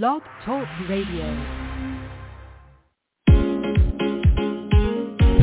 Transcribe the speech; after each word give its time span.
Blog 0.00 0.22
Talk 0.46 0.66
Radio. 0.88 1.26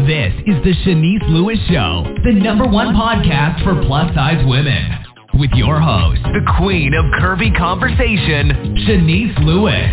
This 0.07 0.33
is 0.47 0.57
the 0.63 0.73
Shanice 0.83 1.29
Lewis 1.29 1.59
Show, 1.69 2.03
the 2.23 2.33
number 2.33 2.65
one 2.67 2.95
podcast 2.95 3.63
for 3.63 3.79
plus 3.85 4.11
size 4.15 4.43
women. 4.47 5.05
With 5.35 5.51
your 5.53 5.79
host, 5.79 6.23
the 6.23 6.41
queen 6.57 6.95
of 6.95 7.05
curvy 7.21 7.55
conversation, 7.55 8.75
Shanice 8.87 9.37
Lewis. 9.45 9.91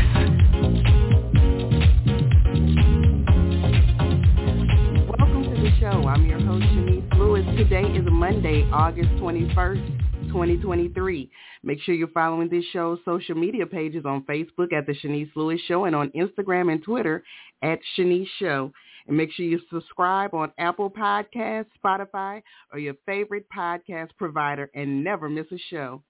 Welcome 5.18 5.54
to 5.54 5.60
the 5.60 5.70
show. 5.78 6.08
I'm 6.08 6.24
your 6.24 6.40
host, 6.40 6.64
Shanice 6.64 7.18
Lewis. 7.18 7.44
Today 7.58 7.82
is 7.82 8.06
Monday, 8.10 8.66
August 8.72 9.10
21st. 9.20 10.06
2023. 10.36 11.30
Make 11.66 11.80
sure 11.82 11.96
you're 11.96 12.06
following 12.06 12.48
this 12.48 12.64
show's 12.72 13.00
social 13.04 13.34
media 13.34 13.66
pages 13.66 14.04
on 14.06 14.22
Facebook 14.22 14.72
at 14.72 14.86
The 14.86 14.94
Shanice 14.94 15.34
Lewis 15.34 15.60
Show 15.66 15.86
and 15.86 15.96
on 15.96 16.10
Instagram 16.10 16.70
and 16.70 16.80
Twitter 16.80 17.24
at 17.60 17.80
Shanice 17.98 18.28
Show. 18.38 18.72
And 19.08 19.16
make 19.16 19.32
sure 19.32 19.44
you 19.44 19.58
subscribe 19.68 20.32
on 20.32 20.52
Apple 20.58 20.88
Podcasts, 20.88 21.66
Spotify, 21.84 22.40
or 22.72 22.78
your 22.78 22.94
favorite 23.04 23.46
podcast 23.54 24.10
provider 24.16 24.70
and 24.76 25.02
never 25.02 25.28
miss 25.28 25.46
a 25.50 25.58
show. 25.68 26.04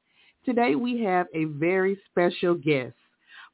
Today 0.45 0.75
we 0.75 1.03
have 1.05 1.27
a 1.35 1.45
very 1.45 1.99
special 2.11 2.55
guest. 2.55 2.93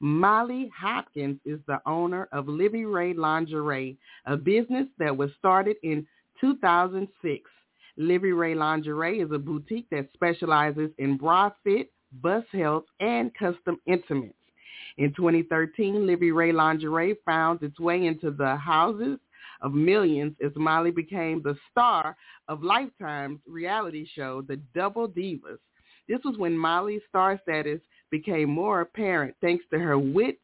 Molly 0.01 0.73
Hopkins 0.77 1.39
is 1.45 1.61
the 1.69 1.81
owner 1.87 2.29
of 2.33 2.47
LiviRae 2.47 3.15
Lingerie, 3.15 3.97
a 4.27 4.37
business 4.37 4.89
that 4.99 5.17
was 5.17 5.31
started 5.39 5.77
in 5.85 6.05
2006. 6.41 7.49
LiviRae 7.99 8.57
Lingerie 8.57 9.21
is 9.21 9.31
a 9.33 9.39
boutique 9.39 9.89
that 9.91 10.09
specializes 10.15 10.91
in 10.99 11.17
bra 11.17 11.51
fit, 11.63 11.91
bust 12.21 12.47
health, 12.53 12.85
and 13.01 13.33
custom 13.35 13.79
intimates. 13.87 14.35
In 14.99 15.13
2013, 15.15 15.95
LiviRae 16.07 16.53
Lingerie 16.53 17.17
found 17.25 17.63
its 17.63 17.79
way 17.81 18.07
into 18.07 18.31
the 18.31 18.57
houses 18.57 19.19
of 19.61 19.73
millions 19.73 20.35
as 20.45 20.53
Molly 20.57 20.91
became 20.91 21.43
the 21.43 21.57
star 21.71 22.17
of 22.49 22.63
Lifetime's 22.63 23.41
reality 23.47 24.07
show, 24.15 24.43
The 24.43 24.57
Double 24.75 25.09
Divas. 25.09 25.59
This 26.09 26.21
was 26.25 26.37
when 26.37 26.57
Molly's 26.57 27.01
star 27.09 27.39
status 27.43 27.81
became 28.11 28.51
more 28.51 28.81
apparent 28.81 29.35
thanks 29.41 29.65
to 29.71 29.79
her 29.79 29.99
wit, 29.99 30.39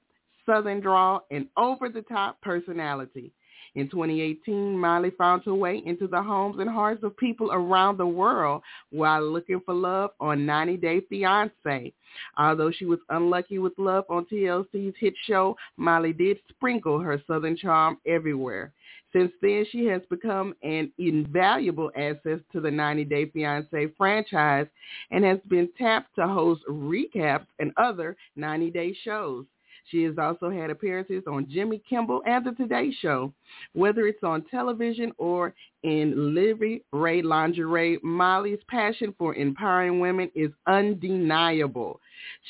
southern 0.46 0.80
drawl, 0.80 1.26
and 1.30 1.48
over-the-top 1.56 2.40
personality. 2.40 3.32
In 3.78 3.88
2018, 3.88 4.76
Molly 4.76 5.12
found 5.16 5.44
her 5.44 5.54
way 5.54 5.80
into 5.86 6.08
the 6.08 6.20
homes 6.20 6.58
and 6.58 6.68
hearts 6.68 7.04
of 7.04 7.16
people 7.16 7.52
around 7.52 7.96
the 7.96 8.06
world 8.08 8.60
while 8.90 9.22
looking 9.22 9.60
for 9.60 9.72
love 9.72 10.10
on 10.18 10.44
90 10.44 10.78
Day 10.78 11.00
Fiancé. 11.02 11.92
Although 12.36 12.72
she 12.72 12.86
was 12.86 12.98
unlucky 13.08 13.60
with 13.60 13.78
love 13.78 14.04
on 14.10 14.24
TLC's 14.24 14.96
hit 14.98 15.14
show, 15.28 15.56
Molly 15.76 16.12
did 16.12 16.38
sprinkle 16.48 16.98
her 16.98 17.22
southern 17.28 17.56
charm 17.56 17.98
everywhere. 18.04 18.72
Since 19.12 19.30
then, 19.40 19.64
she 19.70 19.86
has 19.86 20.02
become 20.10 20.56
an 20.64 20.90
invaluable 20.98 21.92
asset 21.94 22.40
to 22.50 22.60
the 22.60 22.72
90 22.72 23.04
Day 23.04 23.26
Fiancé 23.26 23.94
franchise 23.96 24.66
and 25.12 25.24
has 25.24 25.38
been 25.46 25.68
tapped 25.78 26.16
to 26.16 26.26
host 26.26 26.62
recaps 26.68 27.46
and 27.60 27.70
other 27.76 28.16
90 28.34 28.72
Day 28.72 28.92
shows. 29.04 29.44
She 29.90 30.02
has 30.04 30.18
also 30.18 30.50
had 30.50 30.70
appearances 30.70 31.22
on 31.26 31.48
Jimmy 31.50 31.82
Kimmel 31.88 32.22
and 32.26 32.44
The 32.44 32.52
Today 32.52 32.92
Show. 33.00 33.32
Whether 33.72 34.06
it's 34.06 34.22
on 34.22 34.44
television 34.50 35.12
or 35.18 35.54
in 35.82 36.34
Livy 36.34 36.82
Ray 36.92 37.22
Lingerie, 37.22 37.98
Molly's 38.02 38.58
passion 38.68 39.14
for 39.16 39.34
empowering 39.34 40.00
women 40.00 40.30
is 40.34 40.50
undeniable. 40.66 42.00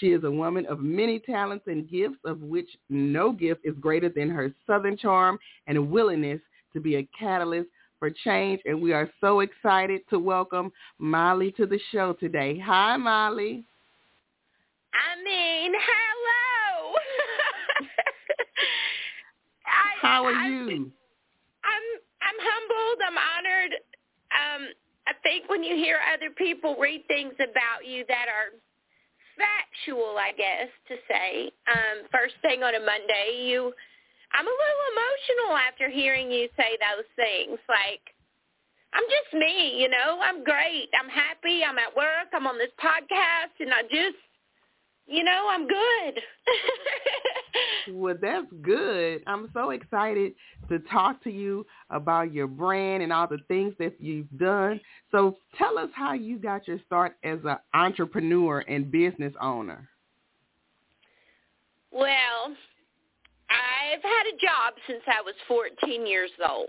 She 0.00 0.08
is 0.08 0.24
a 0.24 0.30
woman 0.30 0.66
of 0.66 0.80
many 0.80 1.18
talents 1.18 1.66
and 1.66 1.88
gifts, 1.88 2.18
of 2.24 2.40
which 2.40 2.68
no 2.88 3.32
gift 3.32 3.60
is 3.64 3.74
greater 3.80 4.08
than 4.08 4.30
her 4.30 4.52
southern 4.66 4.96
charm 4.96 5.38
and 5.66 5.90
willingness 5.90 6.40
to 6.72 6.80
be 6.80 6.96
a 6.96 7.08
catalyst 7.18 7.68
for 7.98 8.10
change. 8.10 8.60
And 8.64 8.80
we 8.80 8.92
are 8.92 9.10
so 9.20 9.40
excited 9.40 10.00
to 10.10 10.18
welcome 10.18 10.72
Molly 10.98 11.52
to 11.52 11.66
the 11.66 11.78
show 11.92 12.14
today. 12.14 12.58
Hi, 12.58 12.96
Molly. 12.96 13.64
I 14.94 15.22
mean, 15.22 15.72
hello. 15.74 16.47
How 20.00 20.24
are 20.24 20.32
I'm, 20.32 20.68
you? 20.68 20.92
I'm 21.64 21.84
I'm 22.22 22.38
humbled. 22.38 22.98
I'm 23.06 23.18
honored. 23.18 23.72
Um, 24.30 24.62
I 25.06 25.12
think 25.22 25.48
when 25.48 25.62
you 25.64 25.74
hear 25.76 25.98
other 26.12 26.30
people 26.36 26.76
read 26.78 27.06
things 27.08 27.32
about 27.40 27.86
you 27.86 28.04
that 28.08 28.26
are 28.28 28.52
factual, 29.38 30.18
I 30.18 30.32
guess 30.36 30.68
to 30.88 30.94
say, 31.08 31.50
um, 31.70 32.04
first 32.12 32.34
thing 32.42 32.62
on 32.62 32.74
a 32.74 32.82
Monday, 32.82 33.48
you, 33.48 33.72
I'm 34.36 34.46
a 34.46 34.52
little 34.52 34.84
emotional 34.92 35.56
after 35.56 35.88
hearing 35.88 36.30
you 36.30 36.48
say 36.58 36.76
those 36.76 37.08
things. 37.16 37.58
Like, 37.70 38.02
I'm 38.92 39.04
just 39.08 39.32
me, 39.32 39.80
you 39.80 39.88
know. 39.88 40.20
I'm 40.20 40.44
great. 40.44 40.90
I'm 40.92 41.08
happy. 41.08 41.64
I'm 41.64 41.78
at 41.78 41.94
work. 41.96 42.28
I'm 42.34 42.46
on 42.46 42.58
this 42.58 42.74
podcast, 42.76 43.56
and 43.60 43.72
I 43.72 43.82
just, 43.88 44.20
you 45.08 45.24
know, 45.24 45.48
I'm 45.50 45.66
good. 45.66 46.22
Well, 47.92 48.16
that's 48.20 48.46
good. 48.62 49.22
I'm 49.26 49.48
so 49.54 49.70
excited 49.70 50.34
to 50.68 50.78
talk 50.90 51.22
to 51.24 51.30
you 51.30 51.66
about 51.90 52.32
your 52.32 52.46
brand 52.46 53.02
and 53.02 53.12
all 53.12 53.26
the 53.26 53.38
things 53.48 53.74
that 53.78 54.00
you've 54.00 54.28
done. 54.38 54.80
So 55.10 55.36
tell 55.56 55.78
us 55.78 55.88
how 55.94 56.12
you 56.12 56.38
got 56.38 56.68
your 56.68 56.78
start 56.86 57.16
as 57.24 57.38
an 57.44 57.56
entrepreneur 57.74 58.60
and 58.60 58.90
business 58.90 59.32
owner. 59.40 59.88
Well, 61.90 62.54
I've 63.50 64.02
had 64.02 64.26
a 64.26 64.36
job 64.36 64.74
since 64.86 65.02
I 65.06 65.22
was 65.22 65.34
14 65.46 66.06
years 66.06 66.30
old. 66.46 66.68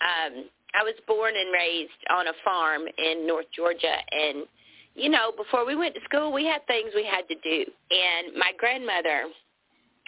Um, 0.00 0.44
I 0.74 0.82
was 0.82 0.94
born 1.06 1.34
and 1.36 1.52
raised 1.52 1.90
on 2.10 2.28
a 2.28 2.32
farm 2.44 2.82
in 2.98 3.26
North 3.26 3.46
Georgia, 3.54 3.96
and 4.10 4.44
you 4.94 5.08
know, 5.08 5.32
before 5.36 5.66
we 5.66 5.74
went 5.74 5.94
to 5.94 6.00
school, 6.04 6.32
we 6.32 6.44
had 6.44 6.66
things 6.66 6.90
we 6.94 7.04
had 7.04 7.26
to 7.28 7.34
do. 7.42 7.64
And 7.90 8.36
my 8.36 8.52
grandmother 8.58 9.24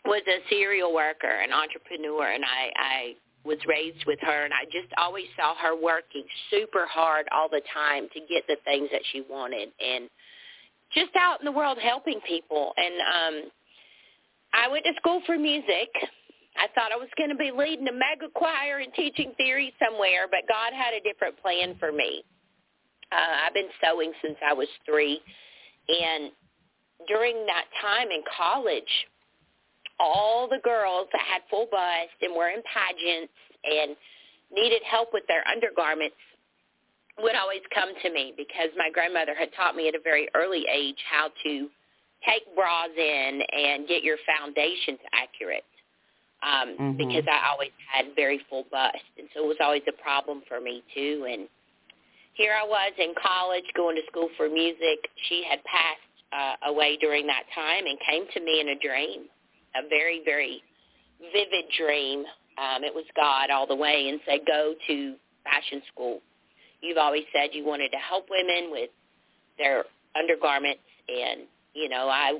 was 0.05 0.23
a 0.29 0.49
serial 0.51 0.93
worker, 0.93 1.41
an 1.43 1.53
entrepreneur, 1.53 2.33
and 2.33 2.45
I, 2.45 2.71
I 2.77 3.15
was 3.45 3.59
raised 3.67 4.05
with 4.07 4.19
her, 4.21 4.45
and 4.45 4.53
I 4.53 4.65
just 4.67 4.93
always 4.99 5.27
saw 5.37 5.55
her 5.57 5.75
working 5.75 6.25
super 6.51 6.87
hard 6.87 7.27
all 7.33 7.49
the 7.49 7.63
time 7.73 8.09
to 8.13 8.21
get 8.21 8.47
the 8.49 8.57
things 8.65 8.89
that 8.93 9.03
she 9.13 9.23
wanted, 9.29 9.69
and 9.81 10.09
just 10.93 11.17
out 11.17 11.41
in 11.41 11.45
the 11.45 11.53
world 11.53 11.79
helping 11.79 12.21
people. 12.27 12.73
And 12.77 12.95
um, 12.95 13.51
I 14.53 14.69
went 14.69 14.85
to 14.85 14.93
school 14.97 15.23
for 15.27 15.39
music. 15.39 15.89
I 16.57 16.69
thought 16.75 16.93
I 16.93 16.97
was 16.97 17.09
going 17.17 17.31
to 17.31 17.37
be 17.37 17.51
leading 17.51 17.89
a 17.89 17.93
mega 17.93 18.31
choir 18.33 18.79
and 18.79 18.93
teaching 18.95 19.33
theory 19.37 19.75
somewhere, 19.83 20.29
but 20.31 20.41
God 20.49 20.73
had 20.73 20.95
a 20.95 21.01
different 21.01 21.41
plan 21.43 21.77
for 21.81 21.91
me. 21.91 22.23
Uh, 23.15 23.47
I've 23.47 23.55
been 23.55 23.71
sewing 23.83 24.13
since 24.23 24.37
I 24.45 24.53
was 24.53 24.69
three, 24.85 25.21
and 25.89 26.33
during 27.07 27.47
that 27.47 27.67
time 27.81 28.09
in 28.11 28.23
college, 28.37 29.07
all 30.01 30.49
the 30.49 30.59
girls 30.65 31.07
that 31.13 31.21
had 31.23 31.43
full 31.49 31.69
bust 31.71 32.17
and 32.23 32.35
were 32.35 32.49
in 32.49 32.63
pageants 32.67 33.33
and 33.65 33.97
needed 34.53 34.83
help 34.83 35.11
with 35.13 35.23
their 35.29 35.47
undergarments 35.47 36.17
would 37.19 37.37
always 37.37 37.63
come 37.73 37.91
to 38.03 38.11
me 38.11 38.35
because 38.37 38.71
my 38.77 38.91
grandmother 38.93 39.35
had 39.39 39.49
taught 39.55 39.77
me 39.77 39.87
at 39.89 39.95
a 39.95 40.01
very 40.03 40.29
early 40.35 40.67
age 40.73 40.99
how 41.09 41.31
to 41.45 41.69
take 42.27 42.43
bras 42.57 42.91
in 42.97 43.41
and 43.53 43.87
get 43.87 44.03
your 44.03 44.17
foundations 44.27 44.99
accurate 45.13 45.65
um, 46.43 46.77
Mhm. 46.77 46.97
because 46.97 47.25
I 47.29 47.49
always 47.51 47.71
had 47.87 48.15
very 48.17 48.39
full 48.51 48.65
bust. 48.65 49.05
And 49.19 49.29
so 49.33 49.45
it 49.45 49.47
was 49.47 49.61
always 49.61 49.83
a 49.87 49.93
problem 49.93 50.43
for 50.49 50.61
me 50.61 50.83
too. 50.93 51.27
And 51.31 51.49
here 52.35 52.53
I 52.53 52.67
was 52.67 52.93
in 52.99 53.15
college 53.21 53.65
going 53.75 53.97
to 53.97 54.03
school 54.11 54.29
for 54.37 54.49
music. 54.49 55.07
She 55.29 55.45
had 55.49 55.63
passed 55.65 56.15
uh, 56.35 56.71
away 56.71 56.99
during 57.01 57.27
that 57.29 57.45
time 57.55 57.87
and 57.87 57.99
came 58.09 58.27
to 58.35 58.41
me 58.41 58.61
in 58.61 58.69
a 58.71 58.79
dream, 58.79 59.27
a 59.75 59.89
very, 59.89 60.23
very 60.25 60.63
vivid 61.33 61.65
dream. 61.79 62.25
Um, 62.59 62.83
it 62.83 62.95
was 62.95 63.05
God 63.17 63.51
all 63.51 63.67
the 63.67 63.77
way 63.77 64.09
and 64.11 64.21
said, 64.27 64.41
go 64.47 64.75
to 64.87 65.15
fashion 65.45 65.83
school. 65.93 66.21
You've 66.81 66.99
always 66.99 67.25
said 67.33 67.51
you 67.53 67.65
wanted 67.65 67.91
to 67.91 67.99
help 67.99 68.27
women 68.29 68.71
with 68.71 68.91
their 69.57 69.85
undergarments 70.19 70.83
and, 71.09 71.47
you 71.73 71.89
know, 71.89 72.09
I 72.09 72.39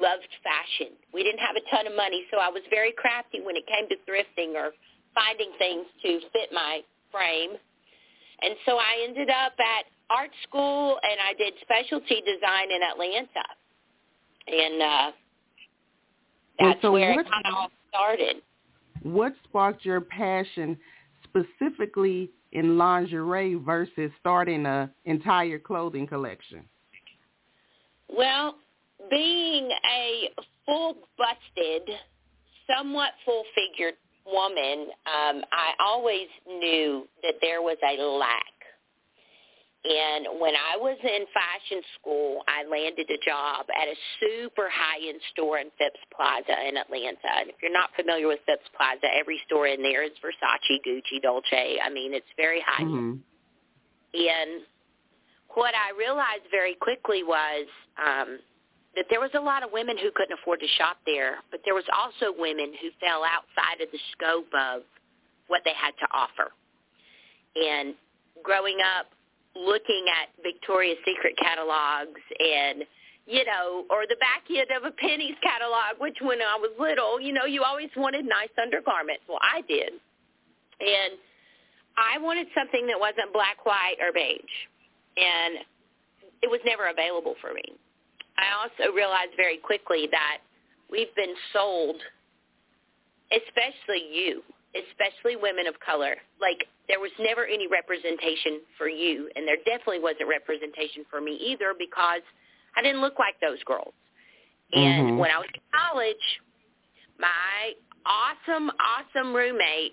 loved 0.00 0.28
fashion. 0.44 0.92
We 1.12 1.24
didn't 1.24 1.40
have 1.40 1.56
a 1.56 1.64
ton 1.70 1.86
of 1.86 1.96
money, 1.96 2.24
so 2.30 2.38
I 2.38 2.48
was 2.48 2.62
very 2.70 2.92
crafty 2.92 3.40
when 3.40 3.56
it 3.56 3.64
came 3.66 3.88
to 3.88 3.96
thrifting 4.04 4.54
or 4.54 4.72
finding 5.14 5.50
things 5.58 5.86
to 6.02 6.20
fit 6.32 6.52
my 6.52 6.80
frame. 7.10 7.56
And 8.42 8.54
so 8.66 8.78
I 8.78 9.04
ended 9.06 9.30
up 9.30 9.52
at 9.58 9.86
art 10.10 10.30
school 10.42 10.98
and 11.02 11.20
I 11.20 11.34
did 11.34 11.54
specialty 11.62 12.22
design 12.22 12.70
in 12.70 12.82
Atlanta. 12.82 13.46
And 14.46 14.82
uh 14.82 15.12
that's 16.58 16.82
so 16.82 16.92
where 16.92 17.14
what- 17.14 17.26
it 17.26 17.30
kind 17.30 17.46
of 17.46 17.54
all 17.54 17.70
started. 17.88 18.42
What 19.02 19.32
sparked 19.44 19.84
your 19.84 20.00
passion 20.02 20.78
specifically 21.24 22.30
in 22.52 22.76
lingerie 22.76 23.54
versus 23.54 24.10
starting 24.20 24.66
a 24.66 24.90
entire 25.04 25.58
clothing 25.58 26.06
collection? 26.06 26.64
Well, 28.08 28.56
being 29.08 29.70
a 29.70 30.30
full 30.66 30.96
busted, 31.16 31.88
somewhat 32.66 33.12
full 33.24 33.44
figured 33.54 33.94
woman, 34.32 34.88
um, 35.06 35.42
I 35.52 35.72
always 35.80 36.28
knew 36.46 37.06
that 37.22 37.34
there 37.42 37.62
was 37.62 37.76
a 37.82 38.00
lack. 38.02 38.44
And 39.82 40.38
when 40.38 40.52
I 40.52 40.76
was 40.76 40.98
in 41.02 41.24
fashion 41.32 41.80
school, 41.98 42.42
I 42.46 42.68
landed 42.68 43.08
a 43.08 43.16
job 43.24 43.64
at 43.72 43.88
a 43.88 43.96
super 44.20 44.68
high-end 44.68 45.20
store 45.32 45.56
in 45.56 45.70
Phipps 45.78 46.04
Plaza 46.14 46.52
in 46.68 46.76
Atlanta. 46.76 47.32
And 47.40 47.48
if 47.48 47.56
you're 47.62 47.72
not 47.72 47.88
familiar 47.96 48.28
with 48.28 48.40
Phipps 48.44 48.68
Plaza, 48.76 49.08
every 49.18 49.40
store 49.46 49.68
in 49.68 49.80
there 49.80 50.04
is 50.04 50.12
Versace, 50.20 50.84
Gucci, 50.84 51.22
Dolce. 51.22 51.78
I 51.80 51.88
mean, 51.88 52.12
it's 52.12 52.28
very 52.36 52.60
high-end. 52.60 53.24
Mm-hmm. 53.24 54.20
And 54.20 54.62
what 55.54 55.72
I 55.74 55.96
realized 55.96 56.44
very 56.50 56.74
quickly 56.74 57.22
was 57.24 57.66
um, 57.96 58.38
that 58.96 59.06
there 59.08 59.20
was 59.20 59.30
a 59.34 59.40
lot 59.40 59.62
of 59.62 59.70
women 59.72 59.96
who 59.96 60.10
couldn't 60.14 60.36
afford 60.42 60.60
to 60.60 60.66
shop 60.78 60.98
there, 61.06 61.38
but 61.50 61.60
there 61.64 61.74
was 61.74 61.86
also 61.94 62.34
women 62.36 62.72
who 62.80 62.90
fell 62.98 63.22
outside 63.22 63.80
of 63.80 63.88
the 63.92 64.00
scope 64.12 64.50
of 64.54 64.82
what 65.46 65.62
they 65.64 65.74
had 65.74 65.92
to 65.98 66.06
offer. 66.12 66.50
And 67.54 67.94
growing 68.42 68.78
up, 68.98 69.06
looking 69.54 70.06
at 70.10 70.30
Victoria's 70.42 70.98
Secret 71.04 71.36
catalogs 71.38 72.20
and 72.38 72.84
you 73.26 73.44
know, 73.44 73.84
or 73.90 74.10
the 74.10 74.16
back 74.18 74.42
end 74.50 74.66
of 74.74 74.82
a 74.82 74.90
Penneys 74.90 75.38
catalog, 75.40 76.00
which 76.00 76.18
when 76.20 76.42
I 76.42 76.58
was 76.58 76.74
little, 76.80 77.20
you 77.20 77.32
know, 77.32 77.44
you 77.44 77.62
always 77.62 77.90
wanted 77.96 78.24
nice 78.24 78.50
undergarments. 78.60 79.22
Well, 79.28 79.38
I 79.38 79.60
did. 79.62 79.92
And 80.80 81.14
I 81.96 82.18
wanted 82.18 82.48
something 82.58 82.88
that 82.88 82.98
wasn't 82.98 83.32
black, 83.32 83.64
white, 83.64 84.02
or 84.02 84.10
beige. 84.12 84.56
And 85.16 85.62
it 86.42 86.50
was 86.50 86.58
never 86.64 86.88
available 86.88 87.34
for 87.40 87.54
me. 87.54 87.62
I 88.40 88.64
also 88.64 88.92
realized 88.92 89.32
very 89.36 89.58
quickly 89.58 90.08
that 90.10 90.38
we've 90.90 91.14
been 91.14 91.34
sold, 91.52 91.96
especially 93.30 94.08
you, 94.10 94.42
especially 94.74 95.36
women 95.36 95.66
of 95.66 95.78
color. 95.84 96.16
Like 96.40 96.64
there 96.88 97.00
was 97.00 97.12
never 97.20 97.44
any 97.44 97.68
representation 97.68 98.60
for 98.78 98.88
you, 98.88 99.28
and 99.36 99.46
there 99.46 99.60
definitely 99.64 100.00
wasn't 100.00 100.28
representation 100.28 101.04
for 101.10 101.20
me 101.20 101.36
either 101.36 101.74
because 101.78 102.22
I 102.76 102.82
didn't 102.82 103.00
look 103.00 103.18
like 103.18 103.36
those 103.40 103.62
girls. 103.64 103.92
And 104.72 105.06
mm-hmm. 105.06 105.18
when 105.18 105.30
I 105.30 105.38
was 105.38 105.48
in 105.52 105.60
college, 105.70 106.26
my 107.18 107.74
awesome, 108.06 108.70
awesome 108.80 109.34
roommate 109.34 109.92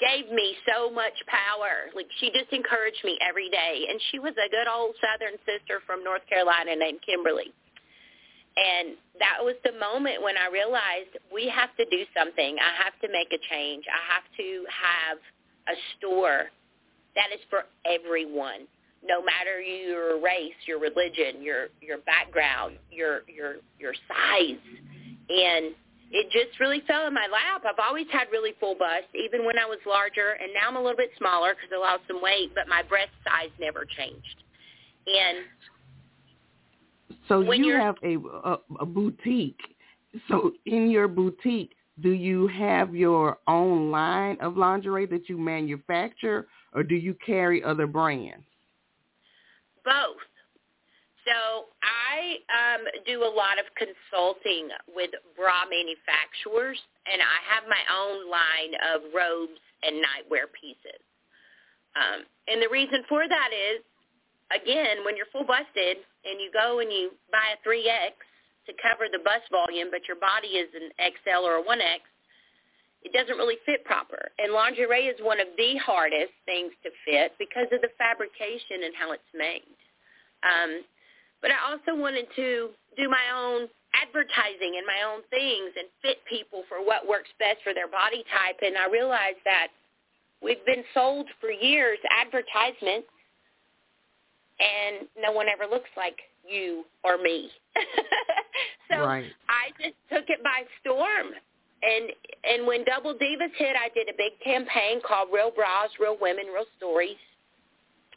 gave 0.00 0.32
me 0.32 0.56
so 0.66 0.90
much 0.90 1.14
power. 1.28 1.92
Like 1.94 2.08
she 2.18 2.32
just 2.32 2.50
encouraged 2.52 3.04
me 3.04 3.18
every 3.20 3.48
day. 3.48 3.86
And 3.88 4.00
she 4.10 4.18
was 4.18 4.32
a 4.34 4.48
good 4.48 4.66
old 4.66 4.96
Southern 4.98 5.36
sister 5.44 5.84
from 5.86 6.02
North 6.02 6.24
Carolina 6.26 6.74
named 6.74 7.00
Kimberly. 7.04 7.52
And 8.56 8.96
that 9.20 9.38
was 9.40 9.54
the 9.62 9.72
moment 9.78 10.24
when 10.24 10.34
I 10.36 10.50
realized 10.50 11.14
we 11.32 11.48
have 11.48 11.70
to 11.76 11.84
do 11.86 12.02
something. 12.16 12.56
I 12.58 12.72
have 12.82 12.96
to 13.00 13.08
make 13.12 13.30
a 13.30 13.40
change. 13.52 13.84
I 13.86 14.02
have 14.10 14.26
to 14.36 14.48
have 14.66 15.18
a 15.70 15.76
store 15.96 16.50
that 17.14 17.30
is 17.32 17.40
for 17.48 17.64
everyone, 17.86 18.66
no 19.04 19.22
matter 19.22 19.60
your 19.60 20.20
race, 20.20 20.56
your 20.66 20.80
religion, 20.80 21.42
your 21.42 21.68
your 21.80 21.98
background, 21.98 22.76
your 22.90 23.22
your 23.28 23.56
your 23.78 23.94
size. 24.08 24.60
And 25.28 25.74
it 26.10 26.26
just 26.32 26.58
really 26.58 26.82
fell 26.86 27.06
in 27.06 27.14
my 27.14 27.28
lap. 27.30 27.62
I've 27.64 27.82
always 27.84 28.06
had 28.10 28.26
really 28.32 28.52
full 28.58 28.74
busts, 28.74 29.14
even 29.14 29.44
when 29.44 29.58
I 29.58 29.64
was 29.64 29.78
larger, 29.86 30.36
and 30.40 30.52
now 30.52 30.68
I'm 30.68 30.76
a 30.76 30.80
little 30.80 30.96
bit 30.96 31.10
smaller 31.16 31.54
because 31.54 31.70
I 31.72 31.78
lost 31.78 32.02
some 32.08 32.20
weight, 32.20 32.50
but 32.54 32.68
my 32.68 32.82
breast 32.82 33.12
size 33.24 33.50
never 33.60 33.84
changed. 33.84 34.42
And 35.06 35.38
so 37.28 37.52
you 37.52 37.74
have 37.74 37.94
a, 38.02 38.16
a 38.16 38.58
a 38.80 38.86
boutique. 38.86 39.60
So 40.28 40.52
in 40.66 40.90
your 40.90 41.06
boutique, 41.06 41.72
do 42.00 42.10
you 42.10 42.48
have 42.48 42.94
your 42.94 43.38
own 43.46 43.90
line 43.90 44.36
of 44.40 44.56
lingerie 44.56 45.06
that 45.06 45.28
you 45.28 45.38
manufacture, 45.38 46.48
or 46.74 46.82
do 46.82 46.96
you 46.96 47.14
carry 47.24 47.62
other 47.62 47.86
brands? 47.86 48.44
Both. 49.84 50.16
So 51.24 51.66
I 51.82 52.36
um, 52.52 52.82
do 53.06 53.24
a 53.24 53.32
lot 53.32 53.56
of 53.56 53.64
consulting 53.72 54.68
with 54.92 55.10
bra 55.32 55.64
manufacturers, 55.64 56.78
and 57.08 57.20
I 57.24 57.38
have 57.48 57.64
my 57.68 57.80
own 57.88 58.28
line 58.28 58.72
of 58.92 58.98
robes 59.16 59.60
and 59.82 59.96
nightwear 59.96 60.52
pieces. 60.52 61.00
Um, 61.96 62.28
and 62.48 62.60
the 62.60 62.68
reason 62.68 63.02
for 63.08 63.26
that 63.26 63.50
is, 63.50 63.80
again, 64.52 65.02
when 65.04 65.16
you're 65.16 65.30
full 65.32 65.48
busted 65.48 66.04
and 66.24 66.36
you 66.36 66.52
go 66.52 66.84
and 66.84 66.92
you 66.92 67.16
buy 67.32 67.56
a 67.56 67.58
3X 67.64 68.14
to 68.68 68.72
cover 68.78 69.08
the 69.10 69.24
bust 69.24 69.48
volume, 69.50 69.88
but 69.90 70.04
your 70.06 70.20
body 70.20 70.60
is 70.60 70.68
an 70.76 70.92
XL 71.00 71.42
or 71.48 71.58
a 71.58 71.64
1X, 71.64 72.04
it 73.02 73.16
doesn't 73.16 73.40
really 73.40 73.56
fit 73.64 73.84
proper. 73.88 74.30
And 74.38 74.52
lingerie 74.52 75.08
is 75.08 75.16
one 75.24 75.40
of 75.40 75.48
the 75.56 75.80
hardest 75.80 76.36
things 76.44 76.72
to 76.84 76.92
fit 77.08 77.32
because 77.40 77.66
of 77.72 77.80
the 77.80 77.90
fabrication 77.96 78.84
and 78.84 78.92
how 78.92 79.12
it's 79.16 79.32
made. 79.32 79.64
Um, 80.44 80.84
but 81.42 81.50
I 81.50 81.58
also 81.70 81.98
wanted 82.00 82.26
to 82.36 82.70
do 82.96 83.08
my 83.08 83.26
own 83.34 83.68
advertising 83.94 84.78
and 84.78 84.86
my 84.86 85.02
own 85.02 85.22
things 85.30 85.74
and 85.76 85.88
fit 86.02 86.18
people 86.28 86.62
for 86.68 86.84
what 86.84 87.08
works 87.08 87.30
best 87.38 87.58
for 87.64 87.74
their 87.74 87.88
body 87.88 88.22
type. 88.30 88.56
And 88.62 88.76
I 88.76 88.88
realized 88.88 89.42
that 89.44 89.68
we've 90.42 90.64
been 90.66 90.84
sold 90.94 91.26
for 91.40 91.50
years 91.50 91.98
advertisements 92.10 93.08
and 94.60 95.08
no 95.18 95.32
one 95.32 95.46
ever 95.48 95.64
looks 95.64 95.90
like 95.96 96.16
you 96.46 96.84
or 97.02 97.18
me. 97.18 97.50
so 98.90 99.00
right. 99.00 99.24
I 99.48 99.72
just 99.82 99.96
took 100.12 100.28
it 100.28 100.42
by 100.42 100.62
storm. 100.80 101.32
And 101.82 102.12
and 102.44 102.66
when 102.66 102.84
Double 102.84 103.14
Divas 103.14 103.56
hit, 103.56 103.74
I 103.74 103.88
did 103.94 104.08
a 104.08 104.16
big 104.16 104.36
campaign 104.44 105.00
called 105.06 105.28
Real 105.32 105.50
Bras, 105.50 105.88
Real 105.98 106.16
Women, 106.20 106.46
Real 106.52 106.68
Stories. 106.76 107.16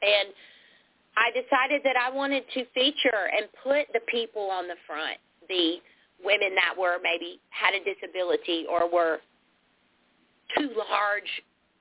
And 0.02 0.34
I 1.16 1.30
decided 1.30 1.82
that 1.84 1.96
I 1.96 2.10
wanted 2.10 2.44
to 2.54 2.66
feature 2.74 3.30
and 3.38 3.48
put 3.64 3.86
the 3.94 4.02
people 4.08 4.50
on 4.50 4.68
the 4.68 4.76
front, 4.88 5.18
the 5.48 5.78
women 6.24 6.56
that 6.56 6.74
were 6.78 6.98
maybe 7.04 7.40
had 7.50 7.74
a 7.76 7.84
disability 7.84 8.66
or 8.70 8.92
were 8.92 9.20
too 10.58 10.70
large 10.76 11.30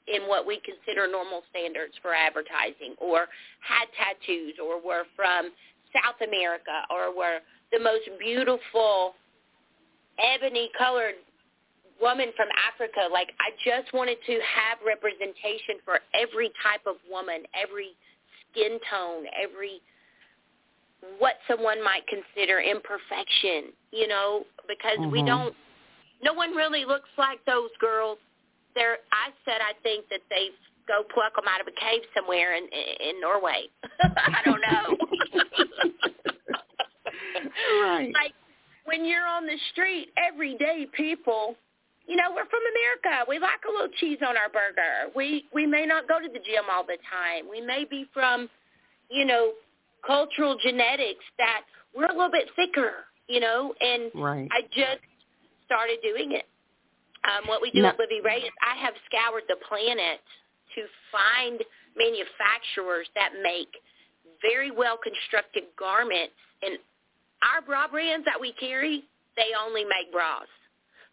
in 0.08 0.28
what 0.28 0.46
we 0.46 0.60
consider 0.64 1.06
normal 1.06 1.42
standards 1.50 1.94
for 2.02 2.12
advertising 2.12 2.94
or 2.98 3.26
had 3.60 3.86
tattoos 3.96 4.54
or 4.60 4.82
were 4.82 5.04
from 5.14 5.50
South 5.94 6.18
America 6.26 6.82
or 6.90 7.16
were 7.16 7.38
the 7.70 7.78
most 7.78 8.08
beautiful 8.18 9.14
ebony 10.18 10.70
colored 10.76 11.14
woman 12.00 12.32
from 12.36 12.48
Africa. 12.66 13.06
Like 13.12 13.30
I 13.38 13.54
just 13.62 13.94
wanted 13.94 14.18
to 14.26 14.32
have 14.42 14.78
representation 14.84 15.78
for 15.84 16.00
every 16.12 16.50
type 16.60 16.82
of 16.86 16.96
woman, 17.08 17.46
every 17.54 17.94
skin 18.52 18.78
tone, 18.90 19.24
every 19.40 19.80
what 21.18 21.34
someone 21.48 21.82
might 21.82 22.02
consider 22.06 22.60
imperfection, 22.60 23.72
you 23.90 24.06
know, 24.06 24.44
because 24.68 24.98
mm-hmm. 24.98 25.10
we 25.10 25.22
don't 25.24 25.54
no 26.22 26.32
one 26.32 26.52
really 26.52 26.84
looks 26.84 27.08
like 27.18 27.44
those 27.44 27.70
girls. 27.80 28.18
They're 28.74 28.98
I 29.12 29.30
said 29.44 29.60
I 29.60 29.72
think 29.82 30.08
that 30.10 30.20
they 30.30 30.50
go 30.86 31.02
pluck 31.12 31.34
them 31.34 31.44
out 31.48 31.60
of 31.60 31.66
a 31.66 31.72
cave 31.80 32.02
somewhere 32.14 32.54
in 32.54 32.64
in 32.64 33.20
Norway. 33.20 33.66
I 34.02 34.40
don't 34.44 34.60
know. 34.60 34.96
right. 37.82 38.12
Like 38.14 38.32
when 38.84 39.04
you're 39.04 39.26
on 39.26 39.46
the 39.46 39.58
street, 39.72 40.08
everyday 40.16 40.86
people 40.96 41.56
you 42.06 42.16
know, 42.16 42.30
we're 42.34 42.46
from 42.46 42.62
America. 42.74 43.24
We 43.28 43.38
like 43.38 43.60
a 43.68 43.72
little 43.72 43.92
cheese 44.00 44.18
on 44.26 44.36
our 44.36 44.48
burger. 44.48 45.12
We 45.14 45.46
we 45.54 45.66
may 45.66 45.86
not 45.86 46.08
go 46.08 46.18
to 46.18 46.28
the 46.28 46.40
gym 46.40 46.66
all 46.70 46.84
the 46.84 46.98
time. 47.10 47.48
We 47.50 47.60
may 47.60 47.84
be 47.88 48.06
from, 48.12 48.48
you 49.10 49.24
know, 49.24 49.52
cultural 50.06 50.56
genetics 50.62 51.24
that 51.38 51.62
we're 51.94 52.06
a 52.06 52.12
little 52.12 52.30
bit 52.30 52.48
thicker, 52.56 53.06
you 53.28 53.40
know, 53.40 53.74
and 53.80 54.10
right. 54.14 54.48
I 54.50 54.62
just 54.72 55.02
started 55.66 55.98
doing 56.02 56.32
it. 56.32 56.46
Um, 57.22 57.46
what 57.46 57.62
we 57.62 57.70
do 57.70 57.84
at 57.84 57.94
LiviRae 57.94 58.38
is 58.38 58.50
I 58.66 58.82
have 58.82 58.94
scoured 59.06 59.44
the 59.48 59.56
planet 59.68 60.18
to 60.74 60.82
find 61.14 61.62
manufacturers 61.94 63.06
that 63.14 63.30
make 63.42 63.70
very 64.42 64.72
well 64.72 64.98
constructed 64.98 65.64
garments 65.78 66.34
and 66.62 66.78
our 67.54 67.62
bra 67.62 67.88
brands 67.88 68.24
that 68.24 68.40
we 68.40 68.52
carry, 68.52 69.04
they 69.36 69.50
only 69.58 69.84
make 69.84 70.12
bras. 70.12 70.46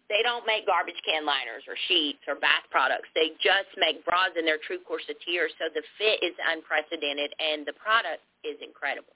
They 0.09 0.25
don't 0.25 0.45
make 0.45 0.65
garbage 0.65 0.97
can 1.05 1.25
liners 1.25 1.63
or 1.69 1.77
sheets 1.87 2.19
or 2.27 2.35
bath 2.35 2.65
products. 2.73 3.07
They 3.13 3.37
just 3.37 3.69
make 3.77 4.03
bras 4.03 4.33
in 4.37 4.43
their 4.43 4.57
true 4.65 4.81
corseteer. 4.81 5.53
So 5.61 5.69
the 5.69 5.85
fit 6.01 6.25
is 6.25 6.33
unprecedented 6.49 7.29
and 7.37 7.65
the 7.65 7.73
product 7.77 8.25
is 8.43 8.57
incredible. 8.65 9.13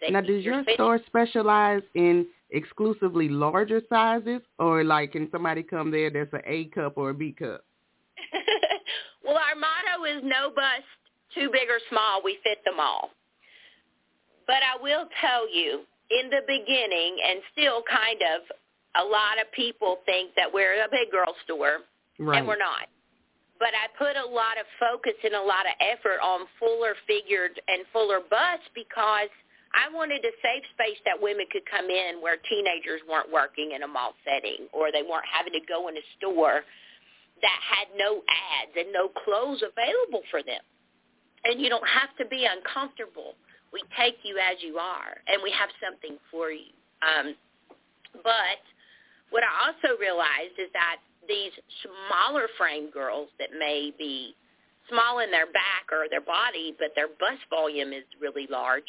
They, 0.00 0.10
now, 0.10 0.22
does 0.22 0.44
your 0.44 0.62
store 0.74 1.00
specialize 1.06 1.82
in 1.94 2.26
exclusively 2.50 3.28
larger 3.28 3.82
sizes, 3.88 4.40
or 4.58 4.84
like 4.84 5.12
can 5.12 5.28
somebody 5.30 5.62
come 5.62 5.90
there 5.90 6.10
that's 6.10 6.32
an 6.32 6.42
A 6.46 6.66
cup 6.66 6.96
or 6.96 7.10
a 7.10 7.14
B 7.14 7.32
cup? 7.32 7.64
well, 9.24 9.36
our 9.36 9.54
motto 9.54 10.04
is 10.04 10.22
no 10.24 10.50
bust, 10.54 10.86
too 11.34 11.50
big 11.52 11.68
or 11.68 11.80
small. 11.90 12.22
We 12.24 12.38
fit 12.42 12.58
them 12.64 12.80
all. 12.80 13.10
But 14.46 14.62
I 14.62 14.80
will 14.80 15.08
tell 15.20 15.52
you 15.52 15.82
in 16.10 16.30
the 16.30 16.42
beginning, 16.46 17.18
and 17.28 17.40
still 17.52 17.82
kind 17.90 18.22
of, 18.22 18.42
a 18.98 19.04
lot 19.04 19.40
of 19.40 19.50
people 19.52 20.00
think 20.06 20.32
that 20.36 20.52
we're 20.52 20.82
a 20.82 20.88
big 20.90 21.10
girl 21.10 21.34
store, 21.44 21.78
Right. 22.18 22.38
and 22.38 22.48
we're 22.48 22.56
not. 22.58 22.88
But 23.58 23.72
I 23.74 23.88
put 23.96 24.16
a 24.16 24.24
lot 24.24 24.58
of 24.58 24.66
focus 24.78 25.14
and 25.24 25.34
a 25.34 25.40
lot 25.42 25.64
of 25.66 25.72
effort 25.80 26.20
on 26.20 26.46
fuller 26.58 26.94
figured 27.06 27.60
and 27.68 27.86
fuller 27.92 28.20
busts 28.20 28.68
because 28.74 29.28
I 29.74 29.88
wanted 29.92 30.24
a 30.24 30.32
safe 30.40 30.64
space 30.72 30.98
that 31.04 31.20
women 31.20 31.46
could 31.50 31.64
come 31.66 31.88
in 31.90 32.20
where 32.20 32.36
teenagers 32.48 33.00
weren't 33.08 33.30
working 33.32 33.72
in 33.72 33.82
a 33.82 33.88
mall 33.88 34.14
setting 34.24 34.68
or 34.72 34.92
they 34.92 35.02
weren't 35.02 35.26
having 35.30 35.52
to 35.52 35.60
go 35.68 35.88
in 35.88 35.96
a 35.96 36.04
store 36.16 36.64
that 37.42 37.60
had 37.60 37.88
no 37.96 38.22
ads 38.28 38.72
and 38.76 38.92
no 38.92 39.08
clothes 39.08 39.62
available 39.62 40.22
for 40.30 40.42
them. 40.42 40.60
And 41.44 41.60
you 41.60 41.68
don't 41.68 41.86
have 41.86 42.16
to 42.16 42.24
be 42.26 42.46
uncomfortable. 42.48 43.36
We 43.72 43.82
take 43.96 44.16
you 44.22 44.38
as 44.38 44.56
you 44.62 44.78
are, 44.78 45.20
and 45.28 45.42
we 45.42 45.50
have 45.52 45.68
something 45.84 46.16
for 46.30 46.50
you. 46.50 46.72
Um, 47.04 47.36
but 48.24 48.62
what 49.30 49.42
I 49.42 49.68
also 49.68 49.98
realized 49.98 50.58
is 50.58 50.70
that 50.72 50.98
these 51.28 51.52
smaller 51.82 52.46
frame 52.56 52.90
girls 52.90 53.28
that 53.38 53.50
may 53.58 53.92
be 53.98 54.34
small 54.88 55.18
in 55.18 55.30
their 55.30 55.46
back 55.46 55.90
or 55.90 56.06
their 56.08 56.20
body, 56.22 56.74
but 56.78 56.94
their 56.94 57.08
bust 57.18 57.42
volume 57.50 57.92
is 57.92 58.04
really 58.20 58.46
large, 58.50 58.86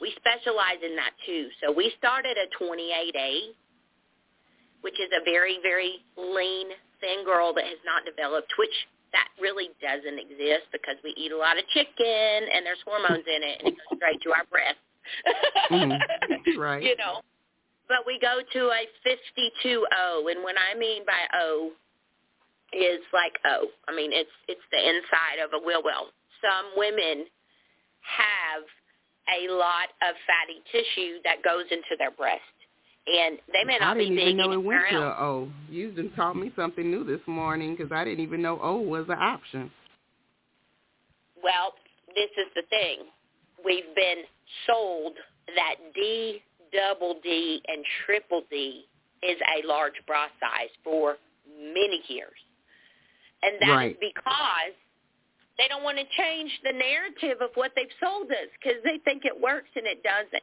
we 0.00 0.12
specialize 0.16 0.80
in 0.82 0.96
that 0.96 1.12
too. 1.26 1.48
So 1.62 1.72
we 1.72 1.92
started 1.98 2.36
at 2.38 2.48
28A, 2.58 3.52
which 4.80 4.98
is 5.00 5.10
a 5.12 5.22
very, 5.24 5.58
very 5.62 6.00
lean, 6.16 6.68
thin 7.00 7.24
girl 7.24 7.52
that 7.54 7.64
has 7.64 7.78
not 7.84 8.04
developed, 8.04 8.52
which 8.58 8.74
that 9.12 9.28
really 9.40 9.70
doesn't 9.80 10.18
exist 10.18 10.66
because 10.72 10.96
we 11.04 11.14
eat 11.16 11.30
a 11.30 11.36
lot 11.36 11.58
of 11.58 11.64
chicken 11.68 12.48
and 12.50 12.66
there's 12.66 12.82
hormones 12.84 13.24
in 13.28 13.42
it 13.44 13.56
and 13.60 13.68
it 13.68 13.76
goes 13.78 13.98
straight 14.00 14.20
to 14.22 14.30
our 14.32 14.44
breasts. 14.50 14.80
Mhm. 15.70 15.98
Right. 16.58 16.82
You 16.82 16.96
know. 16.96 17.20
But 17.88 18.06
we 18.06 18.18
go 18.20 18.40
to 18.40 18.60
a 18.70 18.86
52O, 19.04 20.30
and 20.30 20.42
what 20.42 20.56
I 20.56 20.78
mean 20.78 21.04
by 21.04 21.26
O 21.34 21.70
is 22.72 23.00
like 23.12 23.38
O. 23.44 23.68
I 23.88 23.94
mean, 23.94 24.10
it's 24.12 24.30
it's 24.48 24.64
the 24.72 24.78
inside 24.78 25.44
of 25.44 25.50
a 25.52 25.64
wheel 25.64 25.82
well. 25.84 26.08
Some 26.40 26.72
women 26.76 27.26
have 28.00 28.64
a 29.28 29.52
lot 29.52 29.88
of 30.02 30.14
fatty 30.26 30.60
tissue 30.72 31.18
that 31.24 31.42
goes 31.42 31.64
into 31.70 31.96
their 31.98 32.10
breast, 32.10 32.42
and 33.06 33.38
they 33.52 33.64
may 33.64 33.78
not 33.78 33.96
be 33.96 34.04
didn't 34.04 34.16
big 34.16 34.26
even 34.28 34.36
know 34.38 34.52
it 34.52 34.62
went 34.62 34.88
to 34.90 34.98
O. 34.98 35.48
You 35.70 35.92
just 35.92 36.14
taught 36.16 36.36
me 36.36 36.52
something 36.56 36.90
new 36.90 37.04
this 37.04 37.20
morning 37.26 37.76
because 37.76 37.92
I 37.92 38.04
didn't 38.04 38.20
even 38.20 38.42
know 38.42 38.58
O 38.62 38.76
was 38.76 39.06
an 39.08 39.18
option. 39.18 39.70
Well, 41.42 41.74
this 42.14 42.30
is 42.38 42.50
the 42.54 42.62
thing. 42.70 43.08
We've 43.64 43.94
been 43.94 44.24
sold 44.66 45.12
that 45.54 45.76
D, 45.94 46.42
double 46.74 47.20
D, 47.22 47.62
and 47.66 47.84
triple 48.04 48.42
D 48.50 48.86
is 49.22 49.38
a 49.56 49.66
large 49.66 49.94
bra 50.06 50.26
size 50.40 50.70
for 50.82 51.16
many 51.48 52.02
years. 52.08 52.36
And 53.42 53.60
that 53.60 53.68
is 53.68 53.76
Right. 53.76 54.00
because 54.00 54.74
they 55.56 55.68
don't 55.68 55.82
want 55.82 55.98
to 55.98 56.04
change 56.16 56.50
the 56.62 56.72
narrative 56.72 57.40
of 57.40 57.50
what 57.54 57.72
they've 57.76 57.92
sold 58.00 58.30
us 58.32 58.48
because 58.58 58.82
they 58.82 58.98
think 58.98 59.24
it 59.24 59.38
works 59.38 59.70
and 59.76 59.86
it 59.86 60.02
doesn't. 60.02 60.42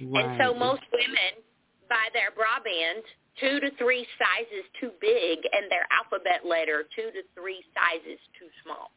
Right. 0.00 0.24
And 0.24 0.40
so 0.40 0.54
most 0.54 0.82
women 0.92 1.42
buy 1.88 2.08
their 2.12 2.30
bra 2.30 2.60
band 2.60 3.02
two 3.40 3.60
to 3.60 3.70
three 3.76 4.06
sizes 4.18 4.64
too 4.80 4.90
big 5.00 5.38
and 5.52 5.70
their 5.70 5.86
alphabet 5.92 6.44
letter 6.44 6.84
two 6.94 7.10
to 7.10 7.22
three 7.34 7.62
sizes 7.74 8.18
too 8.38 8.48
small. 8.64 8.90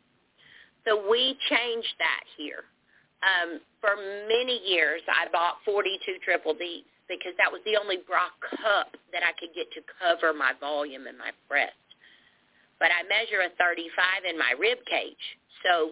So 0.86 1.10
we 1.10 1.38
changed 1.50 1.94
that 2.00 2.24
here. 2.38 2.66
Um, 3.22 3.60
for 3.80 3.96
many 3.98 4.62
years, 4.66 5.02
I 5.08 5.30
bought 5.32 5.62
42 5.66 6.22
triple 6.26 6.54
Ds 6.54 6.86
because 7.08 7.34
that 7.38 7.52
was 7.52 7.62
the 7.66 7.78
only 7.78 7.98
bra 8.08 8.30
cup 8.42 8.96
that 9.14 9.22
I 9.22 9.34
could 9.38 9.54
get 9.54 9.70
to 9.74 9.82
cover 10.00 10.34
my 10.34 10.54
volume 10.60 11.08
and 11.08 11.18
my 11.18 11.32
breast. 11.50 11.76
But 12.80 12.90
I 12.90 13.04
measure 13.06 13.42
a 13.46 13.52
35 13.62 14.26
in 14.30 14.40
my 14.40 14.54
rib 14.58 14.80
cage. 14.90 15.26
So 15.64 15.92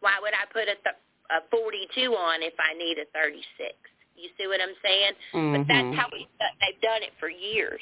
why 0.00 0.18
would 0.20 0.34
I 0.34 0.44
put 0.52 0.68
a, 0.68 0.76
th- 0.76 1.00
a 1.30 1.40
42 1.50 2.12
on 2.12 2.42
if 2.42 2.54
I 2.60 2.76
need 2.76 2.98
a 2.98 3.06
36? 3.16 3.72
You 4.16 4.28
see 4.36 4.46
what 4.48 4.60
I'm 4.60 4.76
saying? 4.82 5.12
But 5.32 5.64
Mhm. 5.64 5.68
that's 5.68 5.96
how 5.96 6.08
we, 6.12 6.28
they've 6.60 6.80
done 6.82 7.02
it 7.02 7.12
for 7.18 7.30
years. 7.30 7.80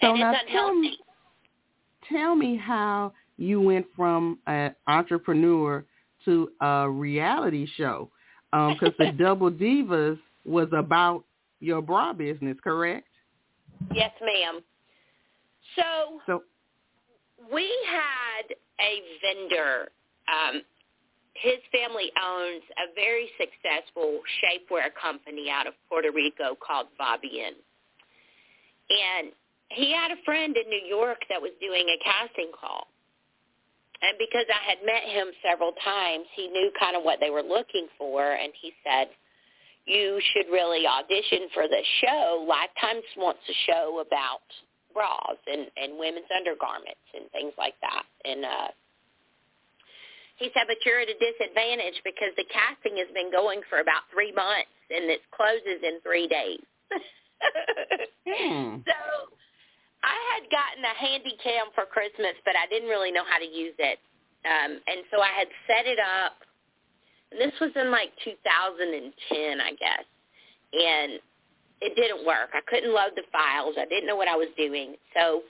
So 0.00 0.12
and 0.12 0.20
now 0.20 0.32
tell 0.46 0.74
me, 0.74 0.98
tell 2.08 2.36
me 2.36 2.56
how 2.56 3.12
you 3.36 3.60
went 3.60 3.86
from 3.96 4.38
an 4.46 4.76
entrepreneur 4.86 5.84
to 6.28 6.50
a 6.60 6.90
reality 6.90 7.66
show, 7.76 8.10
because 8.52 8.92
the 8.98 9.12
Double 9.18 9.50
Divas 9.50 10.18
was 10.44 10.68
about 10.76 11.24
your 11.60 11.80
bra 11.80 12.12
business, 12.12 12.56
correct? 12.62 13.08
Yes, 13.94 14.12
ma'am. 14.20 14.60
So 15.76 16.20
So 16.26 16.42
we 17.52 17.70
had 17.86 18.54
a 18.80 19.02
vendor. 19.22 19.88
Um, 20.28 20.62
his 21.34 21.58
family 21.72 22.10
owns 22.20 22.62
a 22.76 22.92
very 22.94 23.30
successful 23.38 24.20
shapewear 24.42 24.90
company 25.00 25.48
out 25.50 25.66
of 25.66 25.74
Puerto 25.88 26.10
Rico 26.12 26.56
called 26.60 26.88
Fabian. 26.98 27.54
And 28.90 29.32
he 29.70 29.92
had 29.92 30.10
a 30.10 30.20
friend 30.24 30.56
in 30.56 30.68
New 30.68 30.84
York 30.88 31.18
that 31.28 31.40
was 31.40 31.52
doing 31.60 31.86
a 31.88 31.98
casting 32.02 32.50
call. 32.58 32.88
And 34.00 34.14
because 34.18 34.46
I 34.46 34.62
had 34.62 34.78
met 34.86 35.02
him 35.02 35.34
several 35.42 35.72
times, 35.82 36.26
he 36.34 36.46
knew 36.48 36.70
kind 36.78 36.94
of 36.94 37.02
what 37.02 37.18
they 37.18 37.30
were 37.30 37.42
looking 37.42 37.88
for. 37.98 38.22
And 38.22 38.52
he 38.60 38.72
said, 38.86 39.08
you 39.86 40.20
should 40.32 40.52
really 40.52 40.86
audition 40.86 41.48
for 41.52 41.66
the 41.66 41.82
show. 42.04 42.46
Lifetimes 42.46 43.04
wants 43.16 43.40
a 43.48 43.56
show 43.66 44.04
about 44.06 44.46
bras 44.94 45.38
and, 45.46 45.66
and 45.76 45.98
women's 45.98 46.30
undergarments 46.30 47.06
and 47.14 47.30
things 47.32 47.52
like 47.58 47.74
that. 47.82 48.04
And 48.24 48.44
uh, 48.44 48.70
he 50.36 50.50
said, 50.54 50.70
but 50.70 50.78
you're 50.86 51.00
at 51.00 51.08
a 51.08 51.18
disadvantage 51.18 51.98
because 52.04 52.30
the 52.36 52.46
casting 52.52 52.98
has 53.02 53.08
been 53.14 53.32
going 53.32 53.62
for 53.68 53.80
about 53.80 54.06
three 54.14 54.30
months 54.30 54.70
and 54.90 55.10
it 55.10 55.20
closes 55.34 55.82
in 55.82 56.00
three 56.02 56.28
days. 56.28 56.62
Hmm. 58.28 58.84
So 58.84 59.37
I 60.08 60.18
had 60.32 60.44
gotten 60.48 60.82
a 60.84 60.96
handy 60.96 61.36
cam 61.44 61.68
for 61.76 61.84
Christmas, 61.84 62.32
but 62.44 62.56
I 62.56 62.64
didn't 62.72 62.88
really 62.88 63.12
know 63.12 63.28
how 63.28 63.36
to 63.36 63.44
use 63.44 63.76
it. 63.76 64.00
Um, 64.48 64.80
and 64.88 65.04
so 65.12 65.20
I 65.20 65.32
had 65.36 65.48
set 65.68 65.84
it 65.84 66.00
up. 66.00 66.40
And 67.30 67.36
this 67.40 67.52
was 67.60 67.72
in 67.76 67.92
like 67.92 68.08
2010, 68.24 69.60
I 69.60 69.72
guess. 69.76 70.06
And 70.72 71.20
it 71.84 71.92
didn't 71.94 72.24
work. 72.24 72.56
I 72.56 72.64
couldn't 72.66 72.92
load 72.92 73.12
the 73.14 73.28
files. 73.30 73.76
I 73.76 73.84
didn't 73.84 74.08
know 74.08 74.16
what 74.16 74.28
I 74.28 74.36
was 74.36 74.48
doing. 74.56 74.96
So 75.12 75.44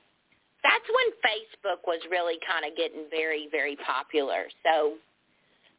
that's 0.63 0.89
when 0.91 1.09
Facebook 1.23 1.87
was 1.87 2.03
really 2.11 2.39
kind 2.43 2.67
of 2.67 2.77
getting 2.77 3.07
very, 3.11 3.49
very 3.51 3.77
popular. 3.87 4.51
So 4.67 4.99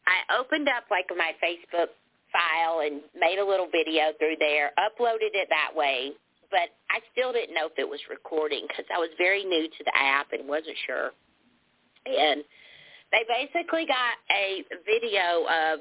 I 0.07 0.39
opened 0.39 0.69
up 0.69 0.87
like 0.89 1.11
my 1.11 1.35
Facebook 1.43 1.91
file 2.31 2.81
and 2.85 3.01
made 3.17 3.39
a 3.39 3.45
little 3.45 3.67
video 3.67 4.13
through 4.17 4.37
there, 4.39 4.71
uploaded 4.79 5.35
it 5.35 5.49
that 5.49 5.75
way, 5.75 6.13
but 6.51 6.73
I 6.89 6.99
still 7.11 7.33
didn't 7.33 7.53
know 7.53 7.67
if 7.67 7.77
it 7.77 7.87
was 7.87 7.99
recording 8.09 8.65
because 8.67 8.85
I 8.93 8.97
was 8.97 9.09
very 9.17 9.43
new 9.43 9.67
to 9.67 9.83
the 9.83 9.95
app 9.95 10.31
and 10.33 10.47
wasn't 10.47 10.77
sure. 10.85 11.11
And 12.05 12.43
they 13.11 13.23
basically 13.27 13.85
got 13.85 14.17
a 14.31 14.63
video 14.85 15.45
of 15.45 15.79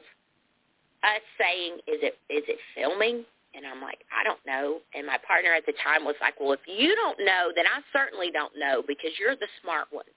us 1.04 1.22
saying, 1.38 1.78
"Is 1.86 2.00
it 2.02 2.18
is 2.28 2.44
it 2.48 2.58
filming?" 2.74 3.24
And 3.54 3.66
I'm 3.66 3.80
like, 3.80 4.04
"I 4.12 4.24
don't 4.24 4.44
know." 4.46 4.80
And 4.94 5.06
my 5.06 5.18
partner 5.26 5.52
at 5.52 5.64
the 5.66 5.74
time 5.84 6.04
was 6.04 6.16
like, 6.20 6.38
"Well, 6.40 6.52
if 6.52 6.66
you 6.66 6.94
don't 6.96 7.20
know, 7.24 7.52
then 7.54 7.66
I 7.66 7.80
certainly 7.92 8.30
don't 8.30 8.56
know 8.56 8.82
because 8.86 9.10
you're 9.18 9.36
the 9.36 9.48
smart 9.62 9.88
one." 9.90 10.08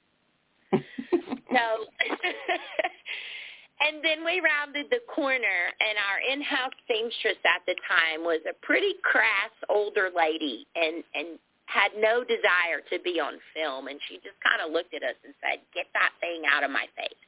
So, 1.51 1.85
and 3.81 4.03
then 4.05 4.23
we 4.23 4.41
rounded 4.41 4.87
the 4.89 5.01
corner, 5.09 5.73
and 5.81 5.95
our 5.97 6.21
in-house 6.21 6.77
seamstress 6.87 7.41
at 7.45 7.65
the 7.65 7.75
time 7.89 8.21
was 8.21 8.41
a 8.45 8.53
pretty 8.61 8.93
crass 9.01 9.53
older 9.69 10.09
lady, 10.13 10.67
and 10.75 11.03
and 11.15 11.39
had 11.65 11.91
no 11.97 12.21
desire 12.23 12.83
to 12.91 12.99
be 12.99 13.19
on 13.19 13.39
film, 13.55 13.87
and 13.87 13.97
she 14.07 14.19
just 14.19 14.35
kind 14.43 14.59
of 14.59 14.71
looked 14.71 14.93
at 14.93 15.01
us 15.01 15.17
and 15.25 15.33
said, 15.41 15.59
"Get 15.73 15.87
that 15.93 16.13
thing 16.21 16.43
out 16.45 16.63
of 16.63 16.69
my 16.69 16.85
face." 16.93 17.21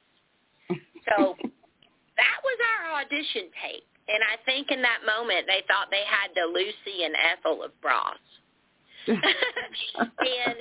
So 1.10 1.36
that 2.22 2.38
was 2.46 2.58
our 2.70 3.02
audition 3.02 3.50
tape, 3.58 3.90
and 4.08 4.22
I 4.22 4.38
think 4.46 4.70
in 4.70 4.82
that 4.84 5.02
moment 5.06 5.48
they 5.50 5.64
thought 5.66 5.90
they 5.90 6.06
had 6.06 6.30
the 6.38 6.46
Lucy 6.54 7.02
and 7.02 7.16
Ethel 7.18 7.64
of 7.64 7.74
bras. 7.82 8.22
and 9.10 10.58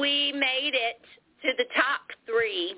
we 0.00 0.32
made 0.32 0.72
it 0.74 1.00
to 1.42 1.52
the 1.58 1.68
top 1.74 2.00
three 2.26 2.76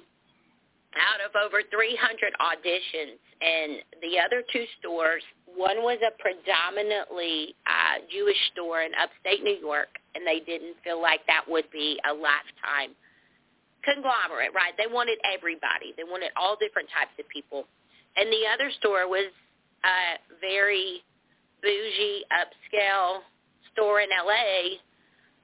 out 0.97 1.21
of 1.25 1.33
over 1.35 1.63
300 1.71 2.33
auditions. 2.41 3.19
And 3.43 3.83
the 4.01 4.19
other 4.19 4.43
two 4.53 4.65
stores, 4.79 5.23
one 5.47 5.83
was 5.83 5.99
a 6.03 6.13
predominantly 6.23 7.55
uh, 7.67 8.03
Jewish 8.11 8.39
store 8.53 8.83
in 8.83 8.93
upstate 8.95 9.43
New 9.43 9.59
York, 9.59 9.91
and 10.15 10.27
they 10.27 10.41
didn't 10.41 10.77
feel 10.83 11.01
like 11.01 11.21
that 11.27 11.45
would 11.49 11.71
be 11.71 11.99
a 12.09 12.13
lifetime 12.13 12.95
conglomerate, 13.85 14.55
right? 14.57 14.73
They 14.81 14.89
wanted 14.89 15.19
everybody. 15.29 15.93
They 15.97 16.09
wanted 16.09 16.33
all 16.37 16.57
different 16.57 16.89
types 16.89 17.13
of 17.21 17.29
people. 17.29 17.69
and 18.17 18.31
the 18.31 18.47
other 18.49 18.71
store 18.79 19.09
was 19.09 19.29
a 19.85 20.17
very 20.41 21.03
bougie, 21.61 22.25
upscale 22.33 23.21
store 23.73 24.01
in 24.01 24.09
LA 24.09 24.79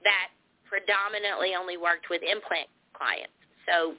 that 0.05 0.29
predominantly 0.65 1.53
only 1.59 1.77
worked 1.77 2.09
with 2.09 2.23
implant 2.23 2.69
clients. 2.95 3.35
So 3.67 3.95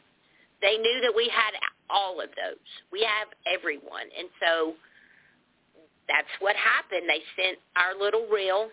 they 0.61 0.77
knew 0.77 1.01
that 1.01 1.13
we 1.15 1.29
had 1.33 1.57
all 1.89 2.21
of 2.21 2.29
those. 2.37 2.69
We 2.91 3.01
have 3.01 3.27
everyone. 3.45 4.07
And 4.17 4.29
so 4.39 4.73
that's 6.07 6.29
what 6.39 6.55
happened. 6.55 7.09
They 7.09 7.21
sent 7.35 7.57
our 7.75 7.97
little 7.97 8.27
reel. 8.31 8.69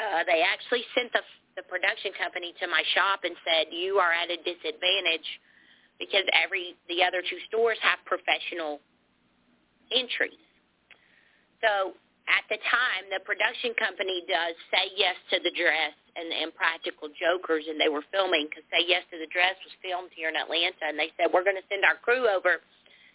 Uh, 0.00 0.24
they 0.26 0.42
actually 0.42 0.82
sent 0.94 1.12
the, 1.12 1.22
the 1.56 1.62
production 1.70 2.12
company 2.18 2.54
to 2.60 2.66
my 2.66 2.82
shop 2.94 3.22
and 3.24 3.34
said, 3.46 3.70
you 3.70 3.96
are 3.98 4.12
at 4.12 4.30
a 4.30 4.36
disadvantage 4.42 5.28
because 5.98 6.26
every 6.34 6.74
the 6.88 7.04
other 7.04 7.22
two 7.22 7.38
stores 7.48 7.78
have 7.80 8.02
professional 8.04 8.80
entries. 9.94 10.40
So 11.62 11.94
at 12.30 12.46
the 12.46 12.58
time, 12.70 13.10
the 13.10 13.18
production 13.26 13.74
company 13.74 14.22
does 14.30 14.54
Say 14.70 14.94
Yes 14.94 15.18
to 15.34 15.42
the 15.42 15.50
Dress 15.50 15.94
and, 16.14 16.54
Practical 16.54 17.10
Jokers, 17.18 17.66
and 17.66 17.80
they 17.80 17.90
were 17.90 18.04
filming 18.14 18.46
because 18.46 18.62
Say 18.70 18.86
Yes 18.86 19.02
to 19.10 19.18
the 19.18 19.26
Dress 19.30 19.58
was 19.66 19.74
filmed 19.82 20.14
here 20.14 20.30
in 20.30 20.36
Atlanta, 20.38 20.86
and 20.86 20.98
they 20.98 21.10
said, 21.18 21.34
we're 21.34 21.46
going 21.46 21.58
to 21.58 21.66
send 21.66 21.82
our 21.82 21.98
crew 21.98 22.30
over, 22.30 22.62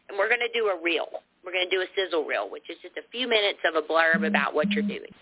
and 0.10 0.20
we're 0.20 0.28
going 0.28 0.44
to 0.44 0.52
do 0.52 0.68
a 0.68 0.78
reel. 0.80 1.24
We're 1.46 1.56
going 1.56 1.70
to 1.70 1.74
do 1.74 1.80
a 1.80 1.90
sizzle 1.96 2.28
reel, 2.28 2.52
which 2.52 2.68
is 2.68 2.76
just 2.84 3.00
a 3.00 3.06
few 3.08 3.32
minutes 3.32 3.64
of 3.64 3.80
a 3.80 3.84
blurb 3.86 4.28
about 4.28 4.52
what 4.52 4.68
you're 4.76 4.84
doing. 4.84 5.14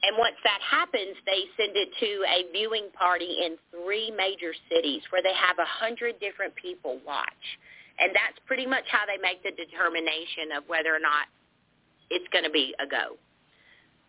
And 0.00 0.14
once 0.16 0.38
that 0.46 0.62
happens, 0.62 1.18
they 1.26 1.44
send 1.58 1.74
it 1.74 1.90
to 1.98 2.10
a 2.24 2.38
viewing 2.54 2.88
party 2.94 3.44
in 3.44 3.58
three 3.74 4.14
major 4.14 4.54
cities 4.70 5.02
where 5.10 5.20
they 5.20 5.34
have 5.34 5.58
a 5.58 5.66
hundred 5.66 6.22
different 6.22 6.54
people 6.54 7.02
watch. 7.04 7.44
And 7.98 8.14
that's 8.14 8.38
pretty 8.46 8.64
much 8.64 8.86
how 8.86 9.04
they 9.10 9.18
make 9.18 9.42
the 9.42 9.50
determination 9.50 10.54
of 10.54 10.62
whether 10.70 10.94
or 10.94 11.02
not 11.02 11.26
it's 12.10 12.26
going 12.32 12.44
to 12.44 12.50
be 12.50 12.74
a 12.80 12.86
go 12.86 13.16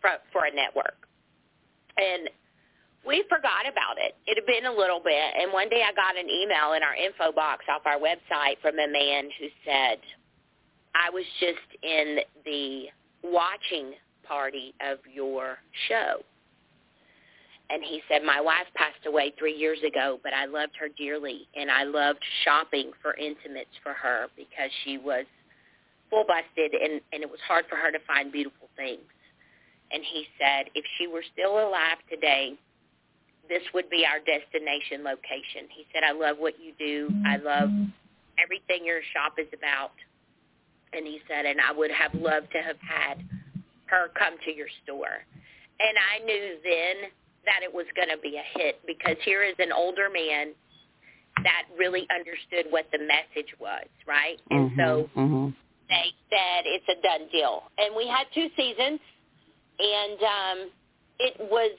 for, 0.00 0.10
for 0.32 0.44
a 0.44 0.54
network. 0.54 1.06
And 1.96 2.30
we 3.06 3.24
forgot 3.28 3.64
about 3.68 3.96
it. 3.98 4.14
It 4.26 4.36
had 4.36 4.46
been 4.46 4.66
a 4.66 4.76
little 4.76 5.00
bit. 5.00 5.34
And 5.40 5.52
one 5.52 5.68
day 5.68 5.82
I 5.86 5.92
got 5.92 6.18
an 6.18 6.28
email 6.28 6.74
in 6.74 6.82
our 6.82 6.94
info 6.94 7.32
box 7.32 7.64
off 7.68 7.82
our 7.86 7.98
website 7.98 8.60
from 8.60 8.78
a 8.78 8.88
man 8.88 9.30
who 9.38 9.46
said, 9.64 9.98
I 10.94 11.10
was 11.10 11.24
just 11.38 11.82
in 11.82 12.18
the 12.44 12.86
watching 13.22 13.94
party 14.26 14.74
of 14.80 14.98
your 15.12 15.58
show. 15.88 16.22
And 17.70 17.82
he 17.84 18.02
said, 18.10 18.24
my 18.24 18.40
wife 18.40 18.66
passed 18.74 19.06
away 19.06 19.32
three 19.38 19.56
years 19.56 19.78
ago, 19.86 20.18
but 20.24 20.32
I 20.34 20.46
loved 20.46 20.72
her 20.80 20.88
dearly, 20.98 21.46
and 21.54 21.70
I 21.70 21.84
loved 21.84 22.18
shopping 22.44 22.90
for 23.00 23.14
intimates 23.14 23.70
for 23.82 23.92
her 23.92 24.26
because 24.36 24.70
she 24.84 24.98
was 24.98 25.24
full 26.10 26.24
busted, 26.26 26.74
and, 26.74 27.00
and 27.12 27.22
it 27.22 27.30
was 27.30 27.40
hard 27.46 27.64
for 27.68 27.76
her 27.76 27.90
to 27.90 27.98
find 28.06 28.32
beautiful 28.32 28.68
things. 28.76 29.06
And 29.92 30.02
he 30.04 30.26
said, 30.38 30.70
if 30.74 30.84
she 30.98 31.06
were 31.06 31.24
still 31.32 31.58
alive 31.58 31.98
today, 32.10 32.54
this 33.48 33.62
would 33.74 33.90
be 33.90 34.06
our 34.06 34.18
destination 34.18 35.02
location. 35.02 35.66
He 35.74 35.86
said, 35.92 36.02
I 36.06 36.12
love 36.12 36.36
what 36.38 36.54
you 36.62 36.72
do. 36.78 37.10
I 37.26 37.36
love 37.36 37.70
everything 38.38 38.86
your 38.86 39.00
shop 39.12 39.34
is 39.38 39.48
about. 39.56 39.90
And 40.92 41.06
he 41.06 41.20
said, 41.26 41.46
and 41.46 41.60
I 41.60 41.72
would 41.72 41.90
have 41.90 42.14
loved 42.14 42.52
to 42.52 42.62
have 42.62 42.78
had 42.78 43.22
her 43.86 44.10
come 44.14 44.34
to 44.44 44.54
your 44.54 44.68
store. 44.84 45.26
And 45.80 45.94
I 45.98 46.24
knew 46.24 46.58
then 46.62 47.10
that 47.44 47.62
it 47.62 47.72
was 47.72 47.86
going 47.96 48.08
to 48.08 48.18
be 48.22 48.38
a 48.38 48.58
hit 48.58 48.78
because 48.86 49.16
here 49.24 49.42
is 49.42 49.54
an 49.58 49.72
older 49.72 50.08
man 50.12 50.54
that 51.42 51.62
really 51.76 52.06
understood 52.14 52.70
what 52.70 52.86
the 52.92 52.98
message 52.98 53.50
was, 53.58 53.86
right? 54.06 54.38
And 54.50 54.70
mm-hmm, 54.70 54.80
so 54.80 55.10
mm-hmm. 55.16 55.48
They 55.90 56.14
said 56.30 56.64
it's 56.64 56.86
a 56.88 57.02
done 57.02 57.28
deal. 57.30 57.64
And 57.78 57.94
we 57.94 58.06
had 58.06 58.24
two 58.32 58.48
seasons, 58.56 59.00
and 59.78 60.18
um, 60.22 60.58
it 61.18 61.34
was 61.50 61.76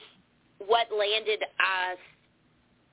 what 0.60 0.86
landed 0.92 1.42
us 1.42 1.98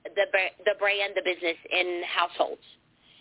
the 0.04 0.26
the 0.64 0.74
brand, 0.78 1.12
the 1.14 1.22
business 1.24 1.56
in 1.70 2.02
households. 2.08 2.64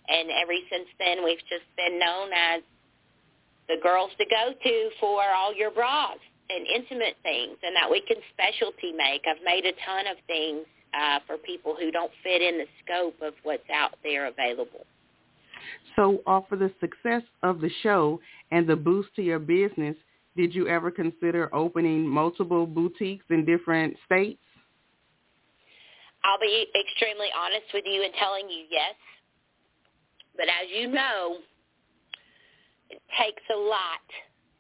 And 0.07 0.29
ever 0.41 0.55
since 0.71 0.89
then, 0.97 1.23
we've 1.23 1.43
just 1.45 1.67
been 1.77 1.99
known 1.99 2.33
as 2.33 2.62
the 3.67 3.77
girls 3.83 4.09
to 4.17 4.25
go 4.25 4.53
to 4.57 4.89
for 4.99 5.21
all 5.21 5.53
your 5.53 5.69
bras 5.69 6.17
and 6.49 6.65
intimate 6.65 7.15
things 7.21 7.57
and 7.62 7.75
that 7.75 7.89
we 7.89 8.01
can 8.01 8.17
specialty 8.33 8.91
make. 8.91 9.21
I've 9.29 9.43
made 9.45 9.65
a 9.65 9.73
ton 9.85 10.07
of 10.07 10.17
things 10.25 10.65
uh, 10.97 11.19
for 11.27 11.38
people 11.38 11.75
who 11.79 11.91
don't 11.91 12.12
fit 12.23 12.41
in 12.41 12.57
the 12.57 12.65
scope 12.83 13.21
of 13.21 13.33
what's 13.43 13.69
out 13.69 13.93
there 14.03 14.25
available. 14.25 14.85
So 15.95 16.21
off 16.25 16.51
of 16.51 16.60
the 16.60 16.71
success 16.79 17.23
of 17.43 17.62
the 17.62 17.69
show 17.84 18.19
and 18.51 18.67
the 18.67 18.75
boost 18.75 19.10
to 19.15 19.21
your 19.21 19.39
business, 19.39 19.95
did 20.36 20.55
you 20.55 20.67
ever 20.67 20.91
consider 20.91 21.53
opening 21.53 22.08
multiple 22.08 22.65
boutiques 22.65 23.25
in 23.29 23.45
different 23.45 23.95
states? 24.05 24.39
I'll 26.23 26.39
be 26.39 26.67
extremely 26.79 27.27
honest 27.38 27.65
with 27.73 27.86
you 27.86 28.03
in 28.03 28.12
telling 28.13 28.49
you 28.49 28.65
yes. 28.69 28.95
But 30.36 30.47
as 30.47 30.69
you 30.73 30.88
know, 30.88 31.38
it 32.89 33.01
takes 33.19 33.43
a 33.53 33.58
lot 33.58 34.03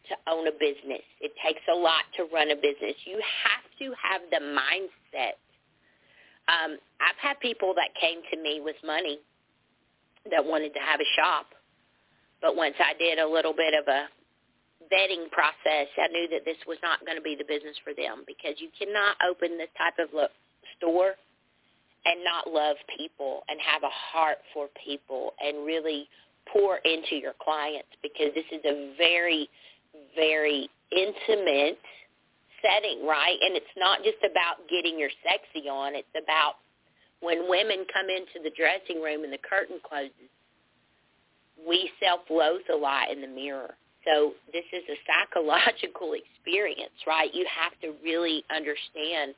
to 0.09 0.15
own 0.31 0.47
a 0.47 0.51
business. 0.51 1.03
It 1.21 1.31
takes 1.45 1.61
a 1.71 1.75
lot 1.75 2.03
to 2.17 2.25
run 2.33 2.51
a 2.51 2.55
business. 2.55 2.95
You 3.05 3.21
have 3.45 3.65
to 3.79 3.93
have 4.01 4.21
the 4.31 4.43
mindset. 4.43 5.39
Um, 6.49 6.77
I've 6.99 7.19
had 7.21 7.39
people 7.39 7.73
that 7.75 7.89
came 7.99 8.19
to 8.31 8.41
me 8.41 8.59
with 8.63 8.75
money 8.85 9.19
that 10.31 10.43
wanted 10.43 10.73
to 10.73 10.79
have 10.79 10.99
a 10.99 11.09
shop, 11.15 11.47
but 12.41 12.55
once 12.55 12.75
I 12.79 12.93
did 12.97 13.19
a 13.19 13.27
little 13.27 13.53
bit 13.53 13.73
of 13.73 13.87
a 13.87 14.07
vetting 14.91 15.29
process, 15.31 15.87
I 15.97 16.07
knew 16.11 16.27
that 16.31 16.45
this 16.45 16.57
was 16.67 16.77
not 16.81 17.05
going 17.05 17.17
to 17.17 17.23
be 17.23 17.35
the 17.35 17.45
business 17.47 17.75
for 17.83 17.93
them 17.93 18.23
because 18.27 18.55
you 18.57 18.69
cannot 18.77 19.15
open 19.27 19.57
this 19.57 19.69
type 19.77 19.99
of 19.99 20.09
store 20.77 21.13
and 22.05 22.23
not 22.23 22.49
love 22.49 22.77
people 22.97 23.43
and 23.49 23.59
have 23.59 23.83
a 23.83 23.91
heart 23.91 24.37
for 24.53 24.67
people 24.83 25.33
and 25.39 25.65
really 25.65 26.07
pour 26.51 26.77
into 26.77 27.15
your 27.15 27.33
clients 27.43 27.89
because 28.01 28.33
this 28.33 28.47
is 28.51 28.63
a 28.65 28.95
very, 28.97 29.49
very 30.15 30.69
intimate 30.91 31.79
setting, 32.63 33.05
right? 33.05 33.37
And 33.41 33.55
it's 33.55 33.75
not 33.77 33.99
just 34.03 34.19
about 34.19 34.67
getting 34.69 34.97
your 34.97 35.11
sexy 35.23 35.67
on. 35.67 35.95
It's 35.95 36.07
about 36.15 36.55
when 37.21 37.49
women 37.49 37.85
come 37.91 38.07
into 38.09 38.43
the 38.43 38.51
dressing 38.55 39.01
room 39.01 39.23
and 39.23 39.33
the 39.33 39.39
curtain 39.39 39.79
closes, 39.83 40.31
we 41.67 41.91
self-loathe 42.01 42.69
a 42.71 42.75
lot 42.75 43.11
in 43.11 43.21
the 43.21 43.27
mirror. 43.27 43.75
So 44.05 44.33
this 44.53 44.63
is 44.71 44.83
a 44.89 44.97
psychological 45.05 46.13
experience, 46.19 46.95
right? 47.05 47.29
You 47.33 47.45
have 47.49 47.73
to 47.81 47.93
really 48.03 48.43
understand 48.55 49.35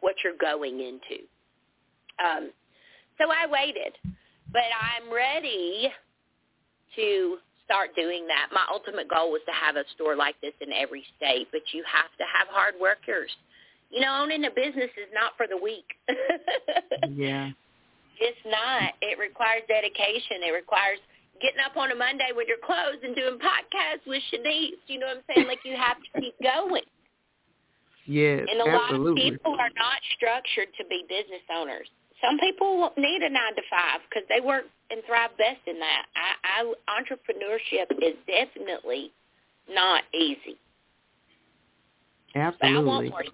what 0.00 0.16
you're 0.24 0.38
going 0.40 0.80
into. 0.80 1.22
Um, 2.18 2.50
so 3.18 3.30
I 3.30 3.46
waited, 3.46 3.94
but 4.52 4.68
I'm 4.74 5.12
ready 5.12 5.88
to 6.96 7.38
start 7.64 7.94
doing 7.94 8.26
that. 8.26 8.48
My 8.52 8.64
ultimate 8.72 9.08
goal 9.08 9.30
was 9.30 9.42
to 9.46 9.52
have 9.52 9.76
a 9.76 9.84
store 9.94 10.16
like 10.16 10.34
this 10.40 10.54
in 10.60 10.72
every 10.72 11.04
state, 11.16 11.48
but 11.52 11.60
you 11.72 11.84
have 11.86 12.10
to 12.18 12.24
have 12.26 12.48
hard 12.50 12.74
workers. 12.80 13.30
You 13.90 14.00
know, 14.00 14.22
owning 14.22 14.44
a 14.44 14.50
business 14.50 14.90
is 14.94 15.10
not 15.12 15.32
for 15.36 15.46
the 15.46 15.56
weak. 15.56 15.86
yeah. 17.10 17.50
It's 18.20 18.44
not. 18.46 18.94
It 19.02 19.18
requires 19.18 19.62
dedication. 19.66 20.46
It 20.46 20.54
requires 20.54 20.98
getting 21.42 21.58
up 21.64 21.76
on 21.76 21.90
a 21.90 21.96
Monday 21.96 22.30
with 22.36 22.46
your 22.46 22.60
clothes 22.62 23.02
and 23.02 23.16
doing 23.16 23.40
podcasts 23.40 24.06
with 24.06 24.22
Shanice. 24.30 24.78
You 24.86 25.00
know 25.00 25.08
what 25.08 25.24
I'm 25.24 25.34
saying? 25.34 25.48
Like 25.48 25.64
you 25.64 25.74
have 25.74 25.96
to 25.98 26.20
keep 26.20 26.36
going. 26.42 26.86
Yes, 28.06 28.46
and 28.50 28.60
a 28.60 28.66
absolutely. 28.66 29.22
lot 29.22 29.32
of 29.34 29.38
people 29.38 29.52
are 29.54 29.74
not 29.76 29.98
structured 30.16 30.68
to 30.78 30.84
be 30.86 31.04
business 31.08 31.44
owners. 31.52 31.86
Some 32.20 32.38
people 32.38 32.92
need 32.96 33.22
a 33.22 33.30
nine 33.30 33.54
to 33.56 33.62
five 33.70 34.00
because 34.08 34.26
they 34.28 34.40
work 34.44 34.64
and 34.90 35.00
thrive 35.06 35.30
best 35.38 35.60
in 35.66 35.78
that. 35.78 36.06
I, 36.16 36.60
I, 36.60 37.00
entrepreneurship 37.00 37.90
is 38.02 38.16
definitely 38.26 39.12
not 39.70 40.02
easy. 40.12 40.58
Absolutely. 42.34 42.58
But 42.60 42.68
I 42.68 42.84
want 42.84 43.10
more. 43.10 43.24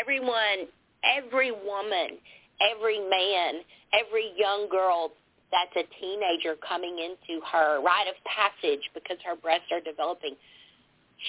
Everyone, 0.00 0.68
every 1.04 1.52
woman, 1.52 2.18
every 2.60 2.98
man, 2.98 3.62
every 3.92 4.32
young 4.36 4.68
girl 4.70 5.12
that's 5.52 5.86
a 5.86 5.86
teenager 6.00 6.56
coming 6.66 6.98
into 6.98 7.40
her 7.46 7.80
rite 7.80 8.08
of 8.08 8.16
passage 8.26 8.82
because 8.92 9.18
her 9.24 9.36
breasts 9.36 9.70
are 9.70 9.80
developing 9.80 10.34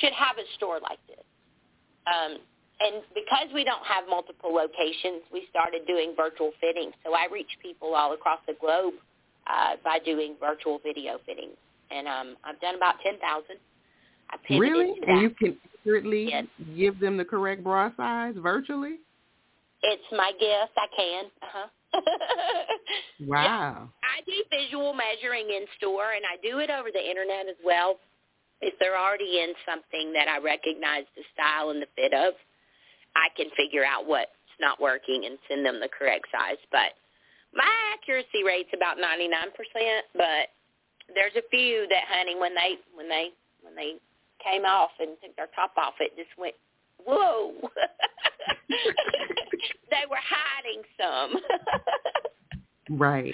should 0.02 0.14
have 0.14 0.38
a 0.38 0.48
store 0.56 0.80
like 0.82 1.00
this. 1.08 1.22
Um, 2.08 2.38
and 2.80 3.04
because 3.14 3.48
we 3.54 3.64
don't 3.64 3.86
have 3.86 4.04
multiple 4.10 4.54
locations, 4.54 5.24
we 5.32 5.48
started 5.50 5.88
doing 5.88 6.14
virtual 6.18 6.52
fittings. 6.60 6.94
So 7.06 7.14
I 7.14 7.28
reach 7.32 7.48
people 7.62 7.96
all 7.96 8.14
across 8.14 8.40
the 8.48 8.56
globe 8.60 8.96
uh, 9.48 9.78
by 9.84 10.00
doing 10.04 10.36
virtual 10.40 10.80
video 10.84 11.20
fittings. 11.26 11.56
And 11.92 12.08
um, 12.08 12.36
I've 12.44 12.60
done 12.60 12.76
about 12.76 12.96
10,000. 13.04 13.22
Really? 14.60 14.96
And 15.08 15.22
you 15.22 15.30
can 15.30 15.58
accurately 15.86 16.30
yes. 16.30 16.46
give 16.76 17.00
them 17.00 17.18
the 17.18 17.26
correct 17.26 17.64
bra 17.64 17.92
size 17.96 18.36
virtually? 18.38 18.98
It's 19.84 20.04
my 20.12 20.32
gift. 20.40 20.74
I 20.78 20.88
can. 20.96 21.26
Uh-huh. 21.42 21.68
wow. 23.28 23.90
I 24.04 24.22
do 24.26 24.34
visual 24.50 24.94
measuring 24.94 25.48
in 25.48 25.66
store, 25.78 26.12
and 26.14 26.26
I 26.26 26.42
do 26.42 26.60
it 26.60 26.70
over 26.70 26.90
the 26.92 27.00
internet 27.00 27.48
as 27.48 27.56
well. 27.64 27.98
If 28.62 28.74
they're 28.80 28.98
already 28.98 29.40
in 29.40 29.54
something 29.66 30.12
that 30.14 30.28
I 30.28 30.40
recognize 30.40 31.06
the 31.16 31.24
style 31.34 31.70
and 31.70 31.82
the 31.82 31.92
fit 31.96 32.14
of, 32.14 32.34
I 33.16 33.30
can 33.38 33.48
figure 33.56 33.86
out 33.86 34.08
what's 34.08 34.32
not 34.60 34.82
working 34.82 35.26
and 35.26 35.38
send 35.48 35.66
them 35.66 35.80
the 35.80 35.92
correct 35.92 36.26
size. 36.32 36.60
But 36.72 36.98
my 37.54 37.70
accuracy 37.94 38.44
rate's 38.44 38.72
about 38.74 38.98
99%, 38.98 39.54
but 40.16 40.50
there's 41.14 41.36
a 41.38 41.46
few 41.52 41.86
that, 41.92 42.10
honey, 42.10 42.36
when 42.40 42.56
they 42.56 42.80
when 42.96 43.08
they 43.08 43.30
when 43.62 43.76
they 43.76 44.02
came 44.46 44.64
off 44.64 44.92
and 45.00 45.10
took 45.24 45.36
their 45.36 45.50
top 45.56 45.72
off, 45.78 45.96
it 46.00 46.16
just 46.16 46.30
went 46.38 46.56
whoa. 47.06 47.54
they 49.90 50.06
were 50.10 50.18
hiding 50.24 50.84
some. 51.00 51.36
right. 53.00 53.34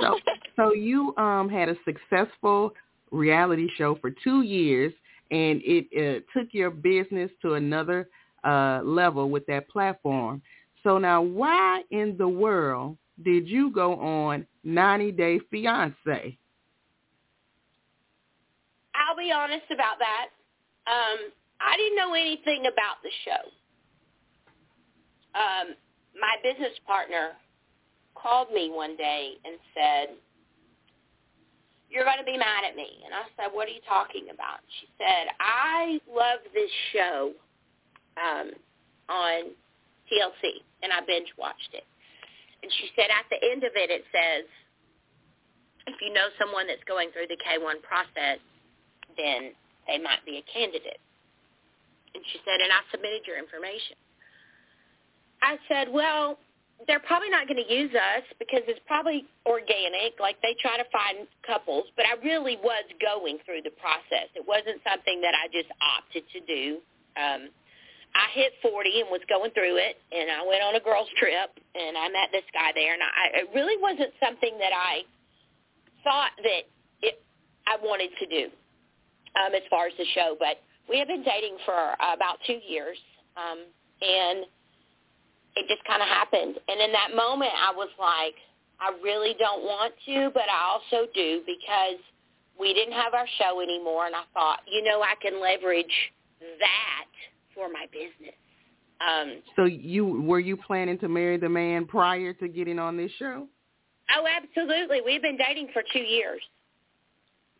So 0.00 0.18
so 0.56 0.72
you 0.74 1.16
um 1.16 1.48
had 1.48 1.68
a 1.68 1.76
successful 1.84 2.72
reality 3.10 3.68
show 3.76 3.96
for 4.00 4.10
2 4.22 4.42
years 4.42 4.92
and 5.30 5.60
it 5.64 5.86
uh, 5.96 6.38
took 6.38 6.48
your 6.52 6.70
business 6.70 7.30
to 7.42 7.54
another 7.54 8.08
uh 8.44 8.80
level 8.84 9.30
with 9.30 9.46
that 9.46 9.68
platform. 9.68 10.42
So 10.82 10.98
now 10.98 11.22
why 11.22 11.82
in 11.90 12.16
the 12.18 12.28
world 12.28 12.96
did 13.24 13.48
you 13.48 13.70
go 13.72 13.94
on 14.00 14.46
90 14.64 15.12
Day 15.12 15.40
Fiance? 15.50 16.38
Be 19.18 19.32
honest 19.32 19.66
about 19.74 19.98
that. 19.98 20.30
Um, 20.86 21.34
I 21.60 21.76
didn't 21.76 21.96
know 21.98 22.14
anything 22.14 22.70
about 22.70 23.02
the 23.02 23.10
show. 23.26 23.42
Um, 25.34 25.74
my 26.14 26.38
business 26.42 26.72
partner 26.86 27.34
called 28.14 28.52
me 28.54 28.70
one 28.72 28.96
day 28.96 29.34
and 29.44 29.58
said, 29.74 30.16
you're 31.90 32.04
going 32.04 32.18
to 32.18 32.24
be 32.24 32.38
mad 32.38 32.62
at 32.68 32.76
me. 32.76 33.02
And 33.04 33.12
I 33.12 33.26
said, 33.36 33.50
what 33.52 33.66
are 33.66 33.74
you 33.74 33.82
talking 33.88 34.30
about? 34.32 34.60
She 34.80 34.86
said, 34.98 35.34
I 35.40 35.98
love 36.06 36.40
this 36.54 36.70
show 36.92 37.32
um, 38.16 38.52
on 39.08 39.50
TLC, 40.06 40.62
and 40.82 40.92
I 40.92 41.00
binge 41.06 41.32
watched 41.38 41.72
it. 41.72 41.84
And 42.62 42.70
she 42.70 42.90
said 42.94 43.08
at 43.10 43.26
the 43.32 43.40
end 43.50 43.64
of 43.64 43.72
it, 43.74 43.90
it 43.90 44.04
says, 44.12 44.44
if 45.86 45.96
you 46.04 46.12
know 46.12 46.28
someone 46.38 46.66
that's 46.68 46.84
going 46.84 47.10
through 47.10 47.32
the 47.32 47.40
K-1 47.40 47.80
process, 47.80 48.38
then 49.18 49.52
they 49.90 49.98
might 49.98 50.24
be 50.24 50.38
a 50.38 50.44
candidate. 50.46 51.02
And 52.14 52.22
she 52.32 52.38
said, 52.46 52.62
and 52.62 52.72
I 52.72 52.80
submitted 52.90 53.26
your 53.26 53.36
information. 53.36 53.98
I 55.42 55.58
said, 55.68 55.92
well, 55.92 56.38
they're 56.86 57.02
probably 57.02 57.30
not 57.30 57.50
going 57.50 57.58
to 57.58 57.66
use 57.66 57.90
us 57.90 58.22
because 58.38 58.62
it's 58.70 58.80
probably 58.86 59.26
organic, 59.46 60.14
like 60.22 60.38
they 60.42 60.54
try 60.62 60.78
to 60.78 60.86
find 60.94 61.26
couples, 61.42 61.90
but 61.98 62.06
I 62.06 62.14
really 62.22 62.54
was 62.62 62.86
going 63.02 63.42
through 63.42 63.66
the 63.66 63.74
process. 63.82 64.30
It 64.38 64.46
wasn't 64.46 64.78
something 64.86 65.18
that 65.26 65.34
I 65.34 65.50
just 65.50 65.66
opted 65.82 66.22
to 66.30 66.40
do. 66.46 66.78
Um, 67.18 67.50
I 68.14 68.30
hit 68.32 68.54
40 68.62 69.02
and 69.02 69.10
was 69.10 69.22
going 69.26 69.50
through 69.52 69.76
it, 69.82 69.98
and 70.14 70.30
I 70.30 70.46
went 70.46 70.62
on 70.62 70.78
a 70.78 70.82
girls' 70.82 71.10
trip, 71.18 71.50
and 71.74 71.98
I 71.98 72.06
met 72.14 72.30
this 72.30 72.46
guy 72.54 72.70
there, 72.74 72.94
and 72.94 73.02
I, 73.02 73.42
it 73.42 73.50
really 73.54 73.76
wasn't 73.82 74.14
something 74.22 74.54
that 74.62 74.72
I 74.72 75.02
thought 76.06 76.34
that 76.46 76.62
it, 77.02 77.18
I 77.66 77.76
wanted 77.82 78.14
to 78.22 78.26
do 78.26 78.54
um, 79.38 79.54
as 79.54 79.62
far 79.70 79.86
as 79.86 79.92
the 79.98 80.04
show, 80.14 80.36
but 80.38 80.60
we 80.88 80.98
have 80.98 81.08
been 81.08 81.22
dating 81.22 81.56
for 81.64 81.74
uh, 81.74 82.14
about 82.14 82.38
two 82.46 82.58
years, 82.66 82.98
um, 83.36 83.58
and 84.02 84.44
it 85.56 85.66
just 85.68 85.84
kind 85.86 86.02
of 86.02 86.08
happened. 86.08 86.56
And 86.68 86.80
in 86.80 86.92
that 86.92 87.14
moment, 87.14 87.50
I 87.54 87.72
was 87.74 87.90
like, 87.98 88.34
I 88.80 88.92
really 89.02 89.34
don't 89.38 89.62
want 89.62 89.92
to, 90.06 90.30
but 90.32 90.44
I 90.44 90.70
also 90.70 91.10
do 91.14 91.42
because 91.46 92.00
we 92.58 92.74
didn't 92.74 92.94
have 92.94 93.14
our 93.14 93.26
show 93.38 93.60
anymore, 93.60 94.06
and 94.06 94.14
I 94.14 94.22
thought, 94.34 94.60
you 94.66 94.82
know, 94.82 95.02
I 95.02 95.14
can 95.20 95.40
leverage 95.40 95.86
that 96.40 97.10
for 97.54 97.68
my 97.68 97.86
business. 97.92 98.34
Um, 99.00 99.42
so 99.54 99.64
you 99.64 100.22
were 100.22 100.40
you 100.40 100.56
planning 100.56 100.98
to 100.98 101.08
marry 101.08 101.36
the 101.36 101.48
man 101.48 101.86
prior 101.86 102.32
to 102.34 102.48
getting 102.48 102.78
on 102.78 102.96
this 102.96 103.12
show? 103.18 103.46
Oh, 104.16 104.24
absolutely. 104.26 105.00
We've 105.04 105.22
been 105.22 105.36
dating 105.36 105.68
for 105.72 105.82
two 105.92 106.00
years. 106.00 106.40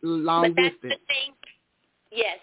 Long 0.01 0.41
but 0.41 0.53
that's 0.55 0.75
distance. 0.75 0.93
the 0.93 1.13
thing. 1.13 1.33
Yes, 2.11 2.39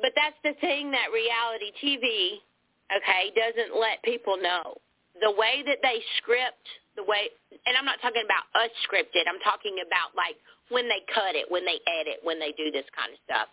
but 0.00 0.12
that's 0.16 0.36
the 0.44 0.54
thing 0.60 0.90
that 0.90 1.14
reality 1.14 1.70
TV, 1.78 2.42
okay, 2.90 3.32
doesn't 3.32 3.78
let 3.78 4.02
people 4.02 4.36
know. 4.36 4.76
The 5.20 5.30
way 5.30 5.62
that 5.66 5.78
they 5.82 6.02
script, 6.18 6.66
the 6.96 7.04
way, 7.04 7.30
and 7.66 7.76
I'm 7.76 7.84
not 7.84 8.00
talking 8.02 8.24
about 8.24 8.48
us 8.58 8.72
scripted. 8.84 9.28
I'm 9.28 9.40
talking 9.44 9.78
about 9.86 10.16
like 10.16 10.36
when 10.68 10.88
they 10.88 11.04
cut 11.14 11.36
it, 11.36 11.46
when 11.48 11.64
they 11.64 11.78
edit, 12.00 12.20
when 12.22 12.40
they 12.40 12.52
do 12.56 12.72
this 12.72 12.84
kind 12.96 13.12
of 13.12 13.18
stuff. 13.24 13.48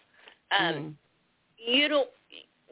Um, 0.52 0.76
Mm. 0.76 0.94
You 1.60 1.88
don't. 1.88 2.10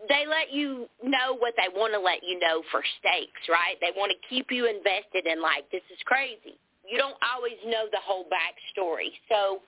They 0.08 0.26
let 0.26 0.54
you 0.54 0.88
know 1.04 1.36
what 1.36 1.54
they 1.58 1.68
want 1.68 1.92
to 1.94 2.00
let 2.00 2.24
you 2.24 2.40
know 2.40 2.64
for 2.72 2.82
stakes, 3.00 3.42
right? 3.50 3.76
They 3.82 3.92
want 3.98 4.14
to 4.14 4.20
keep 4.30 4.52
you 4.52 4.66
invested 4.66 5.26
in 5.26 5.42
like 5.42 5.70
this 5.72 5.84
is 5.92 6.00
crazy. 6.06 6.56
You 6.88 6.98
don't 6.98 7.18
always 7.20 7.60
know 7.66 7.88
the 7.92 8.00
whole 8.00 8.26
backstory, 8.32 9.12
so 9.28 9.60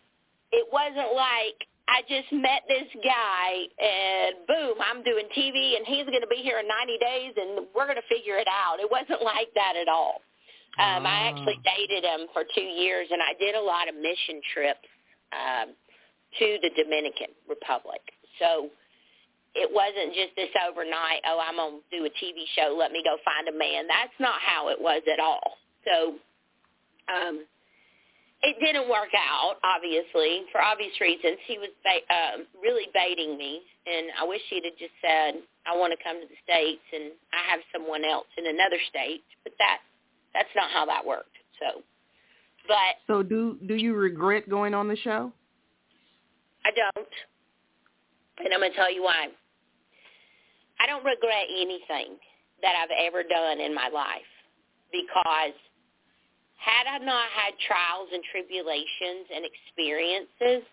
it 0.51 0.65
wasn't 0.71 1.13
like 1.13 1.67
I 1.89 2.05
just 2.05 2.29
met 2.31 2.61
this 2.69 2.85
guy 3.01 3.65
and 3.81 4.45
boom, 4.45 4.77
I'm 4.77 5.01
doing 5.01 5.25
TV 5.33 5.73
and 5.73 5.87
he's 5.89 6.05
going 6.05 6.21
to 6.21 6.29
be 6.29 6.45
here 6.45 6.59
in 6.61 6.67
90 6.69 6.97
days 7.01 7.33
and 7.33 7.65
we're 7.73 7.89
going 7.89 7.97
to 7.97 8.09
figure 8.13 8.37
it 8.37 8.47
out. 8.47 8.77
It 8.79 8.89
wasn't 8.89 9.25
like 9.25 9.49
that 9.57 9.73
at 9.73 9.89
all. 9.89 10.21
Um, 10.77 11.05
I 11.09 11.33
actually 11.33 11.57
Ah. 11.65 11.73
dated 11.75 12.05
him 12.05 12.27
for 12.31 12.45
two 12.53 12.61
years 12.61 13.07
and 13.09 13.21
I 13.21 13.33
did 13.41 13.55
a 13.55 13.61
lot 13.61 13.89
of 13.89 13.95
mission 13.95 14.39
trips 14.53 14.87
um, 15.33 15.67
to 16.37 16.47
the 16.61 16.69
Dominican 16.77 17.33
Republic. 17.49 18.01
So 18.37 18.69
it 19.55 19.65
wasn't 19.73 20.13
just 20.13 20.35
this 20.37 20.53
overnight, 20.61 21.25
oh, 21.25 21.41
I'm 21.41 21.57
going 21.57 21.81
to 21.81 21.89
do 21.89 22.05
a 22.05 22.13
TV 22.21 22.45
show, 22.55 22.77
let 22.77 22.91
me 22.93 23.01
go 23.03 23.17
find 23.25 23.49
a 23.49 23.55
man. 23.57 23.87
That's 23.89 24.13
not 24.19 24.37
how 24.45 24.69
it 24.69 24.79
was 24.79 25.01
at 25.11 25.19
all. 25.19 25.57
So 25.89 26.13
um, 27.09 27.45
it 28.41 28.55
didn't 28.59 28.87
work 28.89 29.11
out, 29.17 29.57
obviously, 29.63 30.47
for 30.51 30.61
obvious 30.61 30.95
reasons. 31.01 31.37
He 31.45 31.57
was 31.57 31.69
ba- 31.83 32.07
um, 32.07 32.47
really 32.63 32.87
baiting 32.93 33.37
me, 33.37 33.61
and 33.85 34.07
I 34.19 34.23
wish 34.23 34.41
he'd 34.49 34.63
have 34.63 34.77
just 34.77 34.95
said, 35.01 35.43
"I 35.65 35.75
want 35.75 35.91
to 35.91 36.03
come 36.03 36.21
to 36.21 36.27
the 36.27 36.39
states, 36.43 36.83
and 36.93 37.11
I 37.33 37.43
have 37.51 37.59
someone 37.73 38.05
else 38.05 38.27
in 38.37 38.47
another 38.47 38.79
state." 38.89 39.23
But 39.43 39.53
that 39.59 39.81
that's 40.33 40.53
not 40.55 40.71
how 40.71 40.85
that 40.85 41.05
worked. 41.05 41.35
So, 41.59 41.83
but 42.67 42.95
So 43.07 43.23
do 43.23 43.57
do 43.67 43.75
you 43.75 43.95
regret 43.95 44.47
going 44.49 44.73
on 44.73 44.87
the 44.87 44.95
show? 44.95 45.33
I 46.63 46.71
don't, 46.71 47.09
and 48.37 48.53
I'm 48.53 48.59
going 48.59 48.71
to 48.71 48.77
tell 48.77 48.91
you 48.93 49.03
why. 49.03 49.27
I 50.79 50.85
don't 50.87 51.03
regret 51.03 51.47
anything 51.51 52.15
that 52.61 52.75
I've 52.75 52.91
ever 53.07 53.23
done 53.23 53.59
in 53.59 53.73
my 53.73 53.89
life 53.89 54.27
because 54.91 55.55
had 56.59 56.85
I 56.91 56.99
not 56.99 57.31
had 57.31 57.55
trials 57.63 58.11
and 58.11 58.23
tribulations 58.31 59.31
and 59.31 59.47
experiences, 59.47 60.67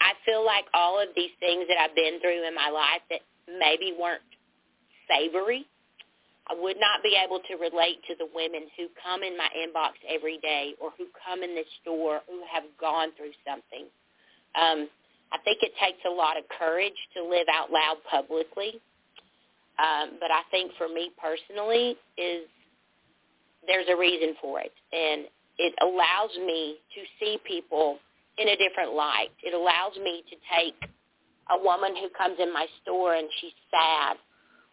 I 0.00 0.16
feel 0.24 0.44
like 0.44 0.64
all 0.72 0.96
of 0.96 1.12
these 1.14 1.32
things 1.40 1.68
that 1.68 1.76
I've 1.76 1.94
been 1.94 2.20
through 2.20 2.48
in 2.48 2.54
my 2.54 2.72
life 2.72 3.04
that 3.12 3.20
maybe 3.44 3.92
weren't 3.92 4.24
savory, 5.04 5.68
I 6.48 6.56
would 6.56 6.80
not 6.80 7.04
be 7.04 7.14
able 7.20 7.38
to 7.46 7.54
relate 7.60 8.00
to 8.08 8.16
the 8.16 8.26
women 8.34 8.66
who 8.80 8.88
come 8.96 9.22
in 9.22 9.36
my 9.36 9.48
inbox 9.54 10.00
every 10.08 10.38
day 10.38 10.72
or 10.80 10.90
who 10.96 11.06
come 11.20 11.44
in 11.44 11.54
the 11.54 11.68
store 11.82 12.24
who 12.26 12.40
have 12.48 12.64
gone 12.80 13.12
through 13.16 13.36
something. 13.44 13.86
Um, 14.56 14.88
I 15.30 15.38
think 15.44 15.62
it 15.62 15.76
takes 15.78 16.00
a 16.08 16.10
lot 16.10 16.40
of 16.40 16.48
courage 16.48 16.96
to 17.14 17.22
live 17.22 17.46
out 17.52 17.70
loud 17.70 18.02
publicly. 18.08 18.80
Um, 19.78 20.18
but 20.18 20.32
I 20.32 20.42
think 20.50 20.72
for 20.76 20.88
me 20.88 21.12
personally 21.20 21.96
is 22.18 22.48
there's 23.66 23.86
a 23.92 23.96
reason 23.96 24.34
for 24.40 24.60
it. 24.60 24.72
And 24.92 25.26
it 25.58 25.74
allows 25.82 26.30
me 26.38 26.76
to 26.94 27.00
see 27.18 27.38
people 27.46 27.98
in 28.38 28.48
a 28.48 28.56
different 28.56 28.92
light. 28.92 29.28
It 29.42 29.54
allows 29.54 29.96
me 30.02 30.24
to 30.30 30.36
take 30.48 30.90
a 31.50 31.62
woman 31.62 31.94
who 31.96 32.08
comes 32.16 32.36
in 32.40 32.52
my 32.52 32.66
store 32.82 33.14
and 33.14 33.28
she's 33.40 33.56
sad 33.70 34.16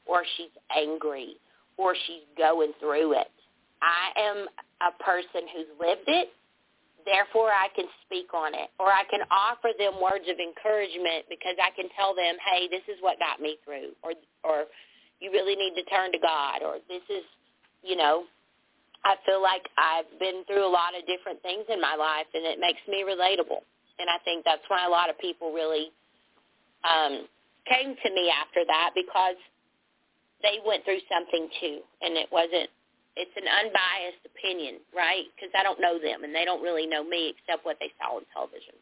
or 0.05 0.23
she's 0.37 0.53
angry 0.75 1.35
or 1.77 1.93
she's 2.07 2.23
going 2.37 2.71
through 2.79 3.13
it. 3.19 3.31
I 3.81 4.19
am 4.19 4.47
a 4.81 5.03
person 5.03 5.45
who's 5.53 5.69
lived 5.79 6.07
it, 6.07 6.29
therefore 7.05 7.49
I 7.49 7.67
can 7.75 7.85
speak 8.05 8.33
on 8.33 8.53
it 8.53 8.69
or 8.79 8.87
I 8.87 9.03
can 9.09 9.21
offer 9.29 9.69
them 9.77 10.01
words 10.01 10.25
of 10.29 10.39
encouragement 10.39 11.25
because 11.29 11.55
I 11.61 11.71
can 11.75 11.89
tell 11.95 12.15
them, 12.15 12.35
hey, 12.41 12.67
this 12.69 12.85
is 12.87 12.97
what 13.01 13.19
got 13.19 13.41
me 13.41 13.57
through 13.65 13.93
or 14.03 14.13
or 14.43 14.65
you 15.19 15.31
really 15.31 15.55
need 15.55 15.73
to 15.75 15.83
turn 15.89 16.11
to 16.11 16.19
God 16.19 16.61
or 16.61 16.77
this 16.87 17.03
is, 17.09 17.25
you 17.81 17.95
know, 17.97 18.23
I 19.07 19.15
feel 19.23 19.41
like 19.41 19.63
I've 19.79 20.11
been 20.19 20.43
through 20.43 20.67
a 20.67 20.73
lot 20.73 20.91
of 20.91 21.07
different 21.07 21.39
things 21.41 21.63
in 21.71 21.79
my 21.79 21.95
life, 21.95 22.27
and 22.35 22.43
it 22.43 22.59
makes 22.59 22.83
me 22.91 23.07
relatable. 23.07 23.63
And 23.99 24.11
I 24.11 24.19
think 24.27 24.43
that's 24.43 24.67
why 24.67 24.85
a 24.85 24.91
lot 24.91 25.09
of 25.09 25.17
people 25.17 25.55
really 25.55 25.95
um, 26.83 27.23
came 27.63 27.95
to 27.95 28.09
me 28.11 28.27
after 28.27 28.67
that 28.67 28.91
because 28.93 29.39
they 30.43 30.59
went 30.67 30.83
through 30.83 30.99
something 31.07 31.47
too, 31.59 31.79
and 32.03 32.19
it 32.19 32.27
wasn't 32.31 32.67
it's 33.17 33.31
an 33.35 33.49
unbiased 33.49 34.21
opinion, 34.29 34.75
right? 34.95 35.25
Because 35.35 35.49
I 35.57 35.63
don't 35.63 35.81
know 35.81 35.97
them 35.97 36.23
and 36.23 36.35
they 36.35 36.45
don't 36.45 36.61
really 36.61 36.85
know 36.85 37.03
me 37.03 37.33
except 37.33 37.65
what 37.65 37.77
they 37.79 37.91
saw 37.97 38.17
on 38.17 38.21
television. 38.31 38.75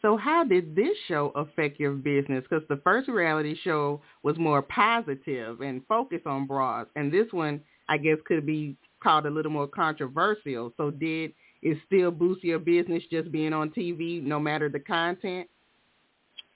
So 0.00 0.16
how 0.16 0.44
did 0.44 0.76
this 0.76 0.96
show 1.08 1.32
affect 1.34 1.80
your 1.80 1.92
business? 1.92 2.44
Because 2.48 2.66
the 2.68 2.80
first 2.84 3.08
reality 3.08 3.56
show 3.64 4.00
was 4.22 4.38
more 4.38 4.62
positive 4.62 5.60
and 5.60 5.82
focused 5.88 6.26
on 6.26 6.46
bras, 6.46 6.86
and 6.94 7.12
this 7.12 7.26
one, 7.32 7.60
I 7.88 7.98
guess, 7.98 8.18
could 8.24 8.46
be 8.46 8.76
called 9.02 9.26
a 9.26 9.30
little 9.30 9.52
more 9.52 9.66
controversial. 9.66 10.72
So 10.76 10.90
did 10.90 11.32
it 11.62 11.78
still 11.86 12.10
boost 12.10 12.44
your 12.44 12.58
business 12.58 13.02
just 13.10 13.32
being 13.32 13.52
on 13.52 13.70
TV, 13.70 14.22
no 14.22 14.38
matter 14.38 14.68
the 14.68 14.80
content? 14.80 15.48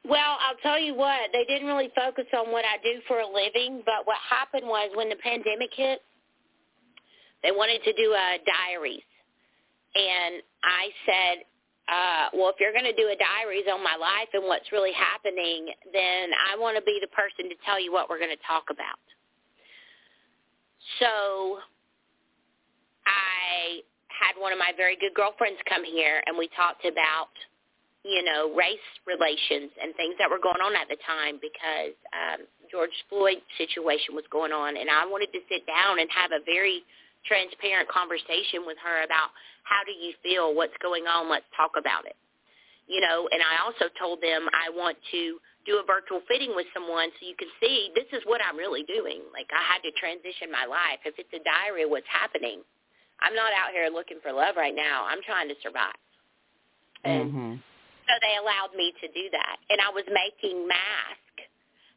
Well, 0.08 0.38
I'll 0.38 0.56
tell 0.62 0.78
you 0.78 0.94
what, 0.94 1.30
they 1.32 1.44
didn't 1.44 1.66
really 1.66 1.90
focus 1.96 2.26
on 2.32 2.52
what 2.52 2.64
I 2.64 2.78
do 2.82 3.00
for 3.08 3.18
a 3.18 3.26
living, 3.26 3.82
but 3.84 4.06
what 4.06 4.18
happened 4.22 4.62
was 4.64 4.90
when 4.94 5.08
the 5.08 5.16
pandemic 5.16 5.70
hit, 5.74 6.00
they 7.42 7.50
wanted 7.50 7.82
to 7.82 7.92
do 7.92 8.14
a 8.14 8.38
diaries. 8.46 9.02
And 9.96 10.42
I 10.62 10.84
said, 11.06 11.44
uh, 11.88 12.26
well, 12.34 12.50
if 12.50 12.56
you're 12.58 12.72
going 12.72 12.86
to 12.86 12.94
do 12.94 13.10
a 13.10 13.16
diaries 13.18 13.66
on 13.72 13.82
my 13.82 13.96
life 13.98 14.30
and 14.32 14.44
what's 14.44 14.70
really 14.70 14.92
happening, 14.92 15.74
then 15.92 16.30
I 16.34 16.58
want 16.58 16.76
to 16.76 16.82
be 16.82 16.98
the 17.00 17.10
person 17.10 17.50
to 17.50 17.56
tell 17.64 17.80
you 17.80 17.92
what 17.92 18.10
we're 18.10 18.18
going 18.18 18.34
to 18.34 18.46
talk 18.46 18.70
about. 18.70 19.02
So 20.98 21.58
I 23.06 23.80
had 24.10 24.34
one 24.40 24.52
of 24.52 24.58
my 24.58 24.72
very 24.76 24.96
good 24.96 25.14
girlfriends 25.14 25.58
come 25.68 25.84
here 25.84 26.22
and 26.26 26.36
we 26.36 26.48
talked 26.54 26.84
about 26.84 27.30
you 28.06 28.22
know, 28.22 28.54
race 28.54 28.86
relations 29.02 29.74
and 29.82 29.90
things 29.98 30.14
that 30.22 30.30
were 30.30 30.38
going 30.38 30.62
on 30.62 30.78
at 30.78 30.86
the 30.86 30.94
time 31.02 31.42
because 31.42 31.90
um, 32.14 32.46
George 32.70 32.94
Floyd 33.10 33.42
situation 33.58 34.14
was 34.14 34.22
going 34.30 34.54
on, 34.54 34.78
and 34.78 34.86
I 34.86 35.02
wanted 35.10 35.34
to 35.34 35.42
sit 35.50 35.66
down 35.66 35.98
and 35.98 36.06
have 36.14 36.30
a 36.30 36.38
very 36.46 36.86
transparent 37.26 37.90
conversation 37.90 38.62
with 38.62 38.78
her 38.78 39.02
about 39.02 39.34
how 39.66 39.82
do 39.82 39.90
you 39.90 40.14
feel, 40.22 40.54
what's 40.54 40.78
going 40.78 41.10
on, 41.10 41.26
let's 41.26 41.50
talk 41.58 41.74
about 41.74 42.06
it. 42.06 42.14
You 42.86 43.02
know, 43.02 43.26
and 43.34 43.42
I 43.42 43.66
also 43.66 43.90
told 43.98 44.22
them 44.22 44.46
I 44.54 44.70
want 44.70 44.94
to 45.10 45.42
do 45.66 45.82
a 45.82 45.84
virtual 45.84 46.22
fitting 46.30 46.54
with 46.54 46.70
someone 46.70 47.10
so 47.18 47.26
you 47.26 47.34
can 47.34 47.50
see 47.58 47.90
this 47.98 48.06
is 48.14 48.22
what 48.30 48.38
I'm 48.38 48.54
really 48.54 48.86
doing. 48.86 49.26
Like 49.34 49.50
I 49.50 49.58
had 49.58 49.82
to 49.82 49.90
transition 49.98 50.54
my 50.54 50.62
life. 50.70 51.02
If 51.02 51.18
it's 51.18 51.34
a 51.34 51.42
diary 51.42 51.90
what's 51.90 52.06
happening, 52.06 52.62
I'm 53.20 53.34
not 53.34 53.52
out 53.52 53.72
here 53.72 53.88
looking 53.92 54.18
for 54.22 54.32
love 54.32 54.56
right 54.56 54.74
now. 54.74 55.06
I'm 55.08 55.22
trying 55.24 55.48
to 55.48 55.54
survive. 55.62 55.96
And 57.04 57.30
mm-hmm 57.30 57.54
so 58.06 58.14
they 58.22 58.38
allowed 58.38 58.72
me 58.78 58.94
to 59.02 59.06
do 59.10 59.26
that. 59.34 59.56
And 59.68 59.82
I 59.82 59.90
was 59.90 60.06
making 60.06 60.66
masks. 60.66 61.42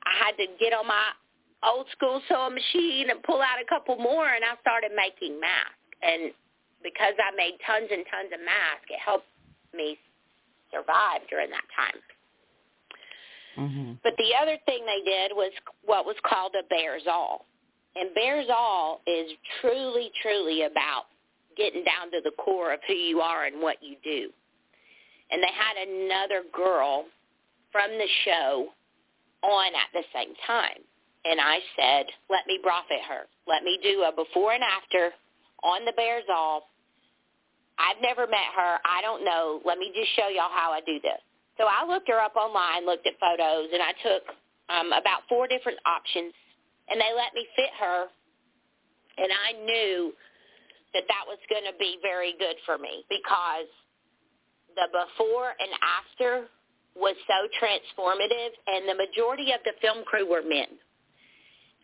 I 0.04 0.14
had 0.18 0.34
to 0.42 0.50
get 0.58 0.74
on 0.74 0.90
my 0.90 1.14
old 1.62 1.86
school 1.94 2.22
sewing 2.26 2.58
machine 2.58 3.14
and 3.14 3.22
pull 3.22 3.42
out 3.42 3.62
a 3.62 3.68
couple 3.70 3.96
more, 3.98 4.26
and 4.26 4.42
I 4.42 4.58
started 4.62 4.92
making 4.98 5.38
masks. 5.40 5.78
And 6.02 6.34
because 6.82 7.14
I 7.22 7.30
made 7.38 7.62
tons 7.62 7.94
and 7.94 8.04
tons 8.10 8.34
of 8.34 8.42
masks, 8.42 8.90
it 8.90 8.98
helped 8.98 9.30
me 9.74 10.02
survive 10.74 11.22
during 11.30 11.54
that 11.54 11.68
time. 11.78 12.00
Mm-hmm. 13.58 13.92
But 14.02 14.14
the 14.18 14.34
other 14.34 14.58
thing 14.66 14.82
they 14.86 15.04
did 15.06 15.36
was 15.36 15.52
what 15.86 16.06
was 16.06 16.16
called 16.26 16.56
a 16.58 16.66
Bares 16.74 17.06
All. 17.06 17.46
And 17.96 18.16
Bares 18.16 18.48
All 18.50 19.02
is 19.06 19.30
truly, 19.60 20.10
truly 20.24 20.64
about 20.64 21.09
getting 21.60 21.84
down 21.84 22.10
to 22.12 22.22
the 22.24 22.32
core 22.32 22.74
of 22.74 22.80
who 22.88 22.94
you 22.94 23.20
are 23.20 23.46
and 23.46 23.62
what 23.62 23.78
you 23.84 23.98
do 24.04 24.32
and 25.32 25.42
they 25.42 25.54
had 25.54 25.78
another 25.78 26.44
girl 26.54 27.06
from 27.72 27.90
the 27.92 28.08
show 28.26 28.70
on 29.44 29.72
at 29.76 29.90
the 29.94 30.04
same 30.14 30.34
time. 30.46 30.82
And 31.26 31.40
I 31.40 31.60
said, 31.76 32.06
let 32.30 32.48
me 32.48 32.60
profit 32.64 33.02
her. 33.08 33.28
Let 33.46 33.64
me 33.64 33.78
do 33.84 34.04
a 34.04 34.12
before 34.12 34.54
and 34.54 34.64
after 34.64 35.12
on 35.64 35.86
the 35.86 35.94
Bares 35.96 36.26
All. 36.34 36.70
I've 37.78 38.02
never 38.02 38.28
met 38.28 38.52
her. 38.56 38.80
I 38.84 39.02
don't 39.02 39.24
know. 39.24 39.62
Let 39.64 39.78
me 39.78 39.92
just 39.96 40.10
show 40.16 40.28
y'all 40.28 40.52
how 40.52 40.72
I 40.72 40.82
do 40.82 41.00
this. 41.00 41.20
So 41.58 41.68
I 41.68 41.86
looked 41.88 42.08
her 42.10 42.20
up 42.20 42.36
online, 42.36 42.86
looked 42.86 43.08
at 43.08 43.20
photos, 43.20 43.70
and 43.72 43.84
I 43.84 43.92
took 44.04 44.24
um, 44.70 44.88
about 44.92 45.28
four 45.28 45.48
different 45.48 45.78
options, 45.86 46.34
and 46.90 47.00
they 47.00 47.12
let 47.16 47.34
me 47.36 47.48
fit 47.56 47.72
her. 47.80 48.08
And 49.20 49.28
I 49.32 49.64
knew 49.64 50.14
that 50.94 51.06
that 51.08 51.24
was 51.28 51.38
going 51.50 51.66
to 51.66 51.76
be 51.78 51.98
very 52.02 52.34
good 52.40 52.58
for 52.66 52.78
me 52.78 53.06
because 53.10 53.70
the 54.76 54.88
before 54.90 55.54
and 55.58 55.72
after 55.82 56.50
was 56.96 57.16
so 57.28 57.48
transformative, 57.62 58.52
and 58.68 58.90
the 58.90 58.96
majority 58.96 59.54
of 59.54 59.62
the 59.64 59.74
film 59.82 60.04
crew 60.06 60.30
were 60.30 60.44
men. 60.44 60.68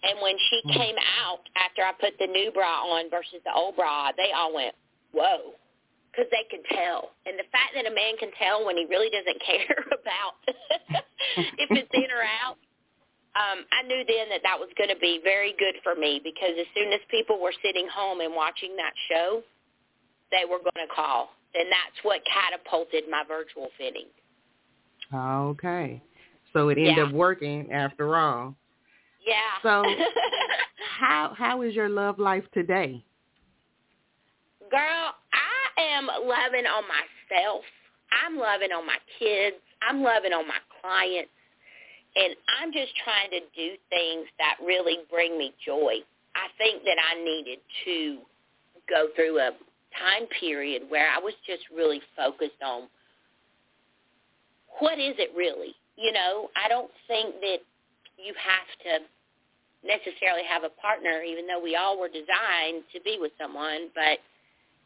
And 0.03 0.19
when 0.21 0.35
she 0.49 0.61
mm. 0.67 0.73
came 0.75 0.95
out 1.23 1.41
after 1.55 1.81
I 1.81 1.93
put 1.99 2.19
the 2.19 2.27
new 2.27 2.51
bra 2.51 2.83
on 2.83 3.09
versus 3.09 3.39
the 3.45 3.53
old 3.53 3.75
bra, 3.75 4.11
they 4.17 4.31
all 4.35 4.53
went, 4.53 4.75
whoa, 5.13 5.55
because 6.11 6.29
they 6.31 6.45
could 6.51 6.65
tell. 6.69 7.15
And 7.25 7.39
the 7.39 7.47
fact 7.49 7.73
that 7.73 7.87
a 7.87 7.95
man 7.95 8.17
can 8.19 8.29
tell 8.37 8.65
when 8.65 8.77
he 8.77 8.85
really 8.85 9.09
doesn't 9.09 9.41
care 9.49 9.81
about 9.87 10.35
if 11.57 11.69
it's 11.71 11.93
in 11.93 12.09
or 12.11 12.23
out, 12.43 12.57
um, 13.35 13.65
I 13.71 13.83
knew 13.87 14.03
then 14.07 14.29
that 14.29 14.41
that 14.43 14.57
was 14.59 14.69
going 14.77 14.89
to 14.89 14.99
be 14.99 15.19
very 15.23 15.53
good 15.59 15.75
for 15.83 15.95
me 15.95 16.21
because 16.23 16.55
as 16.59 16.67
soon 16.75 16.93
as 16.93 16.99
people 17.11 17.39
were 17.39 17.53
sitting 17.63 17.87
home 17.93 18.21
and 18.21 18.33
watching 18.33 18.75
that 18.77 18.93
show, 19.09 19.43
they 20.31 20.45
were 20.45 20.59
going 20.59 20.87
to 20.87 20.93
call 20.93 21.29
and 21.55 21.67
that's 21.71 22.03
what 22.03 22.21
catapulted 22.31 23.03
my 23.09 23.23
virtual 23.27 23.69
fitting. 23.77 24.07
Okay. 25.13 26.01
So 26.53 26.69
it 26.69 26.77
ended 26.77 26.97
yeah. 26.97 27.03
up 27.03 27.11
working 27.11 27.71
after 27.71 28.15
all. 28.15 28.55
Yeah. 29.25 29.33
So 29.63 29.83
how 30.99 31.33
how 31.37 31.61
is 31.61 31.73
your 31.73 31.89
love 31.89 32.19
life 32.19 32.43
today? 32.53 33.03
Girl, 34.69 35.13
I 35.33 35.81
am 35.81 36.07
loving 36.07 36.65
on 36.65 36.83
myself. 36.87 37.63
I'm 38.11 38.37
loving 38.37 38.71
on 38.71 38.85
my 38.85 38.97
kids. 39.19 39.57
I'm 39.87 40.01
loving 40.01 40.33
on 40.33 40.47
my 40.47 40.59
clients. 40.81 41.31
And 42.15 42.35
I'm 42.61 42.71
just 42.71 42.93
trying 43.03 43.29
to 43.31 43.41
do 43.55 43.75
things 43.89 44.27
that 44.39 44.55
really 44.63 44.99
bring 45.11 45.37
me 45.37 45.53
joy. 45.65 45.99
I 46.35 46.47
think 46.57 46.83
that 46.83 46.95
I 46.95 47.21
needed 47.23 47.59
to 47.85 48.19
go 48.89 49.07
through 49.15 49.39
a 49.39 49.51
time 49.99 50.27
period 50.39 50.83
where 50.89 51.07
I 51.09 51.19
was 51.19 51.33
just 51.47 51.63
really 51.75 52.01
focused 52.15 52.61
on 52.63 52.87
what 54.79 54.99
is 54.99 55.15
it 55.17 55.31
really? 55.35 55.75
You 55.97 56.11
know, 56.11 56.49
I 56.55 56.67
don't 56.67 56.91
think 57.07 57.35
that 57.41 57.59
you 58.17 58.33
have 58.35 58.69
to 58.83 59.05
necessarily 59.87 60.43
have 60.47 60.63
a 60.63 60.73
partner, 60.81 61.21
even 61.21 61.47
though 61.47 61.61
we 61.61 61.75
all 61.75 61.99
were 61.99 62.09
designed 62.09 62.83
to 62.93 62.99
be 63.01 63.17
with 63.19 63.31
someone. 63.39 63.91
But 63.93 64.19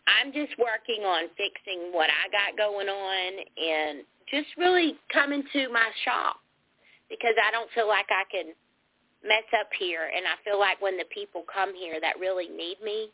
I'm 0.05 0.33
just 0.33 0.53
working 0.57 1.05
on 1.05 1.29
fixing 1.37 1.89
what 1.91 2.09
I 2.09 2.29
got 2.29 2.57
going 2.57 2.89
on 2.89 3.31
and 3.57 4.05
just 4.29 4.49
really 4.57 4.95
coming 5.13 5.43
to 5.53 5.69
my 5.69 5.89
shop 6.05 6.38
because 7.09 7.35
I 7.41 7.51
don't 7.51 7.69
feel 7.73 7.87
like 7.87 8.07
I 8.09 8.23
can 8.29 8.53
mess 9.23 9.47
up 9.59 9.69
here. 9.77 10.09
And 10.15 10.25
I 10.25 10.37
feel 10.45 10.59
like 10.59 10.81
when 10.81 10.97
the 10.97 11.09
people 11.13 11.43
come 11.51 11.75
here 11.75 11.99
that 11.99 12.19
really 12.19 12.47
need 12.47 12.77
me, 12.83 13.11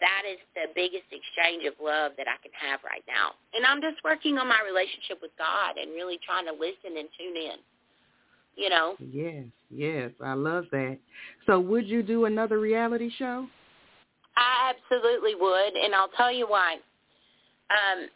that 0.00 0.22
is 0.28 0.38
the 0.54 0.68
biggest 0.74 1.08
exchange 1.08 1.64
of 1.64 1.74
love 1.80 2.12
that 2.18 2.28
I 2.28 2.36
can 2.42 2.52
have 2.52 2.80
right 2.84 3.04
now. 3.08 3.32
And 3.54 3.64
I'm 3.64 3.80
just 3.80 4.02
working 4.04 4.36
on 4.36 4.48
my 4.48 4.60
relationship 4.66 5.18
with 5.22 5.32
God 5.38 5.80
and 5.80 5.92
really 5.92 6.18
trying 6.20 6.44
to 6.46 6.52
listen 6.52 6.98
and 6.98 7.08
tune 7.16 7.36
in. 7.36 7.58
You 8.56 8.70
know? 8.70 8.96
Yes, 9.00 9.44
yes. 9.70 10.10
I 10.22 10.32
love 10.32 10.64
that. 10.72 10.98
So 11.46 11.60
would 11.60 11.86
you 11.86 12.02
do 12.02 12.24
another 12.24 12.58
reality 12.58 13.10
show? 13.18 13.46
I 14.36 14.72
absolutely 14.72 15.34
would, 15.34 15.72
and 15.74 15.94
I'll 15.94 16.12
tell 16.16 16.32
you 16.32 16.46
why. 16.46 16.76
Um, 17.70 18.08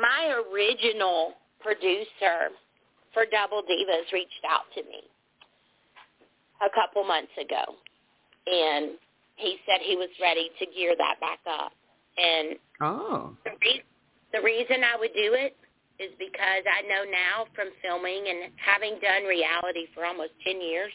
my 0.00 0.34
original 0.52 1.34
producer 1.60 2.50
for 3.14 3.24
Double 3.24 3.62
Divas 3.62 4.10
reached 4.12 4.44
out 4.48 4.66
to 4.74 4.82
me 4.82 5.00
a 6.60 6.70
couple 6.74 7.04
months 7.04 7.32
ago. 7.40 7.78
And 8.46 8.98
he 9.36 9.56
said 9.64 9.80
he 9.80 9.96
was 9.96 10.10
ready 10.20 10.50
to 10.58 10.66
gear 10.66 10.94
that 10.98 11.16
back 11.20 11.40
up. 11.48 11.72
And 12.18 12.58
oh. 12.82 13.36
the, 13.44 13.50
re- 13.62 13.84
the 14.32 14.42
reason 14.42 14.84
I 14.84 14.98
would 14.98 15.14
do 15.14 15.34
it 15.34 15.56
is 15.98 16.10
because 16.18 16.66
I 16.66 16.82
know 16.86 17.06
now 17.06 17.46
from 17.54 17.70
filming 17.82 18.26
and 18.28 18.50
having 18.58 18.98
done 18.98 19.24
reality 19.24 19.86
for 19.94 20.04
almost 20.04 20.34
10 20.44 20.60
years, 20.60 20.92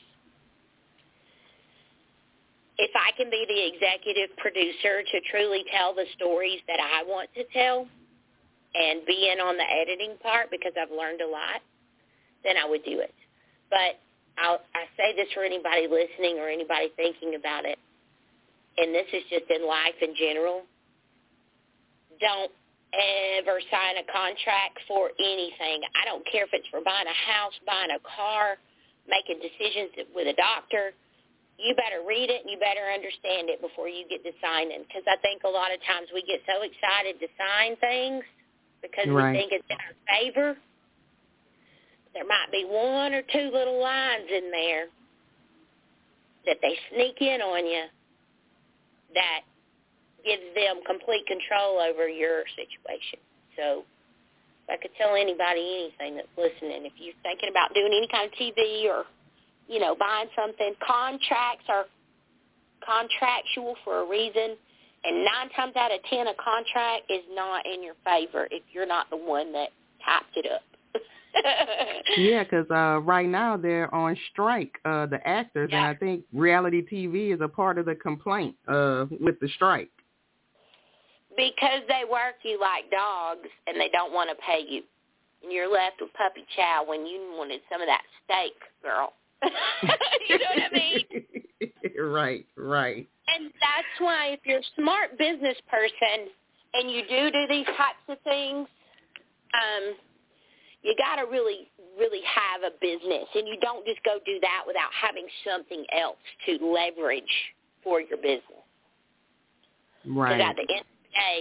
if 2.78 2.92
I 2.96 3.12
can 3.18 3.30
be 3.30 3.44
the 3.48 3.60
executive 3.76 4.36
producer 4.38 5.04
to 5.04 5.18
truly 5.32 5.64
tell 5.72 5.94
the 5.94 6.08
stories 6.16 6.60
that 6.68 6.80
I 6.80 7.04
want 7.04 7.28
to 7.36 7.44
tell 7.52 7.88
and 8.76 9.06
be 9.06 9.32
in 9.32 9.40
on 9.40 9.58
the 9.58 9.68
editing 9.68 10.16
part 10.22 10.52
because 10.52 10.72
I've 10.80 10.92
learned 10.92 11.20
a 11.20 11.28
lot, 11.28 11.60
then 12.44 12.56
I 12.58 12.68
would 12.68 12.84
do 12.84 13.00
it. 13.00 13.14
But 13.70 14.00
I'll, 14.38 14.62
I 14.74 14.88
say 14.96 15.16
this 15.16 15.28
for 15.34 15.44
anybody 15.44 15.88
listening 15.88 16.40
or 16.40 16.50
anybody 16.50 16.90
thinking 16.96 17.36
about 17.36 17.66
it 17.66 17.78
and 18.80 18.96
this 18.96 19.08
is 19.12 19.24
just 19.28 19.52
in 19.52 19.68
life 19.68 20.00
in 20.00 20.16
general, 20.16 20.64
don't 22.24 22.52
ever 23.36 23.60
sign 23.68 24.00
a 24.00 24.06
contract 24.08 24.80
for 24.88 25.12
anything. 25.20 25.84
I 26.00 26.08
don't 26.08 26.24
care 26.32 26.48
if 26.48 26.52
it's 26.56 26.68
for 26.72 26.80
buying 26.80 27.08
a 27.08 27.20
house, 27.28 27.54
buying 27.68 27.92
a 27.92 28.02
car, 28.02 28.56
making 29.04 29.44
decisions 29.44 29.92
with 30.16 30.32
a 30.32 30.38
doctor. 30.40 30.96
you 31.60 31.76
better 31.76 32.08
read 32.08 32.32
it 32.32 32.48
and 32.48 32.50
you 32.50 32.56
better 32.56 32.88
understand 32.88 33.52
it 33.52 33.60
before 33.60 33.92
you 33.92 34.08
get 34.08 34.24
to 34.24 34.32
signing. 34.40 34.88
Because 34.88 35.04
I 35.12 35.20
think 35.20 35.44
a 35.44 35.52
lot 35.52 35.76
of 35.76 35.84
times 35.84 36.08
we 36.16 36.24
get 36.24 36.40
so 36.48 36.64
excited 36.64 37.20
to 37.20 37.28
sign 37.36 37.76
things 37.84 38.24
because 38.80 39.12
right. 39.12 39.36
we 39.36 39.44
think 39.44 39.52
it's 39.52 39.68
in 39.68 39.76
our 39.76 39.96
favor. 40.08 40.50
There 42.14 42.26
might 42.26 42.52
be 42.52 42.66
one 42.66 43.14
or 43.14 43.22
two 43.22 43.52
little 43.54 43.82
lines 43.82 44.28
in 44.30 44.52
there 44.52 44.86
that 46.46 46.58
they 46.62 46.76
sneak 46.94 47.22
in 47.22 47.42
on 47.42 47.66
you 47.66 47.84
that 49.14 49.42
gives 50.26 50.44
them 50.56 50.82
complete 50.86 51.26
control 51.28 51.80
over 51.80 52.08
your 52.08 52.44
situation. 52.56 53.20
So 53.56 53.84
I 54.70 54.78
could 54.78 54.92
tell 54.98 55.16
anybody 55.16 55.90
anything 55.90 56.16
that's 56.16 56.34
listening. 56.38 56.86
If 56.86 56.94
you're 56.98 57.18
thinking 57.24 57.50
about 57.50 57.74
doing 57.74 57.92
any 57.94 58.08
kind 58.08 58.30
of 58.30 58.34
TV 58.38 58.86
or, 58.86 59.06
you 59.68 59.80
know, 59.80 59.96
buying 59.96 60.30
something, 60.36 60.74
contracts 60.86 61.66
are 61.70 61.86
contractual 62.86 63.76
for 63.84 64.02
a 64.02 64.10
reason. 64.10 64.56
And 65.04 65.26
nine 65.26 65.50
times 65.56 65.76
out 65.76 65.94
of 65.94 66.04
ten, 66.10 66.28
a 66.28 66.36
contract 66.36 67.10
is 67.10 67.24
not 67.34 67.66
in 67.66 67.84
your 67.84 67.96
favor 68.04 68.48
if 68.52 68.64
you're 68.74 68.86
not 68.86 69.10
the 69.10 69.18
one 69.18 69.52
that 69.54 69.70
typed 70.06 70.36
it 70.36 70.46
up. 70.52 70.62
Yeah, 72.18 72.44
because 72.44 72.66
uh, 72.72 73.00
right 73.02 73.28
now 73.28 73.58
they're 73.58 73.94
on 73.94 74.18
strike, 74.32 74.74
uh, 74.86 75.06
the 75.06 75.26
actors, 75.28 75.70
yeah. 75.72 75.78
and 75.78 75.86
I 75.86 76.00
think 76.00 76.24
reality 76.34 76.84
TV 76.86 77.34
is 77.34 77.42
a 77.42 77.48
part 77.48 77.78
of 77.78 77.86
the 77.86 77.96
complaint 77.96 78.56
uh, 78.68 79.06
with 79.20 79.40
the 79.40 79.50
strike. 79.56 79.90
Because 81.36 81.82
they 81.88 82.02
work 82.10 82.36
you 82.44 82.60
like 82.60 82.92
dogs 82.92 83.48
and 83.68 83.80
they 83.80 83.90
don't 83.90 84.12
want 84.14 84.30
to 84.30 84.36
pay 84.46 84.62
you. 84.68 84.82
And 85.42 85.54
you're 85.54 85.72
left 85.72 86.02
with 86.02 86.12
puppy 86.14 86.46
chow 86.56 86.84
when 86.86 87.06
you 87.06 87.34
wanted 87.38 87.62
some 87.72 87.82
of 87.82 87.88
that 87.88 88.02
steak, 88.26 88.54
girl. 88.84 89.14
you 90.30 90.38
know 90.38 90.46
what 90.54 90.64
I 90.64 90.74
mean? 90.74 92.04
right, 92.12 92.46
right. 92.58 93.08
And 93.36 93.52
that's 93.62 94.00
why 94.00 94.32
if 94.34 94.40
you're 94.44 94.60
a 94.60 94.72
smart 94.76 95.18
business 95.18 95.56
person 95.70 96.28
and 96.74 96.92
you 96.92 97.04
do 97.08 97.32
do 97.32 97.48
these 97.48 97.66
types 97.68 98.04
of 98.10 98.18
things, 98.26 98.68
um, 99.54 99.96
you 100.82 100.96
got 100.98 101.22
to 101.22 101.30
really, 101.30 101.70
really 101.98 102.22
have 102.24 102.64
a 102.64 102.72
business. 102.80 103.28
And 103.36 103.48
you 103.48 103.58
don't 103.62 103.86
just 103.86 104.04
go 104.04 104.20
do 104.26 104.40
that 104.42 104.64
without 104.66 104.90
having 104.94 105.28
something 105.44 105.86
else 105.92 106.18
to 106.46 106.58
leverage 106.64 107.24
for 107.84 108.02
your 108.02 108.18
business. 108.18 108.64
Right. 110.06 110.38
Because 110.38 110.50
at 110.50 110.56
the 110.56 110.68
end 110.74 110.86
of 110.88 111.00
the 111.04 111.12
day, 111.16 111.40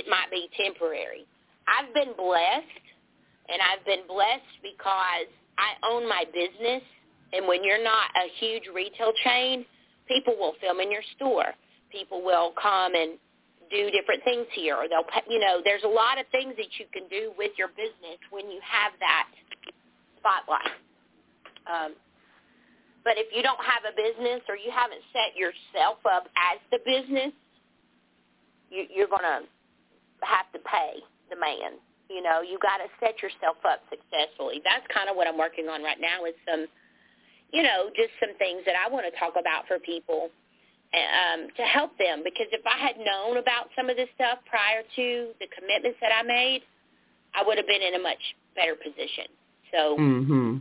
it 0.00 0.08
might 0.08 0.30
be 0.30 0.48
temporary. 0.56 1.26
I've 1.68 1.92
been 1.92 2.16
blessed, 2.16 2.86
and 3.48 3.60
I've 3.60 3.84
been 3.84 4.06
blessed 4.08 4.56
because 4.62 5.28
I 5.58 5.76
own 5.84 6.08
my 6.08 6.24
business. 6.32 6.82
And 7.32 7.46
when 7.46 7.62
you're 7.62 7.82
not 7.82 8.08
a 8.16 8.28
huge 8.40 8.64
retail 8.74 9.12
chain, 9.24 9.64
people 10.08 10.34
will 10.38 10.54
film 10.60 10.80
in 10.80 10.90
your 10.90 11.04
store. 11.16 11.52
People 11.90 12.24
will 12.24 12.52
come 12.60 12.94
and 12.94 13.18
do 13.72 13.90
different 13.90 14.22
things 14.22 14.44
here, 14.52 14.76
or 14.76 14.86
they'll, 14.86 15.08
you 15.26 15.40
know, 15.40 15.64
there's 15.64 15.82
a 15.82 15.90
lot 15.90 16.20
of 16.20 16.28
things 16.28 16.52
that 16.60 16.68
you 16.76 16.84
can 16.92 17.08
do 17.08 17.32
with 17.40 17.56
your 17.56 17.72
business 17.72 18.20
when 18.28 18.52
you 18.52 18.60
have 18.60 18.92
that 19.00 19.26
spotlight. 20.20 20.76
Um, 21.64 21.96
but 23.02 23.16
if 23.16 23.32
you 23.34 23.42
don't 23.42 23.60
have 23.64 23.82
a 23.88 23.94
business 23.96 24.44
or 24.46 24.54
you 24.54 24.70
haven't 24.70 25.00
set 25.10 25.34
yourself 25.34 25.98
up 26.04 26.28
as 26.36 26.60
the 26.70 26.78
business, 26.84 27.32
you, 28.70 28.86
you're 28.92 29.10
going 29.10 29.26
to 29.26 29.42
have 30.22 30.46
to 30.52 30.60
pay 30.62 31.02
the 31.32 31.36
man. 31.40 31.80
You 32.12 32.22
know, 32.22 32.44
you 32.44 32.60
got 32.60 32.78
to 32.78 32.86
set 33.00 33.24
yourself 33.24 33.56
up 33.64 33.82
successfully. 33.88 34.60
That's 34.62 34.84
kind 34.92 35.08
of 35.08 35.16
what 35.16 35.26
I'm 35.26 35.40
working 35.40 35.66
on 35.66 35.82
right 35.82 35.98
now 35.98 36.28
is 36.28 36.36
some, 36.44 36.68
you 37.50 37.64
know, 37.64 37.88
just 37.96 38.12
some 38.20 38.36
things 38.36 38.62
that 38.68 38.76
I 38.76 38.92
want 38.92 39.08
to 39.08 39.14
talk 39.18 39.34
about 39.40 39.66
for 39.66 39.80
people 39.80 40.28
um, 40.92 41.48
to 41.56 41.62
help 41.64 41.96
them. 41.98 42.22
Because 42.24 42.48
if 42.52 42.64
I 42.66 42.78
had 42.78 42.96
known 43.00 43.38
about 43.38 43.72
some 43.76 43.88
of 43.88 43.96
this 43.96 44.08
stuff 44.14 44.38
prior 44.48 44.84
to 44.84 45.32
the 45.40 45.48
commitments 45.48 45.98
that 46.00 46.12
I 46.12 46.22
made, 46.22 46.62
I 47.34 47.42
would 47.44 47.56
have 47.56 47.66
been 47.66 47.82
in 47.82 47.96
a 47.96 48.02
much 48.02 48.20
better 48.54 48.76
position. 48.76 49.28
So 49.72 49.96
mm-hmm. 49.96 50.60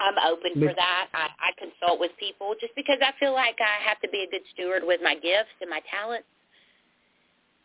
I'm 0.00 0.18
open 0.24 0.56
for 0.56 0.72
that. 0.72 1.04
I, 1.12 1.28
I 1.38 1.50
consult 1.60 2.00
with 2.00 2.10
people 2.18 2.56
just 2.58 2.74
because 2.74 2.98
I 3.04 3.12
feel 3.20 3.36
like 3.36 3.60
I 3.60 3.84
have 3.84 4.00
to 4.00 4.08
be 4.08 4.24
a 4.24 4.28
good 4.30 4.44
steward 4.56 4.82
with 4.82 5.04
my 5.04 5.14
gifts 5.14 5.54
and 5.60 5.68
my 5.68 5.84
talents. 5.92 6.26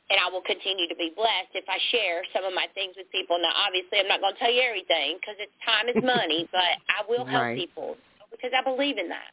And 0.10 0.18
I 0.18 0.26
will 0.34 0.42
continue 0.42 0.90
to 0.90 0.98
be 0.98 1.14
blessed 1.14 1.54
if 1.54 1.70
I 1.70 1.78
share 1.94 2.26
some 2.34 2.42
of 2.42 2.50
my 2.58 2.66
things 2.74 2.98
with 2.98 3.06
people. 3.14 3.38
Now, 3.38 3.54
obviously, 3.54 4.02
I'm 4.02 4.10
not 4.10 4.26
going 4.26 4.34
to 4.34 4.40
tell 4.42 4.50
you 4.50 4.66
everything 4.66 5.22
because 5.22 5.38
it's 5.38 5.54
time 5.62 5.86
is 5.86 6.02
money, 6.02 6.50
but 6.56 6.82
I 6.90 7.06
will 7.06 7.30
help 7.30 7.54
right. 7.54 7.58
people 7.58 7.94
because 8.34 8.50
I 8.58 8.66
believe 8.66 8.98
in 8.98 9.08
that. 9.14 9.32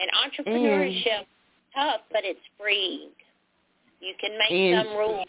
And 0.00 0.10
mm. 0.10 0.46
entrepreneurship, 0.46 1.18
and, 1.18 1.26
tough, 1.74 2.00
but 2.10 2.22
it's 2.24 2.40
freeing. 2.58 3.10
You 4.00 4.14
can 4.20 4.38
make 4.38 4.50
and 4.50 4.88
some 4.88 4.96
rules. 4.96 5.26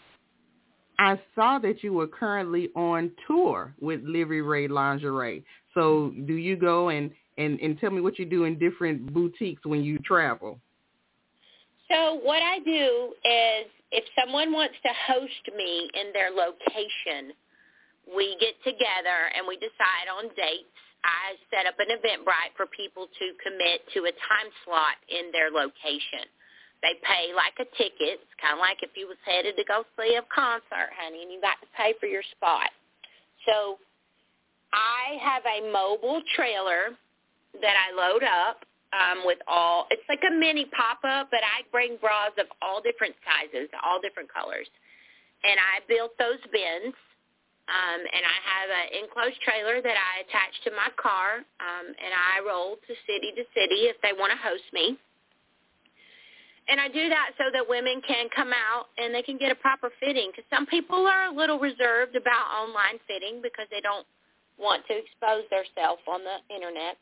I 0.98 1.20
saw 1.34 1.58
that 1.58 1.82
you 1.82 1.92
were 1.92 2.06
currently 2.06 2.70
on 2.74 3.10
tour 3.26 3.74
with 3.80 4.04
LiviRae 4.04 4.68
Lingerie. 4.68 5.44
So 5.74 6.12
do 6.26 6.34
you 6.34 6.56
go 6.56 6.90
and, 6.90 7.10
and, 7.38 7.58
and 7.60 7.78
tell 7.80 7.90
me 7.90 8.00
what 8.00 8.18
you 8.18 8.24
do 8.24 8.44
in 8.44 8.58
different 8.58 9.12
boutiques 9.12 9.64
when 9.64 9.82
you 9.82 9.98
travel? 9.98 10.58
So 11.90 12.20
what 12.22 12.42
I 12.42 12.58
do 12.60 13.12
is 13.24 13.66
if 13.90 14.04
someone 14.18 14.52
wants 14.52 14.74
to 14.82 14.90
host 15.12 15.56
me 15.56 15.90
in 15.94 16.12
their 16.12 16.30
location, 16.30 17.34
we 18.14 18.36
get 18.40 18.54
together 18.64 19.30
and 19.36 19.46
we 19.46 19.56
decide 19.56 20.08
on 20.16 20.28
dates. 20.36 20.68
I 21.02 21.34
set 21.50 21.66
up 21.66 21.74
an 21.82 21.90
Eventbrite 21.90 22.54
for 22.56 22.66
people 22.70 23.06
to 23.06 23.26
commit 23.42 23.82
to 23.94 24.06
a 24.06 24.14
time 24.14 24.50
slot 24.64 24.96
in 25.10 25.34
their 25.34 25.50
location. 25.50 26.30
They 26.82 26.98
pay 27.02 27.30
like 27.34 27.54
a 27.62 27.68
ticket. 27.78 28.22
It's 28.22 28.36
kind 28.42 28.54
of 28.54 28.62
like 28.62 28.82
if 28.82 28.94
you 28.94 29.06
was 29.06 29.18
headed 29.26 29.54
to 29.58 29.64
go 29.66 29.86
see 29.98 30.18
a 30.18 30.26
concert, 30.30 30.90
honey, 30.98 31.22
and 31.22 31.30
you 31.30 31.40
got 31.40 31.58
to 31.62 31.68
pay 31.78 31.94
for 31.98 32.06
your 32.06 32.26
spot. 32.34 32.70
So 33.46 33.78
I 34.72 35.18
have 35.22 35.42
a 35.46 35.70
mobile 35.70 36.22
trailer 36.34 36.94
that 37.60 37.76
I 37.76 37.94
load 37.94 38.22
up 38.22 38.64
um, 38.92 39.22
with 39.24 39.38
all. 39.46 39.86
It's 39.90 40.06
like 40.08 40.22
a 40.26 40.34
mini 40.34 40.66
pop-up, 40.74 41.28
but 41.30 41.40
I 41.42 41.62
bring 41.70 41.96
bras 42.00 42.32
of 42.38 42.46
all 42.62 42.80
different 42.80 43.14
sizes, 43.22 43.68
all 43.84 44.00
different 44.00 44.32
colors, 44.32 44.68
and 45.44 45.58
I 45.58 45.82
built 45.88 46.12
those 46.18 46.40
bins. 46.50 46.94
Um, 47.72 48.00
and 48.04 48.20
I 48.20 48.36
have 48.44 48.68
an 48.68 48.86
enclosed 49.00 49.40
trailer 49.40 49.80
that 49.80 49.96
I 49.96 50.28
attach 50.28 50.52
to 50.68 50.70
my 50.76 50.92
car, 51.00 51.40
um, 51.56 51.86
and 51.88 52.12
I 52.12 52.44
roll 52.44 52.76
to 52.76 52.92
city 53.08 53.32
to 53.32 53.48
city 53.56 53.88
if 53.88 53.96
they 54.04 54.12
want 54.12 54.28
to 54.28 54.36
host 54.36 54.68
me. 54.76 55.00
And 56.68 56.76
I 56.78 56.92
do 56.92 57.08
that 57.08 57.32
so 57.40 57.48
that 57.48 57.64
women 57.64 58.04
can 58.06 58.28
come 58.30 58.52
out 58.52 58.92
and 59.00 59.10
they 59.10 59.24
can 59.24 59.40
get 59.40 59.50
a 59.50 59.58
proper 59.58 59.90
fitting. 59.98 60.30
Because 60.30 60.46
some 60.52 60.68
people 60.68 61.08
are 61.08 61.32
a 61.32 61.34
little 61.34 61.58
reserved 61.58 62.14
about 62.14 62.44
online 62.52 63.00
fitting 63.08 63.40
because 63.40 63.66
they 63.72 63.80
don't 63.80 64.06
want 64.60 64.84
to 64.86 64.94
expose 64.94 65.48
themselves 65.48 66.04
on 66.06 66.20
the 66.22 66.38
internet, 66.52 67.00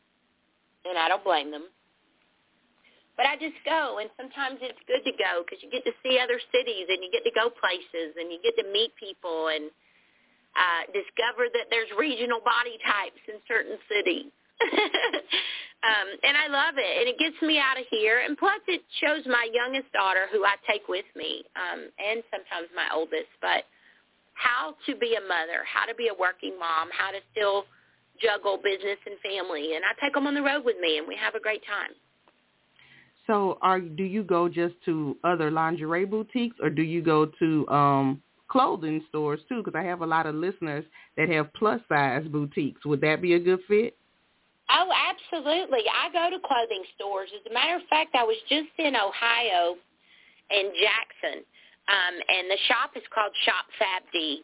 and 0.87 0.95
I 0.97 1.11
don't 1.11 1.27
blame 1.27 1.51
them. 1.51 1.67
But 3.19 3.27
I 3.27 3.37
just 3.37 3.59
go, 3.67 3.99
and 4.01 4.09
sometimes 4.17 4.63
it's 4.63 4.81
good 4.87 5.03
to 5.05 5.13
go 5.19 5.45
because 5.45 5.61
you 5.61 5.69
get 5.69 5.85
to 5.85 5.93
see 6.01 6.17
other 6.17 6.41
cities 6.55 6.89
and 6.89 7.05
you 7.05 7.11
get 7.13 7.27
to 7.27 7.35
go 7.35 7.51
places 7.53 8.17
and 8.17 8.33
you 8.33 8.41
get 8.41 8.57
to 8.57 8.65
meet 8.71 8.97
people 8.97 9.53
and 9.53 9.69
uh, 10.57 10.91
discover 10.91 11.47
that 11.53 11.71
there's 11.71 11.91
regional 11.99 12.41
body 12.41 12.77
types 12.83 13.23
in 13.29 13.39
certain 13.47 13.79
cities. 13.87 14.31
um, 15.89 16.09
and 16.23 16.37
I 16.37 16.53
love 16.53 16.77
it, 16.77 16.93
and 17.01 17.09
it 17.09 17.17
gets 17.17 17.41
me 17.41 17.59
out 17.59 17.79
of 17.81 17.87
here. 17.91 18.21
And 18.21 18.37
plus, 18.37 18.61
it 18.69 18.83
shows 19.01 19.25
my 19.27 19.49
youngest 19.53 19.91
daughter, 19.93 20.29
who 20.33 20.45
I 20.45 20.57
take 20.69 20.89
with 20.89 21.09
me, 21.17 21.45
um, 21.57 21.89
and 21.97 22.23
sometimes 22.29 22.69
my 22.75 22.89
oldest, 22.93 23.33
but 23.41 23.65
how 24.35 24.75
to 24.87 24.97
be 24.97 25.17
a 25.17 25.25
mother, 25.25 25.65
how 25.65 25.87
to 25.87 25.95
be 25.95 26.09
a 26.09 26.17
working 26.17 26.59
mom, 26.59 26.89
how 26.93 27.11
to 27.11 27.21
still 27.33 27.65
juggle 28.21 28.59
business 28.59 28.99
and 29.07 29.17
family. 29.25 29.75
And 29.75 29.85
I 29.85 29.97
take 30.01 30.15
them 30.15 30.27
on 30.27 30.35
the 30.35 30.43
road 30.43 30.65
with 30.65 30.77
me, 30.81 30.99
and 30.99 31.09
we 31.09 31.17
have 31.17 31.35
a 31.35 31.41
great 31.41 31.63
time. 31.67 31.97
So, 33.27 33.59
are 33.63 33.81
do 33.81 34.03
you 34.03 34.25
go 34.25 34.49
just 34.49 34.75
to 34.87 35.17
other 35.25 35.51
lingerie 35.51 36.05
boutiques, 36.05 36.57
or 36.61 36.69
do 36.69 36.83
you 36.83 37.01
go 37.03 37.27
to 37.39 37.69
um, 37.69 38.23
clothing 38.51 39.03
stores 39.09 39.41
too? 39.49 39.63
Because 39.63 39.79
I 39.79 39.83
have 39.85 40.03
a 40.03 40.07
lot 40.07 40.27
of 40.27 40.35
listeners 40.35 40.85
that 41.17 41.29
have 41.31 41.53
plus 41.55 41.81
size 41.89 42.27
boutiques. 42.29 42.85
Would 42.85 43.01
that 43.01 43.23
be 43.23 43.35
a 43.35 43.39
good 43.39 43.61
fit? 43.67 43.97
Oh, 44.71 44.91
absolutely. 44.93 45.81
I 45.91 46.13
go 46.13 46.31
to 46.31 46.41
clothing 46.47 46.85
stores. 46.95 47.29
As 47.35 47.51
a 47.51 47.55
matter 47.55 47.77
of 47.77 47.83
fact, 47.91 48.15
I 48.15 48.23
was 48.23 48.37
just 48.49 48.71
in 48.79 48.95
Ohio 48.95 49.75
in 50.51 50.71
Jackson, 50.79 51.43
um, 51.89 52.15
and 52.29 52.51
the 52.51 52.59
shop 52.67 52.91
is 52.95 53.03
called 53.15 53.33
Shop 53.45 53.67
Fab 53.79 54.03
D. 54.13 54.43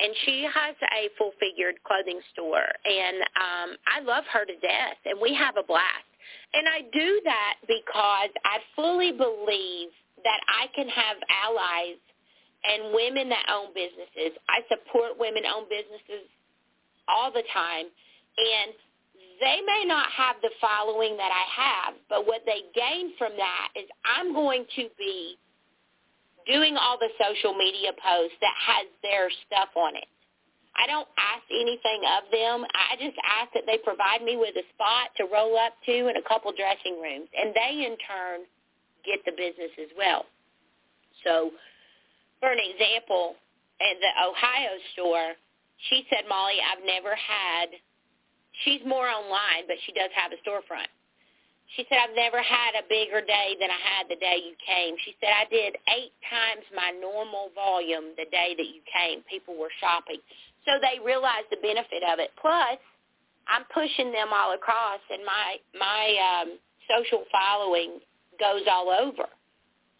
And 0.00 0.12
she 0.24 0.42
has 0.42 0.74
a 0.96 1.08
full-figured 1.16 1.76
clothing 1.84 2.20
store, 2.32 2.64
and 2.64 3.16
um, 3.36 3.76
I 3.86 4.00
love 4.00 4.24
her 4.32 4.44
to 4.44 4.56
death, 4.58 4.98
and 5.04 5.20
we 5.20 5.32
have 5.34 5.56
a 5.56 5.62
blast. 5.62 6.08
And 6.54 6.66
I 6.66 6.80
do 6.92 7.20
that 7.24 7.54
because 7.68 8.32
I 8.44 8.58
fully 8.74 9.12
believe 9.12 9.92
that 10.24 10.40
I 10.48 10.66
can 10.74 10.88
have 10.88 11.16
allies 11.28 12.00
and 12.64 12.94
women 12.94 13.28
that 13.28 13.46
own 13.50 13.74
businesses. 13.74 14.38
I 14.48 14.62
support 14.70 15.18
women-owned 15.18 15.68
businesses 15.68 16.30
all 17.08 17.32
the 17.32 17.42
time, 17.52 17.86
and 17.90 18.70
they 19.40 19.58
may 19.66 19.84
not 19.86 20.06
have 20.14 20.36
the 20.42 20.50
following 20.60 21.16
that 21.16 21.32
I 21.34 21.44
have, 21.50 21.94
but 22.08 22.26
what 22.26 22.42
they 22.46 22.62
gain 22.74 23.12
from 23.18 23.32
that 23.36 23.68
is 23.74 23.90
I'm 24.06 24.32
going 24.32 24.64
to 24.76 24.86
be 24.98 25.36
doing 26.46 26.76
all 26.76 26.98
the 26.98 27.10
social 27.18 27.54
media 27.54 27.90
posts 27.98 28.38
that 28.40 28.54
has 28.54 28.86
their 29.02 29.30
stuff 29.46 29.70
on 29.76 29.96
it. 29.96 30.06
I 30.74 30.86
don't 30.86 31.08
ask 31.18 31.44
anything 31.50 32.00
of 32.16 32.30
them. 32.32 32.64
I 32.72 32.96
just 32.96 33.18
ask 33.20 33.52
that 33.52 33.64
they 33.66 33.78
provide 33.84 34.22
me 34.22 34.36
with 34.36 34.56
a 34.56 34.64
spot 34.72 35.12
to 35.18 35.28
roll 35.28 35.58
up 35.58 35.74
to 35.86 36.08
and 36.08 36.16
a 36.16 36.24
couple 36.26 36.50
dressing 36.54 36.98
rooms, 37.02 37.28
and 37.36 37.52
they 37.52 37.84
in 37.84 37.96
turn 38.06 38.46
get 39.04 39.20
the 39.26 39.32
business 39.36 39.74
as 39.78 39.90
well. 39.98 40.24
So, 41.24 41.50
for 42.42 42.50
an 42.50 42.58
example, 42.58 43.38
in 43.78 43.94
the 44.02 44.12
Ohio 44.26 44.74
store, 44.92 45.38
she 45.86 46.02
said, 46.10 46.26
Molly, 46.26 46.58
I've 46.58 46.82
never 46.82 47.14
had. 47.14 47.70
She's 48.66 48.82
more 48.82 49.06
online, 49.06 49.70
but 49.70 49.78
she 49.86 49.94
does 49.94 50.10
have 50.18 50.34
a 50.34 50.38
storefront. 50.42 50.90
She 51.78 51.86
said, 51.88 52.02
I've 52.02 52.18
never 52.18 52.42
had 52.42 52.74
a 52.76 52.84
bigger 52.90 53.22
day 53.22 53.56
than 53.62 53.70
I 53.70 53.80
had 53.80 54.10
the 54.10 54.18
day 54.18 54.42
you 54.42 54.58
came. 54.58 54.98
She 55.06 55.14
said, 55.22 55.30
I 55.30 55.46
did 55.48 55.78
eight 55.94 56.12
times 56.28 56.66
my 56.74 56.90
normal 56.98 57.54
volume 57.54 58.12
the 58.18 58.26
day 58.28 58.58
that 58.58 58.68
you 58.68 58.82
came. 58.90 59.22
People 59.30 59.54
were 59.56 59.72
shopping. 59.80 60.18
So 60.66 60.82
they 60.82 60.98
realized 61.00 61.48
the 61.48 61.62
benefit 61.62 62.02
of 62.04 62.18
it. 62.18 62.34
Plus, 62.36 62.76
I'm 63.48 63.64
pushing 63.72 64.12
them 64.12 64.34
all 64.34 64.54
across, 64.54 65.00
and 65.10 65.24
my 65.24 65.58
my 65.74 66.04
um, 66.20 66.58
social 66.86 67.24
following 67.32 67.98
goes 68.38 68.62
all 68.70 68.90
over. 68.90 69.26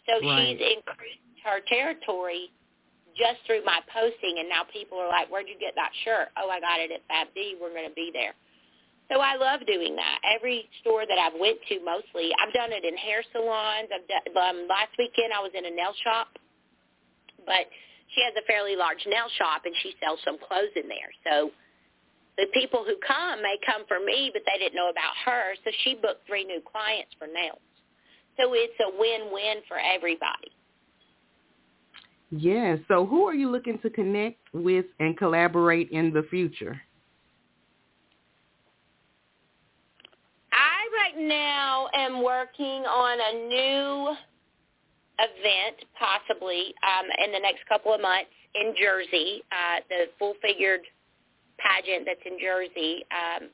So 0.06 0.12
right. 0.22 0.54
she's 0.54 0.76
increased 0.76 1.31
her 1.44 1.60
territory 1.68 2.50
just 3.16 3.44
through 3.46 3.64
my 3.64 3.80
posting, 3.92 4.40
and 4.40 4.48
now 4.48 4.64
people 4.72 4.98
are 4.98 5.08
like, 5.08 5.28
"Where'd 5.30 5.48
you 5.48 5.58
get 5.58 5.74
that 5.76 5.92
shirt?" 6.04 6.28
"Oh, 6.36 6.48
I 6.48 6.60
got 6.60 6.80
it 6.80 6.90
at 6.90 7.04
Fab 7.08 7.28
D. 7.34 7.56
We're 7.60 7.74
going 7.74 7.88
to 7.88 7.94
be 7.94 8.10
there." 8.12 8.34
So 9.12 9.20
I 9.20 9.36
love 9.36 9.60
doing 9.66 9.94
that. 9.96 10.18
Every 10.24 10.68
store 10.80 11.04
that 11.04 11.18
I've 11.18 11.38
went 11.38 11.58
to, 11.68 11.80
mostly 11.84 12.32
I've 12.40 12.52
done 12.54 12.72
it 12.72 12.84
in 12.84 12.96
hair 12.96 13.22
salons. 13.32 13.92
I've 13.92 14.08
done 14.08 14.24
um, 14.32 14.64
last 14.68 14.96
weekend 14.96 15.36
I 15.36 15.44
was 15.44 15.52
in 15.52 15.66
a 15.66 15.70
nail 15.70 15.92
shop, 16.00 16.38
but 17.44 17.68
she 18.14 18.24
has 18.24 18.32
a 18.40 18.44
fairly 18.46 18.76
large 18.76 19.04
nail 19.04 19.28
shop 19.36 19.68
and 19.68 19.74
she 19.82 19.92
sells 20.00 20.20
some 20.24 20.38
clothes 20.38 20.72
in 20.76 20.88
there. 20.88 21.12
So 21.28 21.52
the 22.36 22.48
people 22.54 22.84
who 22.88 22.96
come 23.04 23.42
may 23.42 23.60
come 23.64 23.84
for 23.88 24.00
me, 24.00 24.30
but 24.32 24.42
they 24.48 24.56
didn't 24.56 24.76
know 24.76 24.88
about 24.88 25.12
her. 25.28 25.60
So 25.64 25.70
she 25.84 25.94
booked 25.94 26.24
three 26.26 26.44
new 26.44 26.64
clients 26.64 27.12
for 27.18 27.28
nails. 27.28 27.60
So 28.40 28.56
it's 28.56 28.78
a 28.80 28.88
win-win 28.96 29.60
for 29.68 29.76
everybody. 29.76 30.56
Yeah. 32.34 32.76
So 32.88 33.04
who 33.04 33.26
are 33.28 33.34
you 33.34 33.50
looking 33.50 33.78
to 33.80 33.90
connect 33.90 34.40
with 34.54 34.86
and 34.98 35.16
collaborate 35.18 35.90
in 35.90 36.12
the 36.12 36.22
future? 36.30 36.80
I 40.50 40.88
right 40.96 41.28
now 41.28 41.88
am 41.94 42.22
working 42.22 42.84
on 42.88 43.18
a 43.20 43.48
new 43.48 44.16
event, 45.18 45.84
possibly 45.98 46.74
um, 46.82 47.04
in 47.22 47.32
the 47.32 47.38
next 47.38 47.68
couple 47.68 47.92
of 47.92 48.00
months 48.00 48.32
in 48.54 48.74
Jersey, 48.80 49.42
uh, 49.52 49.80
the 49.90 50.08
full-figured 50.18 50.80
pageant 51.58 52.06
that's 52.06 52.24
in 52.24 52.38
Jersey, 52.40 53.04
um, 53.12 53.48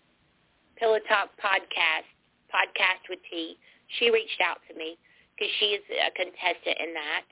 Pillow 0.79 0.99
Talk 1.09 1.31
podcast, 1.43 2.07
podcast 2.47 3.03
with 3.11 3.18
T. 3.29 3.59
She 3.99 4.11
reached 4.11 4.41
out 4.41 4.59
to 4.70 4.79
me 4.79 4.97
because 5.35 5.51
she 5.59 5.66
is 5.74 5.83
a 5.91 6.11
contestant 6.14 6.79
in 6.79 6.95
that. 6.95 7.26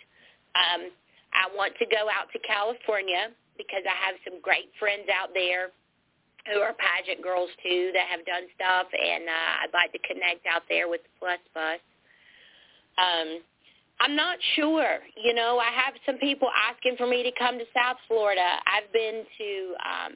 Um, 0.59 0.91
I 1.37 1.53
want 1.55 1.77
to 1.79 1.87
go 1.87 2.09
out 2.09 2.33
to 2.33 2.39
California 2.41 3.29
because 3.57 3.85
I 3.85 3.97
have 4.09 4.17
some 4.25 4.41
great 4.41 4.73
friends 4.81 5.09
out 5.13 5.31
there 5.35 5.71
who 6.49 6.61
are 6.61 6.75
pageant 6.79 7.23
girls 7.23 7.51
too 7.63 7.91
that 7.93 8.07
have 8.09 8.25
done 8.25 8.47
stuff, 8.55 8.87
and 8.93 9.29
uh, 9.29 9.53
I'd 9.65 9.75
like 9.75 9.93
to 9.93 10.03
connect 10.07 10.47
out 10.47 10.63
there 10.69 10.89
with 10.89 11.03
the 11.03 11.13
Plus 11.19 11.43
Bus. 11.53 11.81
Um, 12.99 13.43
I'm 14.01 14.15
not 14.15 14.39
sure. 14.55 14.99
You 15.17 15.35
know, 15.35 15.59
I 15.59 15.71
have 15.73 15.95
some 16.05 16.19
people 16.19 16.49
asking 16.69 16.97
for 16.97 17.07
me 17.07 17.23
to 17.23 17.33
come 17.39 17.59
to 17.59 17.65
South 17.75 17.97
Florida. 18.09 18.61
I've 18.67 18.93
been 18.93 19.25
to 19.39 19.51
um, 19.83 20.13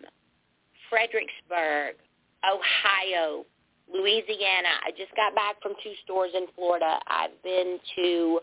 Fredericksburg, 0.89 1.97
Ohio, 2.45 3.45
Louisiana. 3.93 4.85
I 4.87 4.91
just 4.97 5.15
got 5.17 5.35
back 5.35 5.61
from 5.63 5.73
two 5.83 5.93
stores 6.05 6.31
in 6.35 6.47
Florida. 6.55 7.01
I've 7.07 7.43
been 7.43 7.79
to 7.97 8.41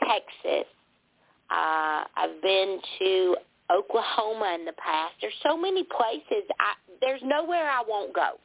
Texas. 0.00 0.66
Uh, 1.50 2.04
I've 2.16 2.40
been 2.42 2.78
to 3.00 3.36
Oklahoma 3.70 4.56
in 4.58 4.64
the 4.64 4.72
past. 4.72 5.14
There's 5.20 5.34
so 5.42 5.56
many 5.56 5.84
places. 5.84 6.46
I, 6.58 6.74
there's 7.00 7.20
nowhere 7.24 7.68
I 7.68 7.82
won't 7.86 8.14
go. 8.14 8.38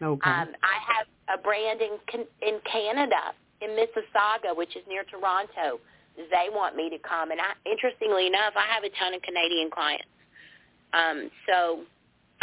Okay. 0.00 0.30
Um, 0.30 0.48
I 0.62 0.78
have 0.86 1.38
a 1.38 1.42
brand 1.42 1.80
in 1.80 2.22
in 2.42 2.60
Canada 2.70 3.34
in 3.60 3.70
Mississauga, 3.70 4.56
which 4.56 4.76
is 4.76 4.82
near 4.88 5.04
Toronto. 5.04 5.80
They 6.16 6.50
want 6.50 6.74
me 6.74 6.90
to 6.90 6.98
come, 6.98 7.30
and 7.30 7.40
I, 7.40 7.54
interestingly 7.68 8.26
enough, 8.26 8.54
I 8.56 8.66
have 8.74 8.82
a 8.82 8.90
ton 8.98 9.14
of 9.14 9.22
Canadian 9.22 9.70
clients. 9.70 10.10
Um, 10.92 11.30
so 11.46 11.80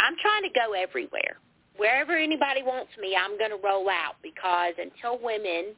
I'm 0.00 0.16
trying 0.20 0.42
to 0.42 0.52
go 0.54 0.72
everywhere. 0.72 1.36
Wherever 1.76 2.16
anybody 2.16 2.62
wants 2.62 2.90
me, 3.00 3.16
I'm 3.16 3.36
going 3.36 3.50
to 3.50 3.60
roll 3.62 3.88
out 3.90 4.16
because 4.22 4.72
until 4.80 5.18
women 5.20 5.76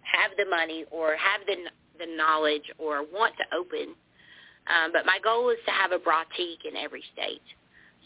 have 0.00 0.30
the 0.38 0.48
money 0.48 0.84
or 0.90 1.16
have 1.16 1.44
the 1.46 1.56
the 1.98 2.06
knowledge 2.16 2.70
or 2.78 3.02
want 3.02 3.34
to 3.38 3.56
open, 3.56 3.94
um, 4.68 4.92
but 4.92 5.06
my 5.06 5.18
goal 5.22 5.50
is 5.50 5.58
to 5.66 5.72
have 5.72 5.92
a 5.92 5.98
boutique 5.98 6.64
in 6.68 6.76
every 6.76 7.02
state. 7.12 7.42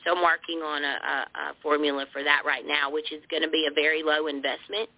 So 0.05 0.17
I'm 0.17 0.23
working 0.23 0.59
on 0.59 0.83
a, 0.83 0.97
a, 0.99 1.17
a 1.39 1.55
formula 1.63 2.07
for 2.13 2.23
that 2.25 2.43
right 2.45 2.67
now, 2.67 2.91
which 2.91 3.13
is 3.13 3.23
going 3.31 3.43
to 3.43 3.51
be 3.51 3.69
a 3.71 3.75
very 3.75 4.03
low 4.03 4.27
investment 4.27 4.89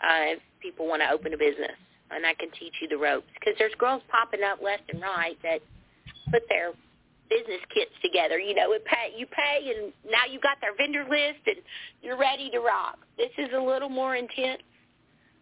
uh, 0.00 0.36
if 0.36 0.40
people 0.60 0.86
want 0.86 1.02
to 1.02 1.10
open 1.10 1.32
a 1.32 1.38
business, 1.38 1.76
and 2.10 2.26
I 2.26 2.34
can 2.34 2.50
teach 2.58 2.74
you 2.80 2.88
the 2.88 2.98
ropes. 2.98 3.28
Because 3.34 3.54
there's 3.58 3.74
girls 3.78 4.02
popping 4.08 4.44
up 4.44 4.60
left 4.62 4.84
and 4.92 5.00
right 5.00 5.38
that 5.42 5.60
put 6.30 6.42
their 6.48 6.72
business 7.28 7.60
kits 7.72 7.92
together. 8.02 8.38
You 8.38 8.54
know, 8.54 8.72
it 8.72 8.84
pay, 8.84 9.14
you 9.16 9.26
pay, 9.26 9.72
and 9.72 9.92
now 10.04 10.26
you 10.30 10.40
got 10.40 10.60
their 10.60 10.74
vendor 10.76 11.04
list, 11.08 11.40
and 11.46 11.56
you're 12.02 12.18
ready 12.18 12.50
to 12.50 12.60
rock. 12.60 12.98
This 13.16 13.30
is 13.38 13.48
a 13.56 13.60
little 13.60 13.88
more 13.88 14.16
intense, 14.16 14.62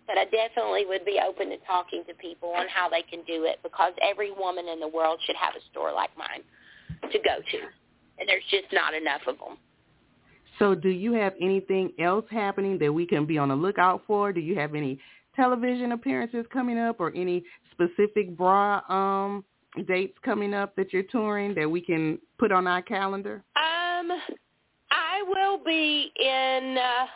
but 0.08 0.18
I 0.18 0.24
definitely 0.24 0.86
would 0.86 1.04
be 1.04 1.20
open 1.24 1.50
to 1.50 1.58
talking 1.66 2.02
to 2.08 2.14
people 2.14 2.48
on 2.48 2.66
how 2.68 2.88
they 2.88 3.02
can 3.02 3.20
do 3.26 3.44
it 3.44 3.60
because 3.62 3.92
every 4.02 4.32
woman 4.32 4.66
in 4.66 4.80
the 4.80 4.88
world 4.88 5.20
should 5.26 5.36
have 5.36 5.54
a 5.54 5.60
store 5.70 5.92
like 5.92 6.10
mine 6.18 6.42
to 7.12 7.18
go 7.18 7.36
to, 7.52 7.58
and 8.18 8.28
there's 8.28 8.42
just 8.50 8.72
not 8.72 8.94
enough 8.94 9.20
of 9.28 9.38
them. 9.38 9.58
So 10.58 10.74
do 10.74 10.88
you 10.88 11.12
have 11.12 11.34
anything 11.40 11.92
else 12.00 12.24
happening 12.30 12.78
that 12.78 12.92
we 12.92 13.06
can 13.06 13.26
be 13.26 13.38
on 13.38 13.50
the 13.50 13.54
lookout 13.54 14.02
for? 14.06 14.32
Do 14.32 14.40
you 14.40 14.56
have 14.56 14.74
any 14.74 14.98
television 15.36 15.92
appearances 15.92 16.46
coming 16.52 16.78
up 16.78 16.96
or 16.98 17.12
any 17.14 17.44
specific 17.70 18.36
bra 18.36 18.80
um 18.88 19.44
dates 19.86 20.16
coming 20.24 20.54
up 20.54 20.74
that 20.74 20.92
you're 20.92 21.04
touring 21.04 21.54
that 21.54 21.70
we 21.70 21.80
can 21.80 22.18
put 22.38 22.50
on 22.50 22.66
our 22.66 22.82
calendar? 22.82 23.44
Um 23.54 24.10
I 24.90 25.22
will 25.26 25.58
be 25.64 26.10
in 26.18 26.78
uh, 26.78 27.06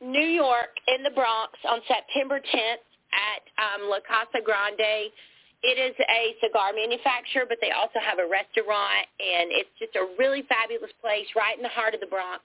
New 0.00 0.32
York 0.32 0.72
in 0.88 1.04
the 1.04 1.12
Bronx 1.12 1.52
on 1.68 1.80
September 1.84 2.40
10th 2.40 2.84
at 3.12 3.42
um, 3.60 3.92
La 3.92 4.00
Casa 4.00 4.40
Grande. 4.40 5.12
It 5.60 5.76
is 5.76 5.92
a 6.00 6.22
cigar 6.40 6.72
manufacturer, 6.72 7.44
but 7.44 7.60
they 7.60 7.68
also 7.68 8.00
have 8.00 8.16
a 8.16 8.24
restaurant, 8.24 9.04
and 9.20 9.52
it's 9.52 9.68
just 9.76 9.92
a 10.00 10.08
really 10.16 10.40
fabulous 10.48 10.88
place 11.04 11.28
right 11.36 11.52
in 11.52 11.60
the 11.60 11.72
heart 11.76 11.92
of 11.92 12.00
the 12.00 12.08
Bronx. 12.08 12.40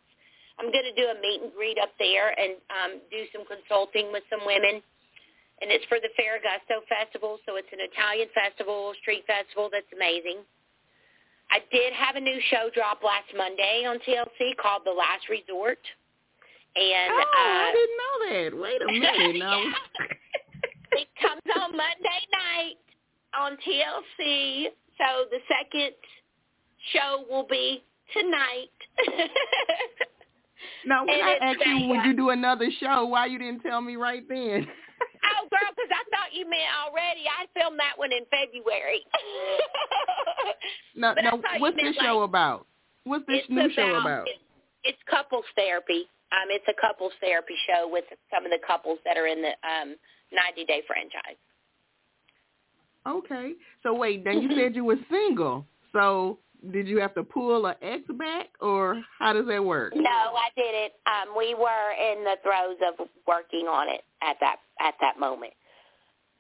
I'm 0.60 0.68
going 0.68 0.84
to 0.84 0.96
do 1.00 1.08
a 1.08 1.16
meet 1.24 1.40
and 1.48 1.52
greet 1.56 1.80
up 1.80 1.96
there 1.96 2.36
and 2.36 2.60
um, 2.72 2.92
do 3.08 3.24
some 3.32 3.48
consulting 3.48 4.12
with 4.12 4.28
some 4.28 4.44
women. 4.44 4.84
And 5.64 5.72
it's 5.72 5.88
for 5.88 6.04
the 6.04 6.12
Ferragosto 6.20 6.84
Festival, 6.92 7.40
so 7.48 7.56
it's 7.56 7.72
an 7.72 7.80
Italian 7.80 8.28
festival, 8.36 8.92
street 9.00 9.24
festival 9.24 9.72
that's 9.72 9.88
amazing. 9.96 10.44
I 11.48 11.64
did 11.72 11.96
have 11.96 12.20
a 12.20 12.24
new 12.24 12.40
show 12.52 12.68
drop 12.76 13.00
last 13.00 13.32
Monday 13.32 13.88
on 13.88 14.04
TLC 14.04 14.60
called 14.60 14.84
The 14.84 14.92
Last 14.92 15.32
Resort. 15.32 15.80
And 16.76 17.12
oh, 17.12 17.20
uh, 17.20 17.38
I 17.38 17.72
didn't 17.74 17.98
know 18.02 18.16
that. 18.26 18.52
Wait 18.62 18.82
a 18.82 18.86
minute 18.86 19.40
no. 19.40 19.64
it 20.92 21.08
comes 21.22 21.42
on 21.62 21.72
Monday 21.72 22.22
night 22.32 22.78
on 23.38 23.58
TLC. 23.58 24.68
So 24.98 25.26
the 25.32 25.40
second 25.48 25.96
show 26.94 27.26
will 27.30 27.48
be 27.50 27.84
tonight. 28.14 28.70
Now, 30.86 31.06
when 31.06 31.16
And 31.16 31.24
I 31.24 31.34
asked 31.42 31.66
you, 31.66 31.88
would 31.88 32.06
you 32.06 32.16
do 32.16 32.30
another 32.30 32.70
show? 32.80 33.06
Why 33.06 33.26
you 33.26 33.40
didn't 33.40 33.62
tell 33.62 33.82
me 33.82 33.96
right 33.96 34.24
then? 34.28 34.68
Oh, 35.26 35.48
girl, 35.50 35.70
because 35.76 35.90
I 35.90 36.04
thought 36.12 36.34
you 36.34 36.50
meant 36.50 36.70
already. 36.86 37.26
I 37.26 37.48
filmed 37.58 37.80
that 37.80 37.98
one 37.98 38.12
in 38.12 38.26
February. 38.30 39.04
no, 40.96 41.14
no. 41.14 41.42
What's 41.58 41.76
meant, 41.76 41.96
this 41.96 42.04
show 42.04 42.20
like, 42.20 42.30
about? 42.30 42.68
What's 43.04 43.26
this 43.28 43.42
new 43.50 43.66
about, 43.66 43.76
show 43.76 43.96
about? 43.96 44.28
It's, 44.28 44.40
it's 44.84 44.98
couples 45.10 45.46
therapy. 45.56 46.06
Um, 46.32 46.50
it's 46.50 46.66
a 46.68 46.74
couples 46.80 47.14
therapy 47.22 47.56
show 47.68 47.88
with 47.90 48.06
some 48.34 48.46
of 48.46 48.52
the 48.52 48.60
couples 48.66 49.00
that 49.06 49.18
are 49.18 49.28
in 49.28 49.42
the 49.42 49.54
um, 49.68 49.96
90 50.32 50.66
Day 50.66 50.82
franchise. 50.88 51.38
Okay. 53.08 53.54
So 53.84 53.94
wait, 53.94 54.24
then 54.24 54.42
you 54.42 54.50
said 54.56 54.76
you 54.76 54.84
were 54.84 54.98
single. 55.10 55.66
So 55.94 56.40
did 56.72 56.88
you 56.88 57.00
have 57.00 57.14
to 57.16 57.24
pull 57.24 57.66
an 57.66 57.76
ex 57.82 58.04
back, 58.18 58.48
or 58.60 59.02
how 59.20 59.34
does 59.34 59.46
that 59.48 59.64
work? 59.64 59.94
No, 59.96 60.10
I 60.10 60.50
didn't. 60.56 60.94
Um, 61.06 61.38
we 61.38 61.54
were 61.54 61.92
in 61.94 62.24
the 62.24 62.36
throes 62.44 62.78
of 62.88 63.08
working 63.28 63.68
on 63.68 63.90
it 63.90 64.02
at 64.22 64.38
that 64.42 64.58
at 64.80 64.96
that 65.02 65.20
moment. 65.20 65.54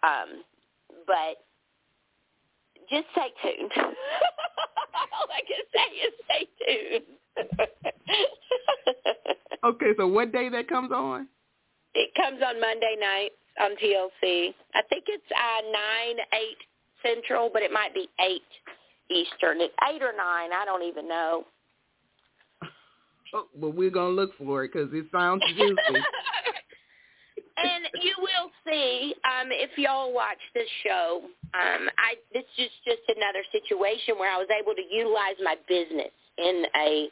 Um, 0.03 0.43
but 1.05 1.45
just 2.89 3.05
stay 3.11 3.29
tuned. 3.41 3.71
All 5.13 5.27
I 5.29 5.41
can 5.47 5.63
say 5.73 5.87
is 6.05 6.13
stay 6.25 6.43
tuned. 6.65 7.11
okay, 9.65 9.91
so 9.97 10.07
what 10.07 10.31
day 10.31 10.49
that 10.49 10.67
comes 10.67 10.91
on? 10.91 11.27
It 11.93 12.13
comes 12.15 12.41
on 12.45 12.59
Monday 12.59 12.95
night 12.99 13.31
on 13.59 13.71
TLC. 13.71 14.53
I 14.73 14.81
think 14.89 15.05
it's 15.07 15.23
uh, 15.31 15.61
nine 15.71 16.17
eight 16.33 16.57
central, 17.03 17.49
but 17.51 17.61
it 17.61 17.71
might 17.71 17.93
be 17.93 18.09
eight 18.19 18.41
Eastern. 19.09 19.61
It's 19.61 19.73
eight 19.89 20.01
or 20.01 20.13
nine. 20.15 20.51
I 20.53 20.65
don't 20.65 20.83
even 20.83 21.07
know. 21.07 21.45
Oh, 23.33 23.47
but 23.59 23.71
we're 23.71 23.89
gonna 23.89 24.13
look 24.13 24.37
for 24.37 24.63
it 24.63 24.71
because 24.71 24.93
it 24.93 25.07
sounds 25.11 25.41
juicy. 25.57 25.75
And 27.57 27.87
you 28.03 28.15
will 28.19 28.51
see 28.67 29.15
um, 29.23 29.47
if 29.51 29.77
y'all 29.77 30.13
watch 30.13 30.39
this 30.53 30.67
show. 30.83 31.21
Um, 31.53 31.87
I 31.97 32.15
this 32.33 32.43
is 32.57 32.71
just 32.83 33.03
another 33.07 33.43
situation 33.51 34.19
where 34.19 34.31
I 34.31 34.37
was 34.37 34.47
able 34.51 34.75
to 34.75 34.83
utilize 34.83 35.39
my 35.43 35.55
business 35.67 36.11
in 36.37 36.65
a 36.75 37.07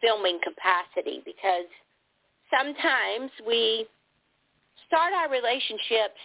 filming 0.00 0.38
capacity 0.42 1.22
because 1.24 1.66
sometimes 2.50 3.30
we 3.46 3.86
start 4.86 5.12
our 5.14 5.30
relationships 5.30 6.20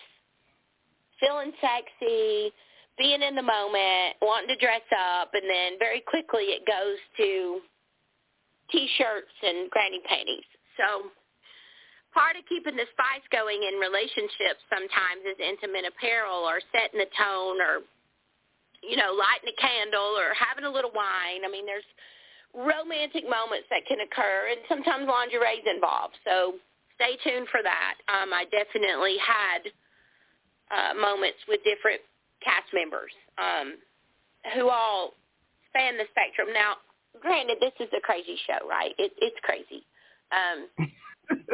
feeling 1.19 1.51
sexy, 1.61 2.51
being 2.97 3.21
in 3.21 3.35
the 3.35 3.41
moment, 3.41 4.17
wanting 4.21 4.49
to 4.49 4.57
dress 4.57 4.85
up, 4.93 5.31
and 5.33 5.49
then 5.49 5.79
very 5.79 6.01
quickly 6.01 6.53
it 6.53 6.61
goes 6.65 6.97
to 7.17 7.61
T-shirts 8.71 9.33
and 9.41 9.69
granny 9.71 10.01
panties. 10.05 10.45
So 10.77 11.09
part 12.17 12.33
of 12.33 12.41
keeping 12.49 12.73
the 12.73 12.89
spice 12.97 13.21
going 13.29 13.61
in 13.61 13.77
relationships 13.77 14.65
sometimes 14.73 15.21
is 15.21 15.37
intimate 15.37 15.85
apparel 15.85 16.41
or 16.49 16.57
setting 16.73 16.97
the 16.97 17.05
tone 17.13 17.61
or, 17.61 17.85
you 18.81 18.97
know, 18.97 19.13
lighting 19.13 19.53
a 19.53 19.57
candle 19.61 20.17
or 20.17 20.33
having 20.33 20.65
a 20.65 20.73
little 20.73 20.89
wine. 20.97 21.45
I 21.45 21.49
mean, 21.53 21.69
there's 21.69 21.85
romantic 22.57 23.29
moments 23.29 23.69
that 23.69 23.85
can 23.85 24.01
occur, 24.01 24.49
and 24.49 24.65
sometimes 24.65 25.05
lingerie 25.05 25.61
is 25.61 25.69
involved. 25.69 26.17
So 26.25 26.57
stay 26.97 27.21
tuned 27.21 27.53
for 27.53 27.61
that. 27.61 28.01
Um, 28.09 28.33
I 28.33 28.49
definitely 28.49 29.21
had 29.21 29.61
uh, 30.73 30.93
moments 30.97 31.37
with 31.45 31.61
different 31.61 32.01
cast 32.41 32.65
members 32.73 33.13
um, 33.37 33.77
who 34.57 34.73
all 34.73 35.13
span 35.69 36.01
the 36.01 36.09
spectrum. 36.09 36.49
Now, 36.49 36.81
granted, 37.21 37.61
this 37.61 37.77
is 37.77 37.93
a 37.93 38.01
crazy 38.01 38.41
show, 38.49 38.65
right? 38.65 38.97
It, 38.97 39.13
it's 39.21 39.37
crazy. 39.45 39.85
Um, 40.33 40.65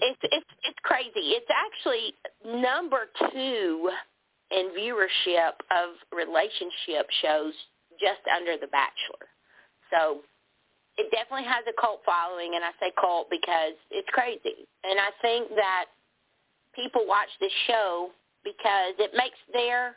it's 0.00 0.22
it's 0.22 0.52
it's 0.64 0.78
crazy. 0.82 1.36
It's 1.36 1.50
actually 1.50 2.14
number 2.44 3.08
two 3.32 3.90
in 4.50 4.70
viewership 4.76 5.56
of 5.70 5.96
relationship 6.12 7.08
shows, 7.22 7.54
just 7.98 8.20
under 8.28 8.56
The 8.60 8.68
Bachelor. 8.68 9.26
So 9.90 10.20
it 10.98 11.10
definitely 11.10 11.48
has 11.48 11.64
a 11.68 11.74
cult 11.80 12.00
following, 12.04 12.52
and 12.54 12.64
I 12.64 12.72
say 12.80 12.92
cult 13.00 13.28
because 13.30 13.76
it's 13.90 14.08
crazy. 14.12 14.68
And 14.84 15.00
I 15.00 15.10
think 15.22 15.48
that 15.56 15.86
people 16.74 17.04
watch 17.06 17.28
this 17.40 17.52
show 17.66 18.10
because 18.44 18.94
it 18.98 19.12
makes 19.16 19.38
their 19.52 19.96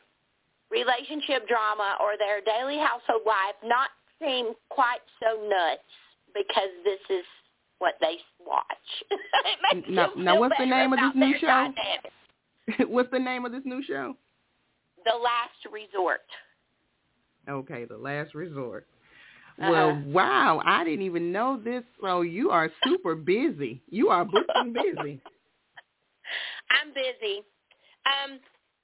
relationship 0.71 1.47
drama 1.47 1.97
or 1.99 2.15
their 2.17 2.39
daily 2.41 2.77
household 2.77 3.23
life 3.25 3.59
not 3.63 3.89
seem 4.21 4.53
quite 4.69 5.03
so 5.19 5.35
nuts 5.47 5.91
because 6.33 6.71
this 6.83 7.01
is 7.09 7.25
what 7.79 7.95
they 8.01 8.17
watch. 8.45 9.85
now, 9.89 10.11
now 10.15 10.39
what's 10.39 10.55
the 10.57 10.65
name 10.65 10.93
of 10.93 10.99
this 10.99 11.11
new 11.15 11.33
show? 11.39 11.73
What's 12.87 13.11
the 13.11 13.19
name 13.19 13.45
of 13.45 13.51
this 13.51 13.61
new 13.63 13.83
show? 13.83 14.15
The 15.05 15.15
Last 15.15 15.71
Resort. 15.71 16.21
Okay, 17.47 17.85
The 17.85 17.97
Last 17.97 18.33
Resort. 18.33 18.87
Uh-huh. 19.61 19.71
Well, 19.71 20.03
wow, 20.07 20.61
I 20.65 20.83
didn't 20.83 21.05
even 21.05 21.31
know 21.31 21.61
this. 21.63 21.83
So 22.01 22.21
you 22.21 22.49
are 22.49 22.69
super 22.83 23.15
busy. 23.15 23.81
You 23.89 24.09
are 24.09 24.25
booked 24.25 24.51
and 24.55 24.73
busy. 24.73 25.21
I'm 26.71 26.89
busy. 26.89 27.45
Um, 28.05 28.39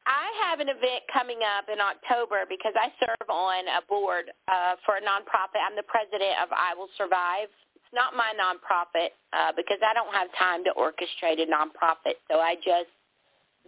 I 0.06 0.32
have 0.48 0.60
an 0.60 0.70
event 0.70 1.04
coming 1.12 1.40
up 1.58 1.66
in 1.72 1.80
October 1.80 2.46
because 2.48 2.74
I 2.76 2.90
serve 3.00 3.30
on 3.30 3.68
a 3.68 3.86
board 3.88 4.32
uh, 4.48 4.76
for 4.86 4.96
a 4.96 5.02
nonprofit. 5.02 5.60
I'm 5.62 5.76
the 5.76 5.84
president 5.84 6.38
of 6.42 6.50
I 6.52 6.74
Will 6.78 6.90
Survive. 6.98 7.50
Not 7.94 8.16
my 8.16 8.32
nonprofit 8.40 9.12
uh, 9.34 9.52
because 9.56 9.80
I 9.84 9.94
don't 9.94 10.14
have 10.14 10.28
time 10.40 10.64
to 10.64 10.72
orchestrate 10.80 11.44
a 11.44 11.48
nonprofit, 11.48 12.16
so 12.32 12.40
I 12.40 12.56
just 12.56 12.92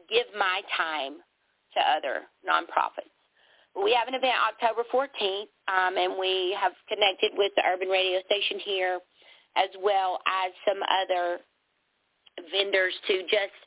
give 0.09 0.28
my 0.38 0.61
time 0.78 1.19
to 1.76 1.80
other 1.80 2.24
nonprofits. 2.47 3.11
We 3.76 3.93
have 3.93 4.07
an 4.07 4.13
event 4.13 4.38
October 4.47 4.86
14th, 4.93 5.49
um, 5.67 5.97
and 5.97 6.13
we 6.19 6.55
have 6.59 6.74
connected 6.88 7.32
with 7.36 7.51
the 7.55 7.63
urban 7.65 7.89
radio 7.89 8.21
station 8.26 8.59
here 8.63 8.99
as 9.57 9.69
well 9.82 10.19
as 10.26 10.51
some 10.67 10.82
other 10.82 11.39
vendors 12.51 12.93
to 13.07 13.21
just 13.24 13.57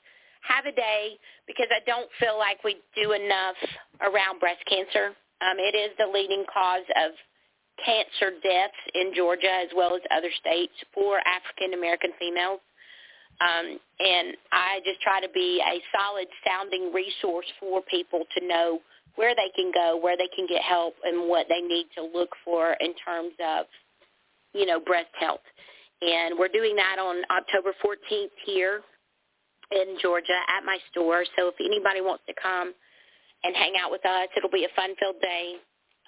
have 0.42 0.66
a 0.66 0.74
day 0.74 1.18
because 1.46 1.66
I 1.70 1.82
don't 1.86 2.08
feel 2.18 2.38
like 2.38 2.62
we 2.64 2.78
do 2.94 3.12
enough 3.12 3.58
around 4.00 4.38
breast 4.38 4.62
cancer. 4.68 5.14
Um, 5.42 5.58
it 5.58 5.74
is 5.74 5.90
the 5.98 6.06
leading 6.06 6.44
cause 6.52 6.86
of 6.96 7.12
cancer 7.84 8.36
deaths 8.42 8.80
in 8.94 9.12
Georgia 9.14 9.52
as 9.52 9.68
well 9.76 9.94
as 9.94 10.02
other 10.10 10.30
states 10.40 10.72
for 10.94 11.18
African 11.26 11.74
American 11.74 12.10
females. 12.18 12.60
Um, 13.40 13.78
and 14.00 14.36
I 14.52 14.80
just 14.84 15.00
try 15.02 15.20
to 15.20 15.28
be 15.34 15.60
a 15.60 15.76
solid 15.92 16.26
sounding 16.46 16.92
resource 16.92 17.46
for 17.60 17.82
people 17.82 18.24
to 18.36 18.46
know 18.46 18.80
where 19.16 19.34
they 19.34 19.50
can 19.54 19.72
go, 19.72 19.98
where 20.00 20.16
they 20.16 20.28
can 20.34 20.46
get 20.46 20.62
help, 20.62 20.94
and 21.04 21.28
what 21.28 21.46
they 21.48 21.60
need 21.60 21.86
to 21.96 22.02
look 22.02 22.30
for 22.44 22.76
in 22.80 22.94
terms 23.04 23.32
of, 23.44 23.66
you 24.54 24.64
know, 24.64 24.80
breast 24.80 25.12
health. 25.18 25.44
And 26.00 26.38
we're 26.38 26.48
doing 26.48 26.76
that 26.76 26.96
on 26.98 27.24
October 27.30 27.72
14th 27.84 28.32
here 28.44 28.80
in 29.72 29.96
Georgia 30.00 30.38
at 30.48 30.64
my 30.64 30.78
store. 30.90 31.24
So 31.36 31.48
if 31.48 31.54
anybody 31.60 32.00
wants 32.00 32.24
to 32.28 32.34
come 32.40 32.72
and 33.44 33.56
hang 33.56 33.74
out 33.80 33.90
with 33.90 34.04
us, 34.04 34.28
it'll 34.36 34.50
be 34.50 34.64
a 34.64 34.76
fun-filled 34.76 35.20
day 35.20 35.54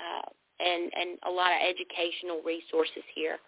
uh, 0.01 0.29
and 0.61 0.93
and 0.95 1.19
a 1.27 1.31
lot 1.31 1.53
of 1.53 1.59
educational 1.63 2.43
resources 2.45 3.03
here. 3.15 3.39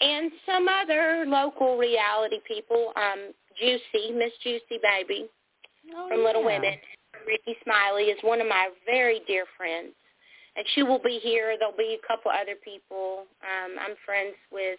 And 0.00 0.32
some 0.46 0.66
other 0.68 1.24
local 1.26 1.76
reality 1.78 2.38
people, 2.48 2.92
um, 2.96 3.32
Juicy, 3.58 4.12
Miss 4.12 4.32
Juicy 4.42 4.80
Baby 4.82 5.28
Oh, 5.94 6.08
from 6.08 6.24
Little. 6.24 6.44
Women. 6.44 6.74
Ricky 7.26 7.56
Smiley 7.62 8.04
is 8.04 8.18
one 8.22 8.40
of 8.40 8.48
my 8.48 8.70
very 8.86 9.20
dear 9.28 9.44
friends, 9.56 9.92
and 10.56 10.64
she 10.74 10.82
will 10.82 10.98
be 10.98 11.20
here. 11.22 11.54
There'll 11.58 11.76
be 11.76 11.98
a 12.02 12.06
couple 12.06 12.32
other 12.32 12.56
people. 12.64 13.26
Um, 13.42 13.78
I'm 13.78 13.94
friends 14.04 14.34
with 14.50 14.78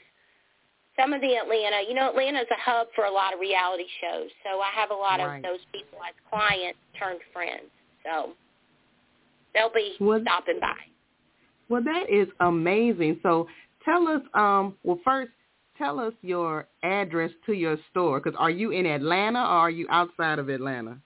some 0.99 1.14
of 1.14 1.22
the 1.22 1.36
Atlanta. 1.38 1.82
You 1.88 1.93
know, 1.93 2.09
Atlanta's 2.09 2.47
a 2.51 2.59
hub 2.59 2.88
for 2.95 3.05
a 3.05 3.11
lot 3.11 3.34
of 3.34 3.39
reality 3.39 3.86
shows, 4.01 4.30
so 4.43 4.59
I 4.61 4.70
have 4.76 4.91
a 4.91 4.95
lot 4.95 5.20
Right. 5.20 5.38
of 5.38 5.43
those 5.43 5.64
people 5.72 5.99
as 6.03 6.14
clients 6.30 6.80
turned 6.99 7.22
friends. 7.32 7.70
So 8.03 8.36
they'll 9.53 9.70
be 9.70 9.95
Well- 9.99 10.22
stopping 10.22 10.59
by. 10.59 10.78
Well, 11.70 11.84
that 11.84 12.09
is 12.09 12.28
amazing. 12.39 13.20
So 13.24 13.47
tell 13.86 14.07
us, 14.07 14.22
um, 14.34 14.76
well, 14.84 14.99
first, 15.03 15.32
tell 15.78 15.99
us 15.99 16.14
your 16.22 16.68
address 16.84 17.32
to 17.45 17.53
your 17.53 17.78
store. 17.91 18.20
Because 18.20 18.38
are 18.38 18.49
you 18.49 18.72
in 18.72 18.86
Atlanta 18.86 19.39
or 19.39 19.68
are 19.68 19.70
you 19.70 19.88
outside 19.89 20.39
of 20.39 20.49
Atlanta? 20.49 20.97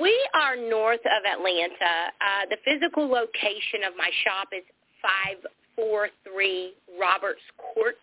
We 0.00 0.14
are 0.34 0.56
north 0.56 1.00
of 1.00 1.22
Atlanta. 1.24 2.10
Uh, 2.20 2.46
the 2.50 2.56
physical 2.64 3.06
location 3.06 3.86
of 3.86 3.96
my 3.96 4.10
shop 4.24 4.48
is 4.50 4.64
543 5.02 6.74
Roberts 6.98 7.44
Court, 7.56 8.02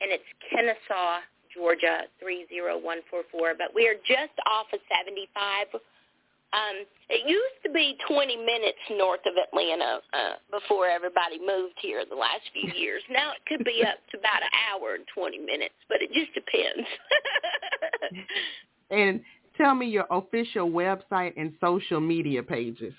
and 0.00 0.10
it's 0.10 0.24
Kennesaw, 0.48 1.20
Georgia, 1.52 2.08
30144. 2.20 3.54
But 3.58 3.74
we 3.74 3.88
are 3.88 4.00
just 4.08 4.32
off 4.48 4.72
of 4.72 4.80
75. 4.88 5.80
Um, 6.52 6.86
it 7.10 7.28
used 7.28 7.62
to 7.64 7.70
be 7.72 7.96
20 8.08 8.36
minutes 8.36 8.78
north 8.90 9.20
of 9.26 9.34
Atlanta 9.36 10.00
uh, 10.12 10.34
before 10.50 10.86
everybody 10.86 11.38
moved 11.38 11.74
here 11.80 12.04
the 12.08 12.16
last 12.16 12.42
few 12.52 12.72
years. 12.80 13.02
Now 13.10 13.32
it 13.32 13.44
could 13.46 13.64
be 13.64 13.82
up 13.82 13.98
to 14.12 14.18
about 14.18 14.42
an 14.42 14.50
hour 14.70 14.94
and 14.94 15.04
20 15.14 15.38
minutes, 15.38 15.74
but 15.88 15.98
it 16.00 16.12
just 16.12 16.32
depends. 16.34 16.88
And 18.90 19.22
tell 19.56 19.74
me 19.74 19.86
your 19.86 20.06
official 20.10 20.70
website 20.70 21.32
and 21.36 21.52
social 21.60 22.00
media 22.00 22.42
pages. 22.42 22.94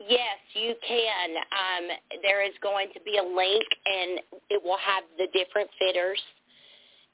Yes, 0.00 0.38
you 0.54 0.74
can. 0.86 1.30
Um, 1.36 1.88
there 2.22 2.44
is 2.44 2.52
going 2.62 2.88
to 2.94 3.00
be 3.00 3.18
a 3.18 3.22
link, 3.22 3.64
and 3.84 4.20
it 4.48 4.62
will 4.62 4.78
have 4.78 5.02
the 5.18 5.26
different 5.36 5.68
fitters. 5.78 6.20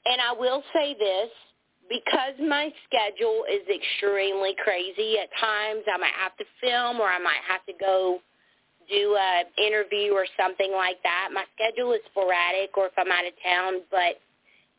And 0.05 0.21
I 0.21 0.39
will 0.39 0.63
say 0.71 0.95
this, 0.99 1.29
because 1.89 2.33
my 2.39 2.71
schedule 2.87 3.45
is 3.45 3.61
extremely 3.69 4.55
crazy 4.63 5.17
at 5.19 5.29
times, 5.39 5.83
I 5.85 5.97
might 5.97 6.15
have 6.17 6.35
to 6.37 6.45
film 6.61 6.99
or 6.99 7.07
I 7.07 7.19
might 7.19 7.43
have 7.47 7.65
to 7.65 7.73
go 7.79 8.19
do 8.89 9.17
a 9.17 9.43
interview 9.61 10.13
or 10.13 10.25
something 10.37 10.71
like 10.71 11.01
that. 11.03 11.29
My 11.33 11.45
schedule 11.53 11.93
is 11.93 12.01
sporadic 12.11 12.77
or 12.77 12.87
if 12.87 12.93
I'm 12.97 13.11
out 13.11 13.25
of 13.25 13.33
town, 13.43 13.81
but 13.89 14.21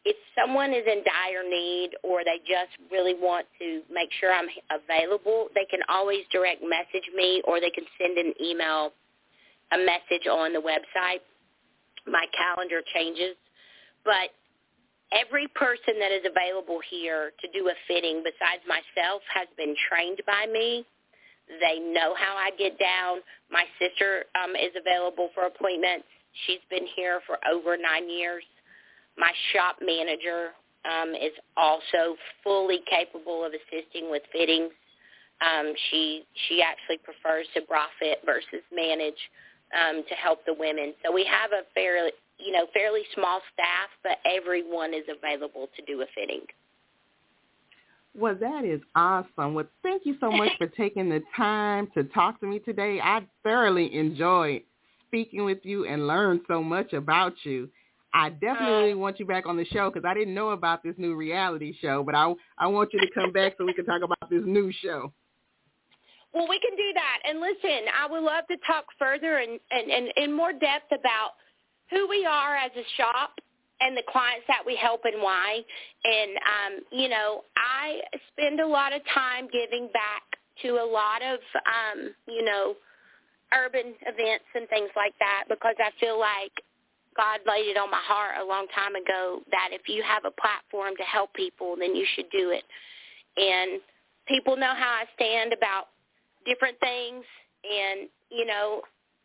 if 0.06 0.16
someone 0.38 0.70
is 0.70 0.86
in 0.86 1.02
dire 1.02 1.42
need 1.42 1.90
or 2.02 2.22
they 2.22 2.38
just 2.46 2.70
really 2.92 3.14
want 3.14 3.46
to 3.58 3.82
make 3.90 4.08
sure 4.20 4.32
I'm 4.32 4.46
available, 4.70 5.48
they 5.54 5.66
can 5.66 5.80
always 5.88 6.22
direct 6.30 6.62
message 6.62 7.06
me 7.14 7.42
or 7.46 7.60
they 7.60 7.70
can 7.70 7.84
send 7.98 8.16
an 8.16 8.32
email, 8.40 8.92
a 9.72 9.78
message 9.78 10.26
on 10.30 10.52
the 10.52 10.62
website. 10.62 11.26
My 12.06 12.24
calendar 12.38 12.82
changes, 12.94 13.34
but 14.04 14.30
every 15.12 15.46
person 15.54 15.98
that 16.00 16.12
is 16.12 16.24
available 16.26 16.80
here 16.90 17.32
to 17.40 17.46
do 17.52 17.68
a 17.68 17.74
fitting 17.86 18.22
besides 18.24 18.62
myself 18.66 19.22
has 19.32 19.48
been 19.56 19.74
trained 19.88 20.20
by 20.26 20.46
me. 20.50 20.84
They 21.60 21.78
know 21.78 22.14
how 22.18 22.34
I 22.34 22.50
get 22.58 22.78
down. 22.78 23.22
My 23.50 23.64
sister 23.78 24.24
um, 24.34 24.56
is 24.56 24.74
available 24.74 25.30
for 25.34 25.46
appointments. 25.46 26.06
She's 26.46 26.64
been 26.68 26.86
here 26.96 27.20
for 27.26 27.38
over 27.46 27.76
nine 27.76 28.10
years. 28.10 28.42
My 29.16 29.32
shop 29.52 29.76
manager 29.80 30.50
um, 30.84 31.14
is 31.14 31.32
also 31.56 32.16
fully 32.42 32.80
capable 32.90 33.44
of 33.44 33.52
assisting 33.52 34.10
with 34.10 34.22
fittings. 34.32 34.72
Um, 35.40 35.72
she 35.90 36.24
she 36.48 36.62
actually 36.62 36.98
prefers 36.98 37.46
to 37.54 37.62
bra 37.62 37.86
fit 38.00 38.18
versus 38.24 38.64
manage 38.74 39.18
um, 39.74 40.02
to 40.08 40.14
help 40.14 40.44
the 40.46 40.54
women. 40.54 40.94
So 41.04 41.12
we 41.12 41.24
have 41.24 41.52
a 41.52 41.62
fairly 41.74 42.12
you 42.38 42.52
know, 42.52 42.66
fairly 42.72 43.02
small 43.14 43.40
staff, 43.52 43.88
but 44.02 44.18
everyone 44.24 44.92
is 44.92 45.04
available 45.08 45.68
to 45.76 45.82
do 45.84 46.02
a 46.02 46.06
fitting. 46.14 46.42
Well, 48.18 48.36
that 48.40 48.64
is 48.64 48.80
awesome. 48.94 49.54
Well, 49.54 49.66
thank 49.82 50.06
you 50.06 50.16
so 50.20 50.30
much 50.30 50.50
for 50.58 50.66
taking 50.66 51.08
the 51.08 51.22
time 51.36 51.88
to 51.94 52.04
talk 52.04 52.40
to 52.40 52.46
me 52.46 52.58
today. 52.58 53.00
I 53.02 53.20
thoroughly 53.42 53.94
enjoyed 53.94 54.62
speaking 55.06 55.44
with 55.44 55.58
you 55.62 55.86
and 55.86 56.06
learned 56.06 56.40
so 56.48 56.62
much 56.62 56.92
about 56.92 57.34
you. 57.44 57.68
I 58.14 58.30
definitely 58.30 58.92
uh, 58.92 58.96
want 58.96 59.20
you 59.20 59.26
back 59.26 59.44
on 59.46 59.58
the 59.58 59.66
show 59.66 59.90
because 59.90 60.06
I 60.08 60.14
didn't 60.14 60.34
know 60.34 60.50
about 60.50 60.82
this 60.82 60.94
new 60.96 61.14
reality 61.14 61.76
show, 61.82 62.02
but 62.02 62.14
I 62.14 62.32
I 62.56 62.66
want 62.66 62.94
you 62.94 63.00
to 63.00 63.10
come 63.14 63.30
back 63.30 63.54
so 63.58 63.66
we 63.66 63.74
can 63.74 63.84
talk 63.84 64.00
about 64.02 64.30
this 64.30 64.42
new 64.46 64.72
show. 64.72 65.12
Well, 66.32 66.48
we 66.48 66.58
can 66.58 66.74
do 66.76 66.92
that. 66.94 67.18
And 67.28 67.40
listen, 67.40 67.88
I 67.98 68.10
would 68.10 68.22
love 68.22 68.46
to 68.48 68.56
talk 68.66 68.86
further 68.98 69.38
and, 69.38 69.60
and, 69.70 69.90
and 69.90 70.08
in 70.16 70.32
more 70.34 70.52
depth 70.52 70.92
about– 70.92 71.32
who 71.90 72.08
we 72.08 72.26
are 72.26 72.56
as 72.56 72.70
a 72.76 72.86
shop 72.96 73.38
and 73.80 73.96
the 73.96 74.02
clients 74.10 74.44
that 74.48 74.64
we 74.64 74.76
help 74.76 75.02
and 75.04 75.22
why. 75.22 75.60
And, 76.04 76.30
um, 76.36 76.72
you 76.92 77.08
know, 77.08 77.42
I 77.56 78.00
spend 78.32 78.60
a 78.60 78.66
lot 78.66 78.94
of 78.94 79.02
time 79.12 79.48
giving 79.52 79.88
back 79.92 80.22
to 80.62 80.80
a 80.80 80.86
lot 80.86 81.22
of, 81.22 81.38
um, 81.66 82.14
you 82.26 82.44
know, 82.44 82.74
urban 83.54 83.94
events 84.02 84.48
and 84.54 84.68
things 84.68 84.90
like 84.96 85.14
that 85.20 85.44
because 85.48 85.76
I 85.78 85.90
feel 86.00 86.18
like 86.18 86.52
God 87.16 87.40
laid 87.46 87.68
it 87.68 87.76
on 87.76 87.90
my 87.90 88.02
heart 88.02 88.36
a 88.40 88.44
long 88.44 88.66
time 88.74 88.94
ago 88.94 89.40
that 89.50 89.70
if 89.72 89.88
you 89.88 90.02
have 90.02 90.24
a 90.24 90.30
platform 90.30 90.96
to 90.96 91.04
help 91.04 91.32
people, 91.34 91.76
then 91.78 91.94
you 91.94 92.06
should 92.14 92.28
do 92.30 92.50
it. 92.50 92.64
And 93.36 93.80
people 94.26 94.56
know 94.56 94.74
how 94.74 95.00
I 95.00 95.04
stand 95.14 95.52
about 95.52 95.88
different 96.44 96.78
things. 96.80 97.24
And, 97.64 98.08
you 98.30 98.46
know, 98.46 98.82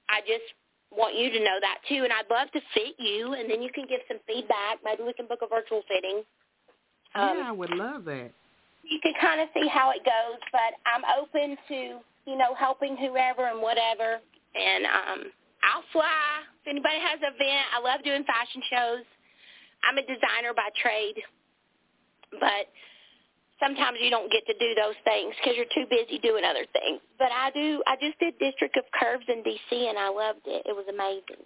I 0.09 0.21
just 0.21 0.53
want 0.91 1.15
you 1.15 1.29
to 1.31 1.39
know 1.39 1.57
that 1.61 1.79
too. 1.87 2.03
And 2.03 2.11
I'd 2.11 2.29
love 2.29 2.51
to 2.51 2.61
fit 2.73 2.95
you, 2.99 3.33
and 3.33 3.49
then 3.49 3.61
you 3.61 3.71
can 3.71 3.85
give 3.87 4.01
some 4.07 4.19
feedback. 4.27 4.79
Maybe 4.83 5.03
we 5.03 5.13
can 5.13 5.27
book 5.27 5.39
a 5.41 5.47
virtual 5.47 5.81
fitting. 5.87 6.23
Um, 7.15 7.37
yeah, 7.37 7.49
I 7.49 7.51
would 7.51 7.71
love 7.71 8.05
that. 8.05 8.31
You 8.83 8.99
can 9.01 9.13
kind 9.19 9.41
of 9.41 9.47
see 9.53 9.67
how 9.67 9.91
it 9.91 10.03
goes, 10.03 10.39
but 10.51 10.75
I'm 10.85 11.03
open 11.19 11.57
to 11.69 11.79
you 12.27 12.37
know 12.37 12.53
helping 12.55 12.97
whoever 12.97 13.47
and 13.47 13.61
whatever. 13.61 14.19
And 14.55 14.85
um, 14.85 15.19
I'll 15.63 15.87
fly. 15.91 16.43
If 16.61 16.67
anybody 16.69 16.99
has 16.99 17.19
an 17.23 17.33
event, 17.33 17.65
I 17.73 17.79
love 17.81 18.03
doing 18.03 18.23
fashion 18.23 18.61
shows. 18.69 19.05
I'm 19.81 19.97
a 19.97 20.05
designer 20.05 20.53
by 20.53 20.69
trade, 20.77 21.17
but 22.37 22.69
sometimes 23.61 23.97
you 24.01 24.09
don't 24.09 24.31
get 24.31 24.45
to 24.47 24.53
do 24.57 24.73
those 24.75 24.95
things 25.05 25.33
because 25.37 25.55
you're 25.55 25.71
too 25.73 25.85
busy 25.89 26.19
doing 26.19 26.43
other 26.43 26.65
things. 26.73 26.99
But 27.17 27.29
I 27.31 27.51
do. 27.51 27.81
I 27.87 27.95
just 28.01 28.19
did 28.19 28.37
District 28.39 28.75
of 28.77 28.83
Curves 28.99 29.25
in 29.27 29.43
D.C. 29.43 29.87
and 29.87 29.97
I 29.97 30.09
loved 30.09 30.41
it. 30.45 30.63
It 30.65 30.75
was 30.75 30.85
amazing. 30.89 31.45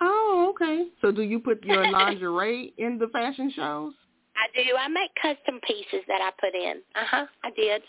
Oh, 0.00 0.52
okay. 0.54 0.88
So 1.00 1.10
do 1.10 1.22
you 1.22 1.40
put 1.40 1.64
your 1.64 1.90
lingerie 1.90 2.74
in 2.78 2.98
the 2.98 3.08
fashion 3.08 3.52
shows? 3.54 3.94
I 4.36 4.46
do. 4.54 4.76
I 4.76 4.88
make 4.88 5.10
custom 5.20 5.60
pieces 5.66 6.04
that 6.08 6.20
I 6.20 6.30
put 6.40 6.54
in. 6.54 6.82
Uh 6.94 7.06
huh. 7.06 7.26
I 7.42 7.50
did. 7.50 7.82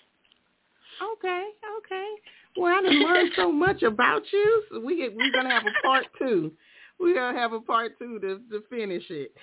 Okay. 1.17 1.43
Okay. 1.79 2.09
Well, 2.57 2.73
I 2.73 2.81
done 2.81 3.03
learned 3.03 3.31
so 3.35 3.51
much 3.51 3.83
about 3.83 4.21
you. 4.31 4.63
So 4.71 4.79
we 4.79 5.09
we're 5.09 5.31
gonna 5.31 5.51
have 5.53 5.63
a 5.65 5.87
part 5.87 6.05
two. 6.17 6.51
We're 6.99 7.15
gonna 7.15 7.37
have 7.37 7.51
a 7.51 7.59
part 7.59 7.99
two 7.99 8.19
to 8.19 8.39
to 8.51 8.63
finish 8.69 9.03
it 9.09 9.35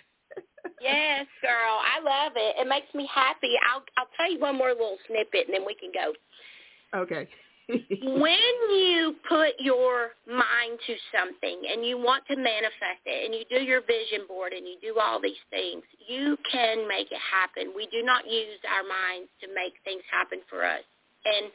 yes, 0.81 1.27
girl. 1.41 1.79
I 1.81 2.01
love 2.03 2.33
it. 2.37 2.57
It 2.59 2.69
makes 2.69 2.93
me 2.95 3.09
happy. 3.13 3.55
I'll 3.73 3.83
I'll 3.97 4.11
tell 4.17 4.31
you 4.31 4.41
one 4.41 4.57
more 4.57 4.71
little 4.71 4.99
snippet 5.07 5.47
and 5.47 5.55
then 5.55 5.65
we 5.67 5.75
can 5.75 5.91
go. 5.93 6.13
Okay. 6.99 7.29
when 7.69 8.53
you 8.75 9.15
put 9.29 9.55
your 9.61 10.11
mind 10.27 10.79
to 10.87 10.95
something 11.15 11.63
and 11.71 11.87
you 11.87 11.97
want 11.97 12.25
to 12.27 12.37
manifest 12.37 13.07
it 13.07 13.25
and 13.25 13.35
you 13.35 13.45
do 13.49 13.65
your 13.65 13.81
vision 13.81 14.27
board 14.27 14.53
and 14.53 14.67
you 14.67 14.77
do 14.83 14.99
all 14.99 15.21
these 15.21 15.41
things, 15.49 15.83
you 16.09 16.37
can 16.51 16.89
make 16.89 17.11
it 17.13 17.23
happen. 17.23 17.73
We 17.75 17.87
do 17.87 18.03
not 18.03 18.27
use 18.27 18.59
our 18.67 18.83
minds 18.83 19.31
to 19.41 19.49
make 19.55 19.75
things 19.85 20.03
happen 20.11 20.41
for 20.51 20.65
us. 20.67 20.83
And 21.25 21.53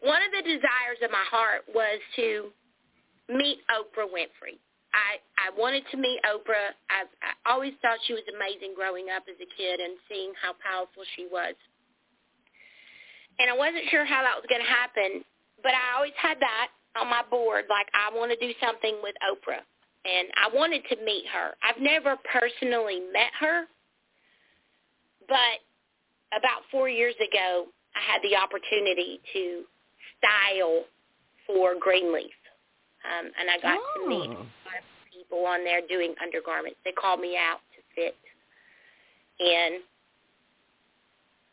one 0.00 0.22
of 0.22 0.32
the 0.32 0.42
desires 0.42 0.98
of 1.04 1.10
my 1.10 1.24
heart 1.30 1.62
was 1.74 2.00
to 2.16 2.48
meet 3.28 3.58
Oprah 3.68 4.08
Winfrey. 4.08 4.56
I 4.94 5.20
I 5.36 5.54
wanted 5.56 5.84
to 5.90 5.96
meet 5.96 6.20
Oprah. 6.24 6.72
I, 6.90 7.04
I 7.22 7.52
always 7.52 7.72
thought 7.80 7.98
she 8.06 8.12
was 8.12 8.24
amazing 8.28 8.74
growing 8.74 9.08
up 9.14 9.24
as 9.28 9.36
a 9.40 9.48
kid 9.56 9.80
and 9.80 9.96
seeing 10.08 10.32
how 10.40 10.54
powerful 10.58 11.04
she 11.16 11.28
was. 11.30 11.54
And 13.38 13.48
I 13.50 13.56
wasn't 13.56 13.86
sure 13.90 14.04
how 14.04 14.22
that 14.26 14.34
was 14.34 14.46
going 14.50 14.60
to 14.60 14.66
happen, 14.66 15.22
but 15.62 15.70
I 15.70 15.94
always 15.96 16.16
had 16.18 16.40
that 16.40 16.68
on 16.98 17.08
my 17.08 17.22
board. 17.30 17.66
Like 17.70 17.86
I 17.94 18.10
want 18.14 18.32
to 18.32 18.38
do 18.40 18.52
something 18.60 18.98
with 19.02 19.14
Oprah, 19.22 19.62
and 20.04 20.26
I 20.36 20.50
wanted 20.52 20.82
to 20.90 20.96
meet 21.04 21.24
her. 21.32 21.54
I've 21.62 21.80
never 21.80 22.16
personally 22.26 23.00
met 23.12 23.32
her, 23.40 23.64
but 25.28 25.62
about 26.36 26.64
four 26.70 26.88
years 26.88 27.14
ago, 27.16 27.66
I 27.94 28.00
had 28.00 28.20
the 28.22 28.36
opportunity 28.36 29.20
to 29.32 29.64
style 30.18 30.84
for 31.46 31.74
Greenleaf. 31.78 32.34
Um, 33.08 33.32
and 33.40 33.48
I 33.48 33.56
got 33.58 33.78
oh. 33.80 34.02
to 34.04 34.08
meet 34.08 34.30
oh. 34.36 34.46
people 35.08 35.46
on 35.46 35.64
there 35.64 35.80
doing 35.88 36.14
undergarments. 36.20 36.78
They 36.84 36.92
called 36.92 37.20
me 37.20 37.36
out 37.36 37.64
to 37.72 37.80
fit. 37.96 38.16
And 39.40 39.80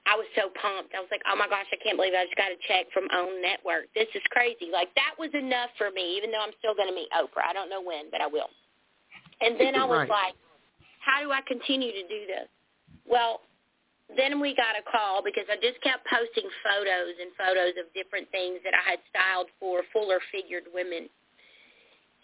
I 0.06 0.14
was 0.14 0.30
so 0.38 0.54
pumped. 0.54 0.94
I 0.94 1.02
was 1.02 1.10
like, 1.10 1.26
oh 1.26 1.34
my 1.34 1.50
gosh, 1.50 1.66
I 1.74 1.82
can't 1.82 1.98
believe 1.98 2.14
I 2.14 2.30
just 2.30 2.38
got 2.38 2.54
a 2.54 2.60
check 2.70 2.86
from 2.94 3.10
OWN 3.10 3.42
Network. 3.42 3.90
This 3.98 4.10
is 4.14 4.22
crazy. 4.30 4.70
Like 4.70 4.94
that 4.94 5.18
was 5.18 5.34
enough 5.34 5.74
for 5.82 5.90
me, 5.90 6.18
even 6.18 6.30
though 6.30 6.46
I'm 6.46 6.54
still 6.62 6.78
going 6.78 6.90
to 6.90 6.98
meet 6.98 7.10
Oprah. 7.10 7.50
I 7.50 7.54
don't 7.58 7.74
know 7.74 7.82
when, 7.82 8.14
but 8.14 8.22
I 8.22 8.30
will. 8.30 8.50
And 9.42 9.58
then 9.60 9.74
I 9.74 9.84
was 9.84 10.06
right. 10.06 10.32
like, 10.32 10.36
how 11.02 11.26
do 11.26 11.34
I 11.34 11.42
continue 11.46 11.92
to 11.92 12.06
do 12.06 12.22
this? 12.30 12.48
Well, 13.06 13.42
then 14.14 14.38
we 14.40 14.54
got 14.54 14.78
a 14.78 14.86
call 14.86 15.26
because 15.26 15.50
I 15.50 15.58
just 15.58 15.82
kept 15.82 16.06
posting 16.06 16.46
photos 16.62 17.18
and 17.18 17.34
photos 17.34 17.74
of 17.82 17.90
different 17.98 18.30
things 18.30 18.62
that 18.62 18.78
I 18.78 18.86
had 18.86 19.02
styled 19.10 19.50
for 19.58 19.82
fuller 19.90 20.22
figured 20.30 20.70
women. 20.70 21.10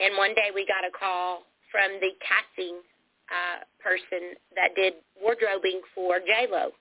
And 0.01 0.17
one 0.17 0.33
day 0.33 0.49
we 0.53 0.65
got 0.65 0.81
a 0.81 0.91
call 0.91 1.45
from 1.69 2.01
the 2.01 2.11
casting 2.25 2.81
uh, 3.29 3.63
person 3.79 4.35
that 4.57 4.73
did 4.75 4.99
wardrobing 5.21 5.79
for 5.93 6.19
J-Lo. 6.19 6.73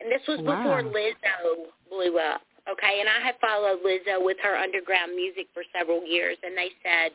And 0.00 0.08
this 0.10 0.24
was 0.26 0.40
wow. 0.40 0.56
before 0.56 0.82
Lizzo 0.88 1.68
blew 1.92 2.16
up, 2.18 2.40
okay? 2.64 3.04
And 3.04 3.08
I 3.08 3.20
had 3.20 3.36
followed 3.38 3.84
Lizzo 3.84 4.24
with 4.24 4.40
her 4.42 4.56
underground 4.56 5.14
music 5.14 5.52
for 5.52 5.62
several 5.76 6.00
years, 6.08 6.40
and 6.42 6.56
they 6.56 6.72
said, 6.80 7.12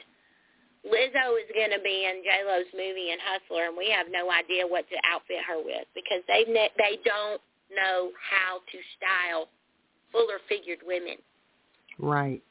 Lizzo 0.86 1.34
is 1.42 1.50
going 1.50 1.74
to 1.74 1.82
be 1.82 2.06
in 2.06 2.22
J-Lo's 2.22 2.70
movie 2.78 3.10
in 3.10 3.18
Hustler, 3.18 3.74
and 3.74 3.76
we 3.76 3.90
have 3.90 4.06
no 4.14 4.30
idea 4.30 4.70
what 4.70 4.86
to 4.94 4.98
outfit 5.10 5.42
her 5.42 5.58
with 5.58 5.90
because 5.98 6.22
they 6.30 6.46
they 6.46 7.02
don't 7.02 7.42
know 7.74 8.14
how 8.22 8.62
to 8.62 8.78
style 8.94 9.50
fuller 10.14 10.38
figured 10.48 10.86
women. 10.86 11.18
Right. 11.98 12.44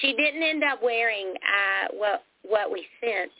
She 0.00 0.14
didn't 0.14 0.42
end 0.42 0.64
up 0.64 0.82
wearing 0.82 1.34
uh, 1.34 1.88
what 1.94 2.24
what 2.42 2.70
we 2.70 2.86
sent 3.00 3.30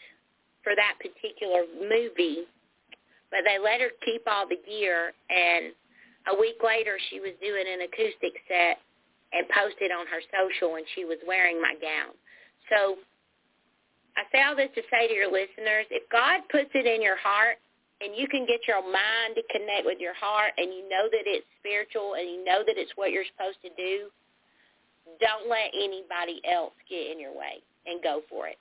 for 0.62 0.74
that 0.76 0.98
particular 1.00 1.64
movie, 1.80 2.44
but 3.30 3.40
they 3.46 3.58
let 3.58 3.80
her 3.80 3.90
keep 4.04 4.22
all 4.26 4.46
the 4.46 4.60
gear. 4.66 5.12
And 5.30 5.72
a 6.28 6.38
week 6.38 6.60
later, 6.62 6.98
she 7.08 7.20
was 7.20 7.32
doing 7.40 7.64
an 7.64 7.80
acoustic 7.80 8.34
set 8.46 8.78
and 9.32 9.46
posted 9.48 9.90
on 9.90 10.06
her 10.06 10.20
social, 10.28 10.76
and 10.76 10.84
she 10.94 11.04
was 11.04 11.18
wearing 11.26 11.62
my 11.62 11.74
gown. 11.80 12.12
So 12.68 12.98
I 14.16 14.26
say 14.32 14.42
all 14.42 14.56
this 14.56 14.70
to 14.74 14.82
say 14.90 15.08
to 15.08 15.14
your 15.14 15.30
listeners, 15.30 15.86
if 15.90 16.04
God 16.10 16.42
puts 16.50 16.70
it 16.74 16.86
in 16.86 17.00
your 17.00 17.16
heart 17.16 17.56
and 18.00 18.16
you 18.16 18.26
can 18.26 18.46
get 18.46 18.66
your 18.66 18.82
mind 18.82 19.36
to 19.36 19.42
connect 19.52 19.86
with 19.86 20.00
your 20.00 20.14
heart 20.14 20.52
and 20.56 20.72
you 20.72 20.88
know 20.88 21.06
that 21.10 21.24
it's 21.24 21.46
spiritual 21.60 22.14
and 22.18 22.26
you 22.28 22.44
know 22.44 22.62
that 22.66 22.76
it's 22.76 22.92
what 22.96 23.12
you're 23.12 23.28
supposed 23.36 23.60
to 23.62 23.70
do, 23.76 24.10
don't 25.20 25.48
let 25.48 25.70
anybody 25.74 26.40
else 26.50 26.72
get 26.88 27.10
in 27.10 27.20
your 27.20 27.36
way 27.36 27.62
and 27.86 28.02
go 28.02 28.22
for 28.28 28.48
it. 28.48 28.58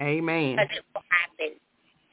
Amen. 0.00 0.56
Because 0.56 0.76
it 0.76 0.84
will 0.94 1.04
happen. 1.10 1.52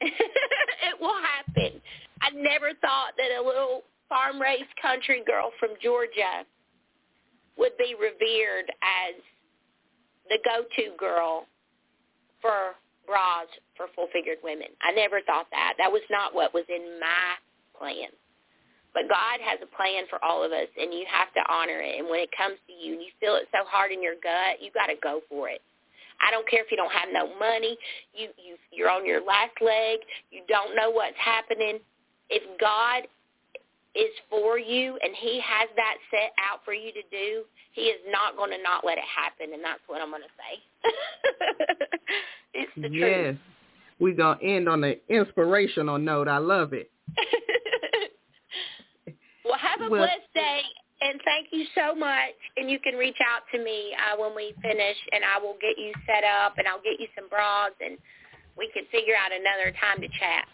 it 0.00 1.00
will 1.00 1.20
happen. 1.20 1.80
I 2.22 2.30
never 2.30 2.72
thought 2.80 3.12
that 3.16 3.38
a 3.38 3.42
little 3.42 3.82
farm-raised 4.08 4.74
country 4.80 5.22
girl 5.26 5.50
from 5.58 5.70
Georgia 5.82 6.44
would 7.56 7.76
be 7.78 7.94
revered 7.94 8.70
as 8.82 9.14
the 10.28 10.38
go-to 10.44 10.96
girl 10.98 11.46
for 12.40 12.74
bras 13.06 13.48
for 13.76 13.86
full-figured 13.94 14.38
women. 14.44 14.68
I 14.82 14.92
never 14.92 15.20
thought 15.26 15.46
that. 15.50 15.74
That 15.78 15.90
was 15.90 16.02
not 16.10 16.34
what 16.34 16.54
was 16.54 16.64
in 16.68 17.00
my 17.00 17.34
plan. 17.78 18.10
But 18.92 19.06
God 19.08 19.38
has 19.40 19.58
a 19.62 19.70
plan 19.70 20.04
for 20.10 20.22
all 20.24 20.42
of 20.42 20.50
us, 20.50 20.66
and 20.78 20.92
you 20.92 21.06
have 21.06 21.32
to 21.34 21.42
honor 21.46 21.78
it. 21.78 21.98
And 21.98 22.10
when 22.10 22.20
it 22.20 22.30
comes 22.34 22.58
to 22.66 22.72
you, 22.72 22.98
and 22.98 23.02
you 23.02 23.14
feel 23.20 23.36
it 23.36 23.46
so 23.52 23.62
hard 23.66 23.92
in 23.92 24.02
your 24.02 24.18
gut, 24.18 24.58
you 24.60 24.70
got 24.74 24.86
to 24.86 24.98
go 25.00 25.20
for 25.28 25.48
it. 25.48 25.62
I 26.20 26.30
don't 26.30 26.46
care 26.48 26.62
if 26.62 26.70
you 26.70 26.76
don't 26.76 26.92
have 26.92 27.08
no 27.12 27.32
money, 27.38 27.78
you 28.14 28.28
you 28.36 28.56
you're 28.70 28.90
on 28.90 29.06
your 29.06 29.24
last 29.24 29.56
leg, 29.60 30.00
you 30.30 30.42
don't 30.48 30.76
know 30.76 30.90
what's 30.90 31.16
happening. 31.16 31.78
If 32.28 32.42
God 32.60 33.08
is 33.94 34.12
for 34.28 34.58
you 34.58 34.98
and 35.02 35.12
he 35.16 35.40
has 35.42 35.68
that 35.76 35.96
set 36.10 36.32
out 36.38 36.60
for 36.64 36.72
you 36.72 36.92
to 36.92 37.02
do, 37.10 37.42
he 37.72 37.82
is 37.82 38.00
not 38.10 38.36
going 38.36 38.50
to 38.50 38.62
not 38.62 38.84
let 38.84 38.98
it 38.98 39.04
happen 39.04 39.52
and 39.54 39.64
that's 39.64 39.80
what 39.86 40.00
I'm 40.00 40.10
going 40.10 40.22
to 40.22 40.34
say. 40.36 40.92
it's 42.54 42.72
the 42.76 42.90
yes. 42.90 43.24
truth. 43.24 43.36
We're 43.98 44.14
going 44.14 44.38
to 44.38 44.44
end 44.44 44.68
on 44.68 44.84
an 44.84 44.96
inspirational 45.08 45.98
note. 45.98 46.28
I 46.28 46.38
love 46.38 46.72
it. 46.72 46.90
well, 49.50 49.58
have 49.58 49.80
a 49.82 49.90
Well- 49.90 50.06
blessed 50.06 50.32
day 50.34 50.62
and 51.02 51.20
thank 51.24 51.48
you 51.50 51.64
so 51.74 51.94
much. 51.94 52.36
And 52.56 52.70
you 52.70 52.78
can 52.78 52.94
reach 52.94 53.16
out 53.24 53.42
to 53.52 53.58
me 53.62 53.94
uh, 53.96 54.16
when 54.20 54.34
we 54.34 54.54
finish 54.62 54.96
and 55.12 55.24
I 55.24 55.38
will 55.38 55.56
get 55.60 55.78
you 55.78 55.92
set 56.06 56.24
up 56.24 56.58
and 56.58 56.68
I'll 56.68 56.82
get 56.82 57.00
you 57.00 57.08
some 57.14 57.28
bras 57.28 57.72
and 57.80 57.96
we 58.56 58.68
can 58.72 58.84
figure 58.92 59.14
out 59.16 59.32
another 59.32 59.74
time 59.80 60.00
to 60.02 60.08
chat. 60.08 60.46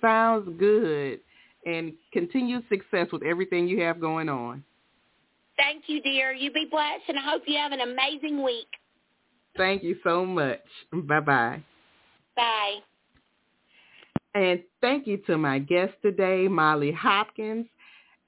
Sounds 0.00 0.48
good. 0.58 1.20
And 1.66 1.92
continued 2.12 2.64
success 2.68 3.08
with 3.12 3.22
everything 3.22 3.68
you 3.68 3.80
have 3.82 4.00
going 4.00 4.28
on. 4.28 4.64
Thank 5.56 5.84
you, 5.88 6.00
dear. 6.02 6.32
You 6.32 6.52
be 6.52 6.66
blessed, 6.70 7.02
and 7.08 7.18
I 7.18 7.22
hope 7.22 7.42
you 7.46 7.58
have 7.58 7.72
an 7.72 7.80
amazing 7.80 8.44
week. 8.44 8.68
Thank 9.56 9.82
you 9.82 9.96
so 10.04 10.24
much. 10.24 10.60
Bye-bye. 10.92 11.62
Bye. 12.36 12.74
And 14.34 14.62
thank 14.80 15.08
you 15.08 15.16
to 15.26 15.36
my 15.36 15.58
guest 15.58 15.94
today, 16.00 16.46
Molly 16.46 16.92
Hopkins. 16.92 17.66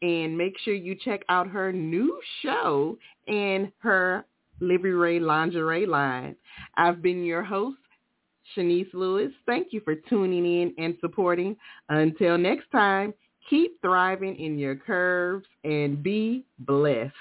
And 0.03 0.36
make 0.36 0.59
sure 0.61 0.74
you 0.74 0.94
check 0.94 1.24
out 1.28 1.48
her 1.48 1.72
new 1.72 2.20
show 2.42 2.98
and 3.28 3.70
her 3.78 4.24
LiviRae 4.62 5.20
lingerie 5.20 5.86
line. 5.86 6.36
I've 6.76 7.03
been 7.03 7.24
your 7.24 7.42
host, 7.42 7.78
Shanice 8.57 8.92
Lewis. 8.94 9.32
Thank 9.46 9.72
you 9.72 9.80
for 9.80 9.94
tuning 9.94 10.44
in 10.44 10.74
and 10.78 10.96
supporting. 11.01 11.57
Until 11.88 12.38
next 12.38 12.70
time, 12.70 13.12
keep 13.48 13.80
thriving 13.82 14.36
in 14.36 14.59
your 14.59 14.76
curves 14.76 15.46
and 15.64 16.03
be 16.03 16.44
blessed. 16.61 17.12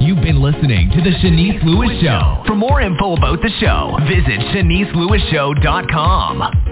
You've 0.00 0.22
been 0.22 0.40
listening 0.42 0.90
to 0.90 1.02
the 1.02 1.10
Shanice 1.22 1.62
Lewis 1.64 1.90
Show. 2.02 2.42
For 2.46 2.54
more 2.56 2.80
info 2.80 3.12
about 3.14 3.42
the 3.42 3.50
show, 3.60 3.98
visit 4.08 4.40
ShaniceLewisShow.com. 4.54 6.71